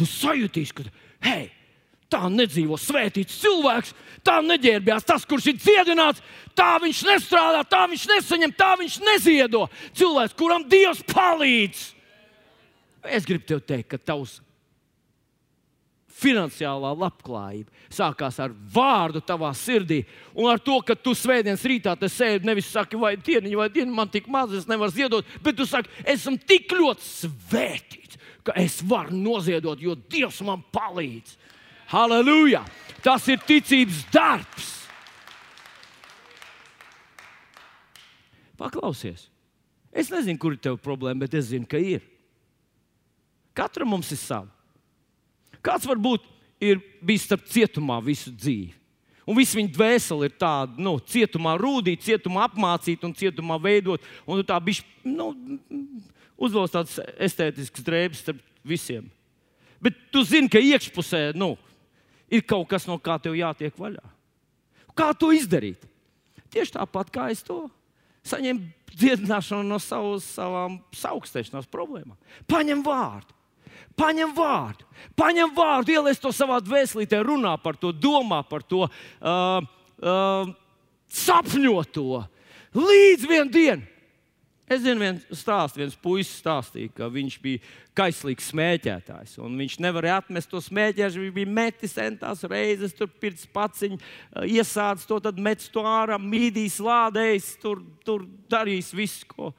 Tu 0.00 0.06
sajutīsi, 0.08 0.72
ka, 0.78 0.86
hei, 1.26 1.50
tā 2.08 2.30
nedzīvo 2.32 2.78
svētīts 2.80 3.40
cilvēks, 3.42 3.92
tā 4.24 4.38
neģērbjās 4.44 5.04
tas, 5.08 5.26
kurš 5.28 5.50
ir 5.52 5.58
dziedināts, 5.60 6.22
tā 6.56 6.70
viņš 6.80 7.02
nestrādā, 7.10 7.60
tā 7.68 7.82
viņš 7.90 8.06
nesaņem, 8.14 8.54
tā 8.56 8.70
viņš 8.80 8.96
neziedo. 9.04 9.66
Cilvēks, 10.00 10.38
kuram 10.38 10.64
Dievs 10.64 11.04
palīdz. 11.12 11.84
Es 13.12 13.28
gribu 13.28 13.60
teikt, 13.60 13.90
ka 13.92 14.00
tavs 14.00 14.38
finansiālā 16.22 16.92
labklājība 17.02 17.82
sākās 17.92 18.38
ar 18.42 18.52
vārdu 18.72 19.22
tavā 19.24 19.50
sirdī. 19.56 20.02
Un 20.34 20.50
ar 20.52 20.60
to, 20.62 20.78
ka 20.86 20.96
tu 20.96 21.14
svētdienas 21.16 21.64
rītā 21.68 21.94
te 21.98 22.08
sēdi, 22.10 22.48
nevis 22.48 22.70
saki, 22.72 22.98
vai 23.00 23.14
dieniņa, 23.20 23.58
vai 23.58 23.68
diena 23.72 23.94
man 23.94 24.10
tik 24.12 24.28
maz, 24.32 24.54
es 24.56 24.68
nevaru 24.70 24.94
ziedot, 24.94 25.34
bet 25.44 25.58
tu 25.58 25.66
saki, 25.68 25.90
esmu 26.08 26.38
tik 26.48 26.72
ļoti 26.78 27.08
svētīts, 27.08 28.20
ka 28.46 28.56
es 28.58 28.80
varu 28.86 29.16
noziedot, 29.16 29.80
jo 29.80 29.96
Dievs 29.96 30.40
man 30.46 30.64
palīdz. 30.74 31.36
Halleluja! 31.92 32.62
Tas 33.04 33.26
ir 33.28 33.42
ticības 33.44 34.06
darbs. 34.14 34.70
Paklausies! 38.56 39.28
Es 39.92 40.08
nezinu, 40.08 40.38
kur 40.40 40.54
ir 40.54 40.62
tev 40.62 40.78
problēma, 40.80 41.26
bet 41.26 41.34
es 41.36 41.50
zinu, 41.50 41.68
ka 41.68 41.76
ir. 41.76 42.00
Katram 43.52 43.90
mums 43.92 44.08
ir 44.14 44.20
sava. 44.20 44.61
Kāds 45.62 45.86
varbūt 45.88 46.26
ir 46.62 46.80
bijis 47.02 47.26
starp 47.28 47.44
cietumā 47.50 47.98
visu 48.04 48.32
dzīvi. 48.34 48.72
Un 49.22 49.38
viss 49.38 49.54
viņa 49.54 49.70
dvēsele 49.70 50.26
ir 50.26 50.34
tāda, 50.34 50.74
nu, 50.82 50.96
cietumā 50.98 51.54
rūdīt, 51.60 52.02
cietumā 52.02 52.48
apmācīt 52.48 53.04
un 53.06 53.14
cietumā 53.14 53.58
veidot. 53.62 54.02
Un 54.26 54.42
tā 54.46 54.58
bija 54.62 54.82
nu, 55.06 55.30
uzvelk 56.34 56.72
tādas 56.74 56.98
estētiskas 57.22 57.86
drēbes 57.86 58.24
starp 58.24 58.40
visiem. 58.66 59.06
Bet 59.82 59.98
tu 60.14 60.24
zini, 60.26 60.50
ka 60.50 60.62
iekšpusē 60.62 61.28
nu, 61.38 61.54
ir 62.30 62.42
kaut 62.46 62.66
kas, 62.70 62.88
no 62.90 62.98
kā 63.02 63.18
tev 63.22 63.38
jātiek 63.38 63.78
vaļā. 63.78 64.02
Kā 64.98 65.12
to 65.14 65.30
izdarīt? 65.34 65.86
Tieši 66.52 66.76
tāpat 66.76 67.10
kā 67.14 67.30
es 67.32 67.40
to 67.46 67.64
saņēmu 68.28 68.66
dziedināšanu 68.92 69.64
no 69.66 69.78
savas, 69.82 70.26
savām 70.34 70.80
augstēšanās 70.92 71.70
problēmām. 71.72 72.18
Paņem 72.50 72.82
vārdu. 72.86 73.38
Paņem 73.98 74.32
vārdu, 74.36 74.86
paņem 75.18 75.54
vārdu, 75.56 75.92
ieliec 75.94 76.20
to 76.22 76.32
savā 76.34 76.60
dvēselītē, 76.64 77.20
runā 77.26 77.56
par 77.60 77.76
to, 77.76 77.92
domā 77.92 78.40
par 78.48 78.64
to, 78.64 78.86
uh, 78.88 79.64
uh, 80.00 80.52
sapņo 81.12 81.78
to 81.92 82.22
līdz 82.72 83.26
vienai 83.28 83.52
dienai. 83.52 83.92
Es 84.72 84.80
zinu, 84.80 85.02
viens 85.02 85.24
stāsts, 85.36 85.76
viens 85.76 85.96
puisis 86.00 86.38
stāstīja, 86.40 86.92
ka 86.96 87.08
viņš 87.12 87.34
bija 87.42 87.60
kaislīgs 87.98 88.46
smēķētājs. 88.52 89.34
Viņš 89.42 89.74
nevarēja 89.84 90.20
atmest 90.22 90.48
to 90.52 90.62
smēķēšanu. 90.64 91.26
Viņš 91.26 91.34
bija 91.36 91.52
metis 91.58 91.96
centās 91.98 92.44
reizes, 92.48 92.94
tur 92.96 93.10
pirts 93.20 93.44
paciņu, 93.52 93.98
iesācis 94.46 95.08
to, 95.10 95.18
tad 95.24 95.40
metis 95.42 95.68
to 95.72 95.84
ārā, 95.84 96.16
mīdīs, 96.16 96.78
lādējis, 96.80 97.50
tur, 97.60 97.82
tur 98.06 98.24
darījis 98.52 98.92
visu, 98.96 99.28
ko. 99.34 99.50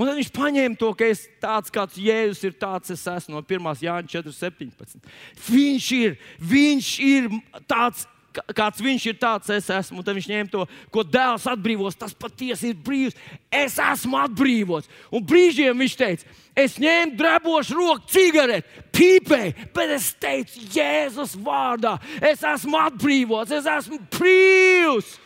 Un 0.00 0.08
tad 0.08 0.16
viņš 0.16 0.30
paņēma 0.32 0.78
to, 0.80 0.94
ka 0.96 1.10
es 1.12 1.26
tāds 1.42 1.72
kāds 1.74 1.98
Jēzus 2.00 2.46
ir, 2.48 2.54
tāds 2.56 2.88
es 2.94 3.02
esmu 3.04 3.34
no 3.34 3.42
1. 3.44 3.66
Jāņa 3.84 4.08
4.17. 4.08 5.10
Viņš 5.44 5.88
ir, 5.98 6.16
viņš 6.40 6.88
ir 7.04 7.28
tāds. 7.68 8.06
Kāds 8.30 8.78
viņš 8.78 9.04
ir, 9.10 9.16
tāds 9.18 9.50
es 9.50 9.66
esmu. 9.74 9.98
Un 9.98 10.06
tad 10.06 10.14
viņš 10.14 10.28
ņēma 10.30 10.50
to, 10.52 10.62
ko 10.94 11.02
dēls 11.02 11.48
atbrīvos. 11.50 11.98
Tas 11.98 12.14
patiesi 12.14 12.70
ir 12.70 12.78
brīvs. 12.78 13.18
Es 13.50 13.74
esmu 13.82 14.20
atbrīvots. 14.22 14.88
Un 15.10 15.24
brīžiem 15.26 15.82
viņš 15.82 15.96
teica, 15.98 16.36
es 16.54 16.78
ņēmu 16.80 17.18
drebošu 17.18 17.74
roku, 17.74 18.06
cigareti, 18.14 18.86
pīpēju, 18.94 19.66
bet 19.74 19.96
es 19.98 20.12
teicu, 20.22 20.62
Jēzus 20.78 21.34
vārdā, 21.42 21.96
es 22.22 22.46
esmu 22.46 22.78
atbrīvots, 22.86 23.58
es 23.58 23.66
esmu 23.66 23.98
brīvs. 24.14 25.16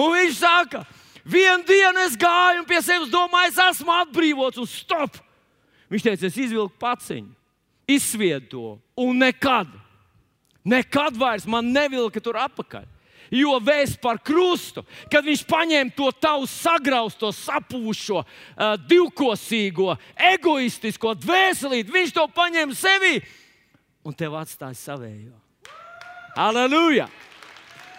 Un 0.00 0.16
viņš 0.16 0.40
saka, 0.40 0.86
Vienu 1.26 1.64
dienu 1.66 2.04
es 2.06 2.14
gāju 2.18 2.62
un 2.62 2.68
pie 2.68 2.78
sevis 2.84 3.10
domāju, 3.10 3.50
es 3.50 3.62
esmu 3.72 3.90
atbrīvots 4.04 4.60
un 4.62 4.68
stop. 4.70 5.18
Viņš 5.90 6.04
teica, 6.06 6.28
es 6.28 6.38
izvilku 6.38 6.78
paciņu, 6.82 7.32
izsviedu 7.90 8.46
to 8.50 8.66
un 9.02 9.18
nekad, 9.18 9.70
nekad 10.66 11.18
vairs 11.18 11.46
man 11.50 11.72
nevilka 11.74 12.22
tur 12.22 12.38
apakaļ. 12.42 12.86
Jo 13.34 13.56
vēsts 13.58 13.98
par 13.98 14.20
krustu, 14.22 14.84
kad 15.10 15.26
viņš 15.26 15.42
paņēma 15.50 15.94
to 15.96 16.12
tavu 16.14 16.46
sagrausto, 16.46 17.32
sapūšo, 17.34 18.20
uh, 18.22 18.76
divkosīgo, 18.86 19.96
egoistisko 20.14 21.16
dvēselīti, 21.18 21.90
viņš 21.90 22.14
to 22.14 22.28
paņēma 22.36 22.78
sevī 22.78 23.16
un 24.06 24.14
tev 24.14 24.38
atstāja 24.38 24.78
savējo. 24.78 25.34
Aleluja! 26.38 27.08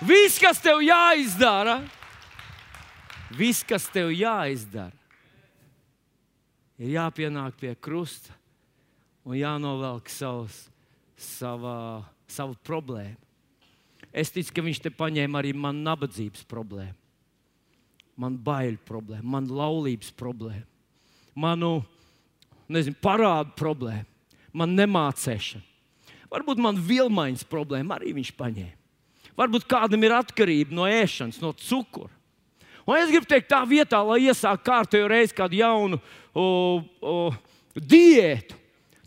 Viss, 0.07 0.39
kas 0.39 0.61
tev 0.63 0.80
jāizdara, 0.86 1.82
Viss, 3.36 3.65
kas 3.67 3.89
tev 3.91 4.13
jāizdara, 4.15 4.95
ir 6.80 6.93
jāpienāk 6.95 7.57
pie 7.59 7.73
krusta 7.75 8.36
un 9.28 9.36
jānovelk 9.36 10.07
savs, 10.11 10.67
savā, 11.17 12.05
savu 12.30 12.55
problēmu. 12.63 13.17
Es 14.15 14.32
ticu, 14.34 14.53
ka 14.55 14.63
viņš 14.63 14.80
te 14.86 14.93
paņēma 14.93 15.41
arī 15.41 15.51
manu 15.53 15.84
nabadzības 15.86 16.45
problēmu, 16.49 16.95
manu 18.17 18.39
baiļu 18.45 18.80
problēmu, 18.88 19.28
manu 19.36 19.57
laulības 19.59 20.13
problēmu, 20.17 20.65
manu 21.38 21.71
nezinu, 22.71 22.97
parādu 23.03 23.53
problēmu, 23.59 24.07
manu 24.57 24.80
nemācēšanu. 24.80 25.65
Varbūt 26.32 26.59
man 26.59 26.80
vilmaiņas 26.84 27.45
problēma 27.47 27.99
arī 27.99 28.13
viņš 28.17 28.34
paņēma. 28.39 28.75
Varbūt 29.38 29.67
kādam 29.69 30.01
ir 30.03 30.15
atkarība 30.17 30.75
no 30.75 30.88
ēšanas, 30.89 31.38
no 31.43 31.53
cukura. 31.61 32.16
Un 32.88 32.95
es 32.95 33.11
gribu 33.11 33.27
teikt, 33.27 33.49
tā 33.51 33.59
vietā, 33.67 33.99
lai 34.07 34.21
iesāktu 34.29 34.63
kārtējo 34.69 35.09
reizi 35.11 35.35
kādu 35.35 35.59
jaunu 35.59 35.99
o, 36.31 36.45
o, 37.03 37.17
diētu. 37.75 38.55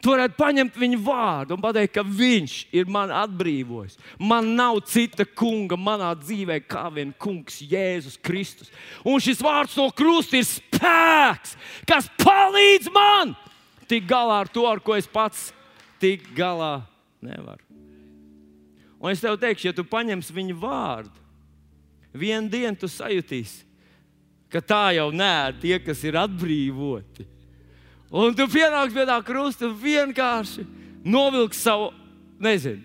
Tu 0.00 0.08
varētu 0.08 0.36
paņemt 0.38 0.76
viņa 0.80 0.98
vārdu 1.04 1.56
un 1.56 1.60
pateikt, 1.60 1.92
ka 1.98 2.04
viņš 2.04 2.54
ir 2.76 2.88
man 2.88 3.10
atbrīvojis. 3.12 3.98
Man 4.16 4.54
nav 4.56 4.78
cita 4.88 5.26
kunga 5.28 5.76
manā 5.76 6.14
dzīvē, 6.16 6.56
kā 6.64 6.86
vien 6.94 7.12
kungs 7.20 7.58
Jēzus 7.68 8.16
Kristus. 8.24 8.72
Un 9.04 9.20
šis 9.20 9.42
vārds 9.44 9.76
no 9.76 9.90
krusta 9.92 10.38
ir 10.40 10.46
spēks, 10.48 11.56
kas 11.88 12.08
palīdz 12.20 12.88
man 12.94 13.34
tikt 13.90 14.08
galā 14.08 14.40
ar 14.44 14.52
to, 14.52 14.64
ar 14.68 14.80
ko 14.80 14.96
es 14.96 15.08
pats 15.10 15.50
tikt 16.00 16.32
galā 16.36 16.78
nevaru. 17.20 17.64
Un 19.00 19.12
es 19.12 19.20
tev 19.20 19.36
teikšu, 19.40 19.68
ja 19.68 19.76
tu 19.76 19.84
paņemsi 19.88 20.36
viņa 20.36 20.56
vārdu, 20.60 21.12
vienu 22.12 22.52
dienu 22.52 22.76
tu 22.80 22.88
sajutīsi, 22.88 23.64
ka 24.50 24.60
tā 24.62 24.82
jau 24.96 25.08
nē, 25.14 25.54
tie, 25.62 25.78
kas 25.82 26.02
ir 26.04 26.18
atbrīvoti. 26.20 27.26
Un 28.10 28.34
tu 28.34 28.46
pienāc 28.50 28.90
pie 28.90 29.06
tā 29.06 29.16
krusta 29.22 29.68
un 29.68 29.76
vienkārši 29.78 30.64
novilksi 31.06 31.62
savu, 31.62 31.90
nezinu, 32.42 32.82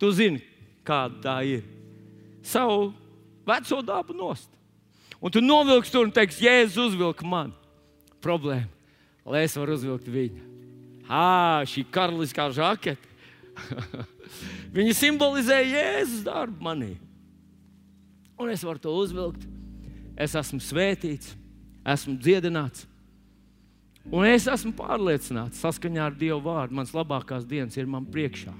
tu 0.00 0.10
zini, 0.12 0.42
kāda 0.84 1.22
tā 1.24 1.36
ir. 1.48 1.64
Savu 2.44 2.90
veco 3.48 3.80
dabu 3.84 4.16
nost. 4.16 4.48
Un 5.20 5.32
tu 5.32 5.40
novilksi 5.44 5.92
tur 5.92 6.06
un 6.06 6.12
teiksi, 6.12 6.46
Jēzus 6.46 6.92
uzvilka 6.92 7.26
man 7.28 7.52
problēmu, 8.24 8.68
lai 9.28 9.44
es 9.44 9.56
varu 9.56 9.76
uzvilkt 9.76 10.08
viņu. 10.08 10.48
Ah, 11.10 11.64
šī 11.68 11.84
karaliskā 11.92 12.46
žakete. 12.54 13.08
Viņa 14.76 14.92
simbolizē 14.96 15.58
Jēzus 15.64 16.22
darbu 16.24 16.62
manī. 16.64 16.92
Un 18.40 18.52
es 18.52 18.62
varu 18.64 18.80
to 18.80 18.92
uzvilkt. 18.96 19.42
Es 20.20 20.36
esmu 20.36 20.60
svētīts, 20.60 21.32
esmu 21.88 22.18
dziedināts. 22.20 22.84
Un 24.10 24.26
es 24.28 24.46
esmu 24.48 24.72
pārliecināts, 24.76 25.60
saskaņā 25.60 26.08
ar 26.08 26.16
Dieva 26.16 26.40
vārdu, 26.44 26.76
mans 26.76 26.92
labākās 26.96 27.46
dienas 27.48 27.76
ir 27.78 27.88
man 27.88 28.06
priekšā. 28.08 28.52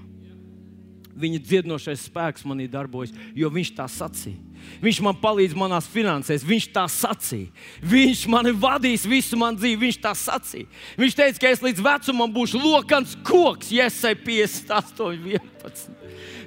Viņa 1.21 1.41
dziedinošais 1.43 2.05
spēks 2.07 2.45
manī 2.47 2.69
darbojas, 2.71 3.11
jo 3.35 3.49
viņš 3.51 3.73
tā 3.77 3.85
sacīja. 3.91 4.39
Viņš 4.81 5.01
man 5.03 5.17
palīdz 5.19 5.57
manās 5.57 5.89
finansēs, 5.91 6.45
viņš 6.47 6.67
tā 6.71 6.85
sacīja. 6.89 7.49
Viņš 7.91 8.23
mani 8.31 8.53
vadīs 8.55 9.03
visu 9.09 9.37
manu 9.37 9.59
dzīvi, 9.59 9.81
viņš 9.83 9.99
tā 10.05 10.15
sacīja. 10.17 10.69
Viņš 11.01 11.19
teica, 11.19 11.41
ka 11.43 11.51
es 11.51 11.65
līdz 11.65 11.83
vecumam 11.83 12.31
būšu 12.31 12.61
lokans 12.63 13.17
koks, 13.27 13.73
esmu 13.73 14.15
58, 14.23 15.19
11. 15.35 15.93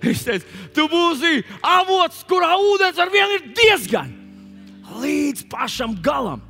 Viņš 0.07 0.27
teica, 0.31 0.59
tu 0.75 0.89
būsi 0.91 1.45
avots, 1.61 2.25
kurā 2.31 2.55
ūdens 2.73 2.99
ar 3.03 3.13
vienu 3.13 3.43
ir 3.43 3.51
diezgan 3.53 4.24
līdz 4.89 5.47
pašam 5.51 5.97
galam. 6.03 6.43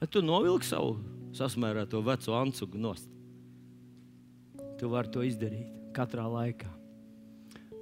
Bet 0.00 0.12
tu 0.12 0.20
novilksi 0.20 0.74
savu 0.74 0.98
sasmērēto 1.34 2.02
veco 2.04 2.36
ancugu 2.36 2.78
nost. 2.78 3.08
Tu 4.78 4.90
vari 4.90 5.08
to 5.14 5.22
izdarīt 5.24 5.70
katrā 5.96 6.26
laikā. 6.28 6.68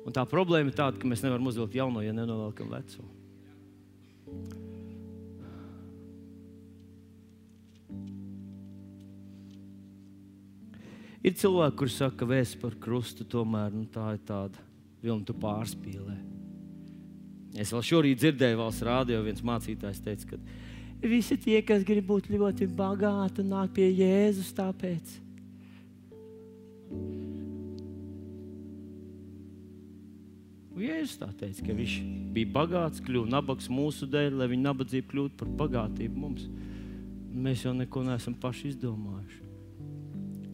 Un 0.06 0.14
tā 0.14 0.22
problēma 0.28 0.70
ir 0.70 0.76
tāda, 0.78 0.98
ka 0.98 1.08
mēs 1.08 1.22
nevaram 1.24 1.50
uzvilkt 1.50 1.74
jauno, 1.78 2.02
ja 2.02 2.14
nenovelkam 2.14 2.70
veco. 2.70 3.06
Ir 11.22 11.36
cilvēki, 11.38 11.76
kuriem 11.78 11.94
saka, 11.94 12.16
ka 12.18 12.26
vēsts 12.26 12.58
par 12.58 12.74
krustu 12.82 13.24
tomēr 13.28 13.70
nu, 13.70 13.84
tā 13.86 14.08
ir 14.16 14.22
tāda 14.26 14.58
vilna, 15.02 15.22
tu 15.26 15.36
pārspīlē. 15.38 16.16
Es 17.62 17.70
vēl 17.74 17.84
šorīt 17.86 18.22
dzirdēju, 18.22 18.58
valsts 18.58 18.82
rādio 18.88 19.20
viens 19.22 19.42
mācītājs 19.44 20.00
teica, 20.02 20.32
ka 20.32 21.06
visi 21.06 21.36
tie, 21.38 21.60
kas 21.66 21.84
grib 21.86 22.08
būt 22.08 22.30
ļoti 22.32 22.66
bagāti, 22.74 23.44
nāk 23.46 23.74
pie 23.76 23.90
Jēzus 23.90 24.50
tāpēc. 24.56 25.18
Jēzus 30.82 31.20
tā 31.20 31.28
teica, 31.38 31.68
ka 31.68 31.76
viņš 31.78 31.94
bija 32.34 32.50
bagāts, 32.56 33.04
kļuva 33.04 33.30
nabaks 33.36 33.70
mūsu 33.70 34.08
dēļ, 34.10 34.40
lai 34.40 34.50
viņa 34.50 34.70
nabadzība 34.70 35.12
kļūtu 35.12 35.38
par 35.38 35.54
bagātību 35.62 36.24
mums. 36.24 36.48
Mēs 37.32 37.62
jau 37.66 37.76
neko 37.76 38.02
neesam 38.08 38.34
paši 38.34 38.72
izdomājuši. 38.72 39.41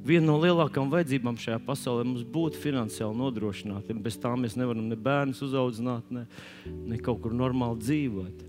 Viena 0.09 0.30
no 0.30 0.38
lielākajām 0.40 0.88
vajadzībām 0.88 1.36
šajā 1.36 1.59
pasaulē 1.66 2.06
mums 2.06 2.22
būtu 2.24 2.56
finansiāli 2.62 3.18
nodrošināti. 3.18 3.96
Bez 4.00 4.16
tā 4.20 4.32
mēs 4.40 4.56
nevaram 4.56 4.86
ne 4.88 4.96
bērnus 4.96 5.42
uzaudzināt, 5.44 6.09
ne, 6.14 6.24
ne 6.64 7.00
kaut 7.02 7.20
kur 7.26 7.34
normāli 7.36 7.82
dzīvot. 7.82 8.46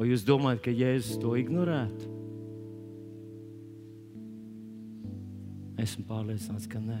Vai 0.00 0.08
jūs 0.10 0.26
domājat, 0.26 0.64
ka 0.64 0.74
Jēzus 0.74 1.20
to 1.22 1.36
ignorētu? 1.38 2.10
Esmu 5.82 6.06
pārliecināts, 6.10 6.66
ka 6.70 6.82
nē. 6.82 6.98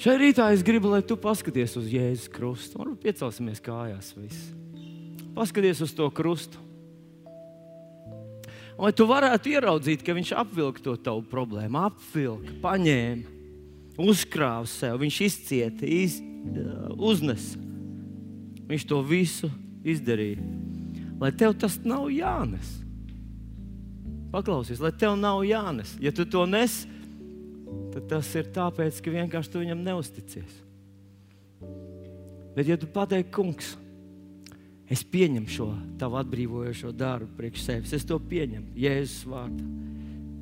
Šai 0.00 0.16
rītā 0.22 0.46
es 0.54 0.62
gribu, 0.64 0.94
lai 0.94 1.02
tu 1.02 1.18
paskaties 1.18 1.74
uz 1.82 1.90
Jēzus 1.90 2.30
krustu. 2.32 2.78
Varbūt 2.78 3.02
piecelsimies 3.02 3.58
kājās. 3.64 4.14
Visi. 4.16 4.54
Paskaties 5.34 5.82
uz 5.82 5.98
to 5.98 6.06
krustu. 6.14 6.69
Lai 8.80 8.94
tu 8.96 9.04
varētu 9.04 9.50
ieraudzīt, 9.52 10.00
ka 10.04 10.14
viņš 10.16 10.32
apvilka 10.40 10.80
to 10.80 10.94
tavu 10.96 11.20
problēmu, 11.28 11.82
apvilka, 11.90 12.54
paņēma, 12.62 13.34
uzkrāva 14.00 14.64
sev, 14.70 14.96
viņš 15.02 15.18
izcieta, 15.26 15.84
iz, 15.84 16.16
uznesa. 16.96 17.60
Viņš 18.70 18.86
to 18.88 19.00
visu 19.04 19.50
izdarīja. 19.84 20.40
Lai 21.20 21.32
tev 21.36 21.56
tas 21.60 21.76
nav 21.84 22.06
jānes. 22.14 22.78
Paklausies, 24.30 24.80
lai 24.80 24.92
tev 24.96 25.18
nav 25.18 25.42
jānes. 25.44 25.92
Ja 26.00 26.14
tu 26.14 26.24
to 26.24 26.46
nes, 26.48 26.84
tad 27.92 28.06
tas 28.08 28.30
ir 28.38 28.48
tāpēc, 28.54 29.02
ka 29.02 29.12
vienkārši 29.12 29.52
tu 29.52 29.60
viņam 29.60 29.84
neusticies. 29.84 30.56
Bet, 32.54 32.64
ja 32.66 32.78
tu 32.80 32.88
pateiksi, 32.90 33.32
kungs, 33.34 33.74
Es 34.90 35.04
pieņemu 35.06 35.46
šo 35.50 35.68
tavu 36.00 36.18
atbrīvojošo 36.18 36.90
darbu 36.98 37.30
priekš 37.38 37.62
sevis. 37.68 37.94
Es 37.94 38.06
to 38.06 38.18
pieņemu 38.18 38.74
Jēzus 38.74 39.22
vārdā. 39.30 39.66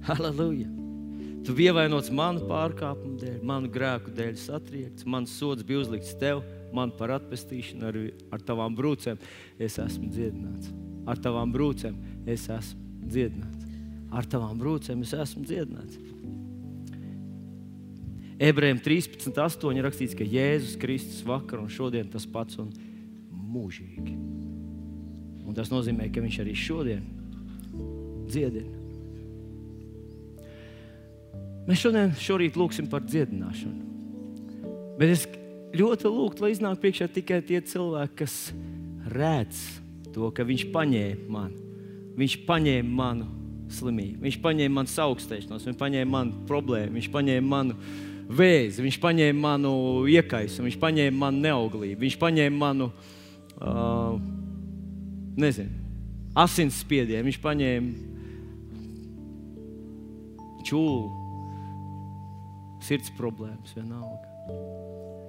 Halleluja! 0.09 0.69
Tu 1.45 1.55
biji 1.57 1.71
ievainots 1.71 2.11
manu 2.13 2.43
pārkāpumu 2.49 3.19
dēļ, 3.21 3.37
manu 3.47 3.71
grēku 3.73 4.13
dēļ 4.17 4.35
satriekts, 4.41 5.07
mans 5.09 5.33
sods 5.37 5.65
bija 5.65 5.83
uzlikts 5.85 6.17
tev, 6.21 6.43
man 6.77 6.91
par 6.97 7.13
atpestīšanu 7.15 7.87
ar, 7.89 7.99
ar 8.35 8.45
tavām 8.45 8.77
brūcēm. 8.77 9.21
Es 9.61 9.79
esmu 9.81 10.11
dziedināts. 10.13 10.73
Ar 11.09 11.21
tavām 11.25 11.53
brūcēm 11.55 11.97
es 12.29 12.49
esmu 12.53 13.09
dziedināts. 13.09 13.65
Ar 14.13 14.29
tavām 14.29 14.61
brūcēm 14.61 15.05
es 15.05 15.15
esmu 15.17 15.45
dziedināts. 15.49 16.01
Ebrejiem 18.49 18.81
13.8. 18.85 19.81
rakstīts, 19.83 20.17
ka 20.17 20.25
Jēzus 20.25 20.77
Kristus 20.81 21.25
vakar 21.27 21.63
un 21.63 21.73
šodien 21.73 22.09
tas 22.13 22.29
pats 22.29 22.61
un 22.63 22.69
mūžīgi. 23.49 24.17
Un 25.49 25.57
tas 25.57 25.71
nozīmē, 25.73 26.11
ka 26.13 26.21
viņš 26.21 26.43
arī 26.43 26.55
šodien 26.59 27.05
dziedina. 28.29 28.77
Mēs 31.69 31.83
šodien, 31.83 32.13
šorīt 32.17 32.57
lūgsim 32.57 32.89
par 32.89 33.05
dziedināšanu. 33.05 33.87
Bet 35.01 35.13
es 35.13 35.25
ļoti 35.77 36.11
lūgtu, 36.13 36.45
lai 36.45 36.53
iznāk 36.55 36.81
priekšā 36.83 37.09
tikai 37.13 37.41
tie 37.45 37.61
cilvēki, 37.65 38.17
kas 38.23 38.37
redz 39.13 39.61
to, 40.15 40.31
ka 40.35 40.47
viņš 40.49 40.69
paņēma 40.75 41.33
mani. 41.33 41.67
Viņš 42.19 42.39
paņēma 42.49 42.95
manu 43.01 43.29
slimību, 43.73 44.25
viņš 44.25 44.39
paņēma 44.45 44.75
manu 44.81 44.95
augstēšanos, 45.05 45.67
viņš 45.69 45.77
paņēma 45.79 46.13
manu 46.13 46.47
problēmu, 46.49 46.97
viņš 46.97 47.11
paņēma 47.15 47.53
manu 47.53 47.77
vēzi, 48.33 48.83
viņš 48.85 48.97
paņēma 49.05 49.45
manu 49.45 49.73
iekaisumu, 50.09 50.67
viņš 50.67 50.81
paņēma 50.83 51.21
manu 51.21 51.45
neauglību, 51.45 52.01
viņš 52.01 52.17
paņēma 52.25 52.59
manu 52.65 52.89
uh, 52.89 53.15
nezinu, 55.39 55.75
asinsspiedienu, 56.39 57.27
viņš 57.27 57.41
paņēma 57.43 57.91
čūlu, 60.69 61.09
sirds 62.85 63.11
problēmas 63.19 63.75
vienalga. 63.77 64.27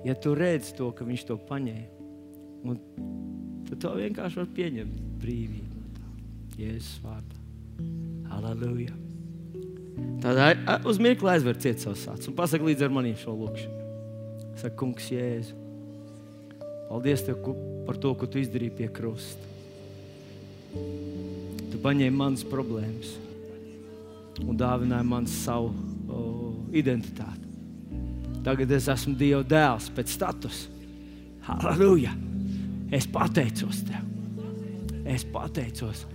Ja 0.07 0.15
tu 0.15 0.33
redz 0.37 0.71
to, 0.77 0.91
ka 0.95 1.07
viņš 1.07 1.25
to 1.27 1.37
paņēma, 1.49 2.77
tad 3.69 3.81
to 3.83 3.93
vienkārši 3.97 4.41
var 4.41 4.49
pieņemt 4.55 5.03
brīvību 5.19 5.75
no 5.75 5.87
tā. 5.97 6.07
Jēzus 6.59 6.99
vārdā. 7.03 7.37
Halleluja! 8.29 8.95
Tad 10.23 10.85
uz 10.87 10.99
mirkli 11.01 11.31
aizver 11.33 11.57
ciet 11.59 11.81
savus 11.83 12.05
acis 12.11 12.29
un 12.31 12.35
pasaka 12.37 12.63
līdz 12.67 12.85
ar 12.85 12.93
maniem 12.95 13.17
šo 13.19 13.35
lūkšanu. 13.35 13.75
Saka, 14.59 14.75
kungs, 14.79 15.07
Jēzu, 15.11 15.55
paldies 16.89 17.23
tev 17.27 17.39
par 17.89 17.97
to, 17.97 18.11
ko 18.13 18.27
tu 18.29 18.37
izdarīji 18.37 18.75
pie 18.77 18.87
krusta. 18.93 19.47
Tu 21.73 21.79
paņēmi 21.81 22.13
manas 22.13 22.43
problēmas 22.45 23.15
un 24.45 24.59
dāvināji 24.59 25.07
man 25.09 25.25
savu 25.25 25.71
o, 26.05 26.19
identitāti. 26.69 27.49
Tagad 28.45 28.75
es 28.77 28.85
esmu 28.93 29.15
Dieva 29.17 29.41
dēls 29.41 29.89
pēc 29.97 30.13
statusa. 30.13 30.69
Halleluja! 31.49 32.13
Es 32.93 33.09
pateicos 33.09 33.81
tev. 33.87 34.05
Es 35.09 35.25
pateicos, 35.25 36.05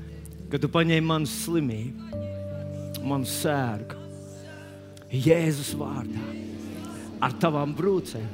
ka 0.53 0.63
tu 0.63 0.71
paņēmi 0.71 1.11
manu 1.11 1.27
slimību, 1.27 2.23
manu 3.03 3.27
sērgu. 3.27 3.99
Jēzus 5.11 5.75
vārdā, 5.79 6.23
ar 7.19 7.35
tavām 7.43 7.75
brūcēm. 7.75 8.31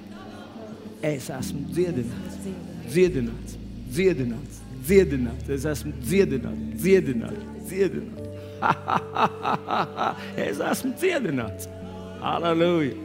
Es 1.08 1.32
esmu 1.32 1.70
dziedināts, 1.72 2.44
dziedināts, 2.90 3.56
dziedināts 3.94 4.60
dziedināts. 4.90 5.48
Es 5.52 5.66
esmu 5.68 5.92
dziedināts, 6.04 6.82
dziedināts, 6.82 7.44
dziedināts. 7.68 8.28
es 10.48 10.60
esmu 10.72 10.92
cienīts. 11.00 11.70
Aleluja! 12.20 12.96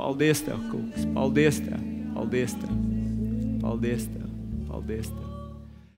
Paldies, 0.00 0.42
Tev, 0.44 0.60
Kungs! 0.72 1.06
Paldies, 1.16 1.60
Tev! 1.64 1.82
Paldies, 2.16 2.56
Tev! 2.60 2.78
Paldies, 3.62 4.06
Tev! 4.08 4.30
Paldies 4.70 5.10
tev. 5.12 5.29